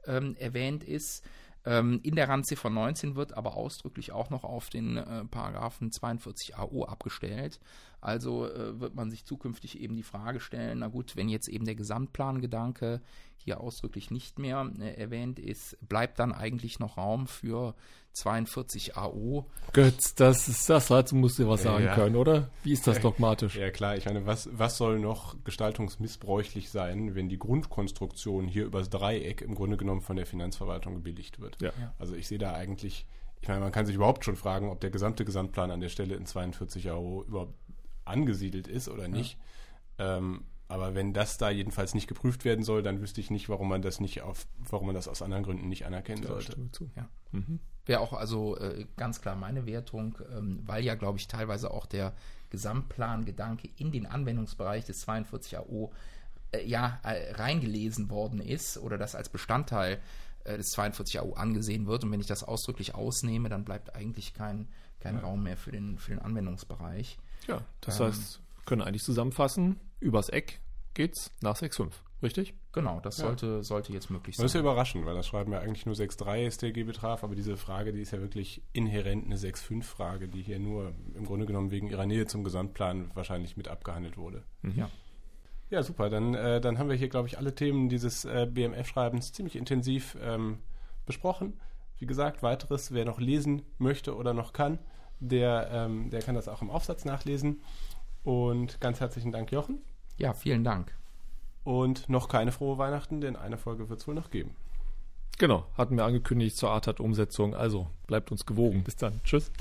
ähm, 0.06 0.36
erwähnt 0.36 0.84
ist. 0.84 1.24
Ähm, 1.64 2.00
in 2.02 2.14
der 2.14 2.28
Randziffer 2.28 2.70
19 2.70 3.16
wird 3.16 3.34
aber 3.34 3.56
ausdrücklich 3.56 4.12
auch 4.12 4.30
noch 4.30 4.44
auf 4.44 4.70
den 4.70 4.96
äh, 4.96 5.24
Paragraphen 5.24 5.90
42 5.90 6.56
AO 6.56 6.84
abgestellt. 6.84 7.58
Also 8.00 8.46
äh, 8.46 8.78
wird 8.80 8.94
man 8.94 9.10
sich 9.10 9.24
zukünftig 9.24 9.80
eben 9.80 9.96
die 9.96 10.02
Frage 10.02 10.40
stellen, 10.40 10.80
na 10.80 10.88
gut, 10.88 11.16
wenn 11.16 11.28
jetzt 11.28 11.48
eben 11.48 11.64
der 11.64 11.74
Gesamtplangedanke 11.74 13.00
hier 13.36 13.60
ausdrücklich 13.60 14.10
nicht 14.10 14.38
mehr 14.38 14.70
äh, 14.78 14.94
erwähnt 15.00 15.38
ist, 15.38 15.76
bleibt 15.86 16.18
dann 16.18 16.32
eigentlich 16.32 16.78
noch 16.78 16.96
Raum 16.96 17.26
für 17.26 17.74
42 18.12 18.96
AO? 18.96 19.46
Götz, 19.72 20.14
das 20.14 20.48
ist 20.48 20.68
das, 20.68 20.88
dazu 20.88 21.14
musst 21.16 21.38
du 21.38 21.48
was 21.48 21.62
sagen 21.62 21.84
Ja. 21.84 21.94
können, 21.94 22.16
oder? 22.16 22.50
Wie 22.62 22.72
ist 22.72 22.86
das 22.86 23.00
dogmatisch? 23.00 23.56
Ja 23.56 23.70
klar, 23.70 23.96
ich 23.96 24.06
meine, 24.06 24.26
was, 24.26 24.48
was 24.52 24.76
soll 24.76 24.98
noch 24.98 25.36
gestaltungsmissbräuchlich 25.44 26.70
sein, 26.70 27.14
wenn 27.14 27.28
die 27.28 27.38
Grundkonstruktion 27.38 28.46
hier 28.48 28.66
übers 28.66 28.90
Dreieck 28.90 29.40
im 29.42 29.54
Grunde 29.54 29.76
genommen 29.76 30.00
von 30.02 30.16
der 30.16 30.26
Finanzverwaltung 30.26 30.94
gebilligt 30.94 31.40
wird? 31.40 31.60
Ja. 31.60 31.72
Ja. 31.80 31.94
Also 31.98 32.14
ich 32.14 32.26
sehe 32.28 32.38
da 32.38 32.52
eigentlich, 32.54 33.06
ich 33.40 33.48
meine, 33.48 33.60
man 33.60 33.72
kann 33.72 33.86
sich 33.86 33.94
überhaupt 33.94 34.24
schon 34.24 34.36
fragen, 34.36 34.68
ob 34.68 34.80
der 34.80 34.90
gesamte 34.90 35.24
Gesamtplan 35.24 35.70
an 35.70 35.80
der 35.80 35.88
Stelle 35.88 36.14
in 36.16 36.26
42 36.26 36.90
Euro 36.90 37.24
überhaupt 37.24 37.54
angesiedelt 38.08 38.68
ist 38.68 38.88
oder 38.88 39.08
nicht. 39.08 39.38
Ähm, 39.98 40.44
aber 40.68 40.94
wenn 40.94 41.14
das 41.14 41.38
da 41.38 41.48
jedenfalls 41.48 41.94
nicht 41.94 42.08
geprüft 42.08 42.44
werden 42.44 42.62
soll, 42.62 42.82
dann 42.82 43.00
wüsste 43.00 43.20
ich 43.22 43.30
nicht, 43.30 43.48
warum 43.48 43.68
man 43.68 43.80
das 43.80 44.00
nicht 44.00 44.20
auf, 44.20 44.46
warum 44.58 44.86
man 44.86 44.94
das 44.94 45.08
aus 45.08 45.22
anderen 45.22 45.42
Gründen 45.42 45.68
nicht 45.68 45.86
anerkennen 45.86 46.22
Ja, 46.22 46.28
sollte. 46.28 46.70
zu. 46.72 46.90
Ja. 46.94 47.08
Mhm. 47.32 47.58
Wäre 47.86 48.00
auch 48.00 48.12
also 48.12 48.58
äh, 48.58 48.84
ganz 48.98 49.22
klar 49.22 49.34
meine 49.34 49.64
Wertung, 49.64 50.18
ähm, 50.30 50.60
weil 50.66 50.84
ja, 50.84 50.94
glaube 50.94 51.18
ich, 51.18 51.26
teilweise 51.26 51.70
auch 51.70 51.86
der 51.86 52.12
Gesamtplangedanke 52.50 53.68
in 53.76 53.92
den 53.92 54.04
Anwendungsbereich 54.04 54.84
des 54.84 55.00
42 55.00 55.56
AO 55.56 55.90
äh, 56.52 56.66
ja, 56.66 57.00
äh, 57.02 57.32
reingelesen 57.32 58.10
worden 58.10 58.40
ist 58.40 58.76
oder 58.76 58.98
das 58.98 59.14
als 59.14 59.30
Bestandteil 59.30 59.98
äh, 60.44 60.58
des 60.58 60.68
42 60.68 61.20
AO 61.20 61.32
angesehen 61.32 61.86
wird. 61.86 62.04
Und 62.04 62.12
wenn 62.12 62.20
ich 62.20 62.26
das 62.26 62.44
ausdrücklich 62.44 62.94
ausnehme, 62.94 63.48
dann 63.48 63.64
bleibt 63.64 63.94
eigentlich 63.94 64.34
kein, 64.34 64.68
kein 65.00 65.16
Raum 65.16 65.44
mehr 65.44 65.56
für 65.56 65.72
den, 65.72 65.98
für 65.98 66.10
den 66.10 66.20
Anwendungsbereich. 66.20 67.18
Ja, 67.48 67.62
das 67.80 67.98
Ähm. 67.98 68.06
heißt, 68.06 68.40
wir 68.56 68.64
können 68.66 68.82
eigentlich 68.82 69.02
zusammenfassen, 69.02 69.80
übers 70.00 70.28
Eck 70.28 70.60
geht's 70.94 71.32
nach 71.40 71.56
6,5, 71.56 71.90
richtig? 72.22 72.54
Genau, 72.72 73.00
das 73.00 73.16
Ja. 73.18 73.24
sollte, 73.24 73.62
sollte 73.64 73.92
jetzt 73.92 74.10
möglich 74.10 74.36
Das 74.36 74.44
ist 74.46 74.52
ja 74.52 74.58
sein. 74.58 74.64
überraschend, 74.66 75.06
weil 75.06 75.14
das 75.14 75.26
schreiben 75.26 75.52
ja 75.52 75.58
eigentlich 75.60 75.86
nur 75.86 75.94
6.3 75.94 76.50
StG-Betrag, 76.50 77.22
aber 77.24 77.34
diese 77.34 77.56
Frage, 77.56 77.92
die 77.92 78.00
ist 78.02 78.10
ja 78.12 78.20
wirklich 78.20 78.62
inhärent 78.72 79.24
eine 79.26 79.36
6.5-Frage, 79.36 80.28
die 80.28 80.42
hier 80.42 80.58
nur 80.58 80.92
im 81.14 81.24
Grunde 81.24 81.46
genommen 81.46 81.70
wegen 81.70 81.88
ihrer 81.88 82.06
Nähe 82.06 82.26
zum 82.26 82.44
Gesamtplan 82.44 83.10
wahrscheinlich 83.14 83.56
mit 83.56 83.68
abgehandelt 83.68 84.16
wurde. 84.16 84.44
Ja. 84.76 84.90
Ja, 85.70 85.82
super. 85.82 86.08
Dann, 86.08 86.34
äh, 86.34 86.60
dann 86.60 86.78
haben 86.78 86.88
wir 86.88 86.96
hier, 86.96 87.08
glaube 87.10 87.28
ich, 87.28 87.36
alle 87.38 87.54
Themen 87.54 87.88
dieses 87.90 88.24
äh, 88.24 88.46
BMF-Schreibens 88.50 89.32
ziemlich 89.32 89.54
intensiv 89.56 90.16
ähm, 90.22 90.58
besprochen. 91.04 91.60
Wie 91.98 92.06
gesagt, 92.06 92.42
weiteres, 92.42 92.92
wer 92.92 93.04
noch 93.04 93.20
lesen 93.20 93.62
möchte 93.76 94.16
oder 94.16 94.32
noch 94.32 94.52
kann, 94.54 94.78
der, 95.20 95.68
ähm, 95.72 96.10
der 96.10 96.22
kann 96.22 96.34
das 96.34 96.48
auch 96.48 96.62
im 96.62 96.70
Aufsatz 96.70 97.04
nachlesen. 97.04 97.60
Und 98.24 98.80
ganz 98.80 99.00
herzlichen 99.00 99.32
Dank, 99.32 99.52
Jochen. 99.52 99.78
ja, 100.16 100.32
vielen 100.34 100.64
Dank. 100.64 100.94
Und 101.64 102.08
noch 102.08 102.28
keine 102.28 102.52
frohe 102.52 102.78
Weihnachten, 102.78 103.20
denn 103.20 103.36
eine 103.36 103.58
Folge 103.58 103.88
wird 103.88 104.00
es 104.00 104.08
wohl 104.08 104.14
noch 104.14 104.30
geben. 104.30 104.56
Genau, 105.38 105.66
hatten 105.76 105.96
wir 105.96 106.04
angekündigt 106.04 106.56
zur 106.56 106.70
ATAT-Umsetzung. 106.70 107.54
Also 107.54 107.86
bleibt 108.06 108.32
uns 108.32 108.44
gewogen. 108.44 108.82
Bis 108.84 108.96
dann. 108.96 109.20
Tschüss. 109.22 109.52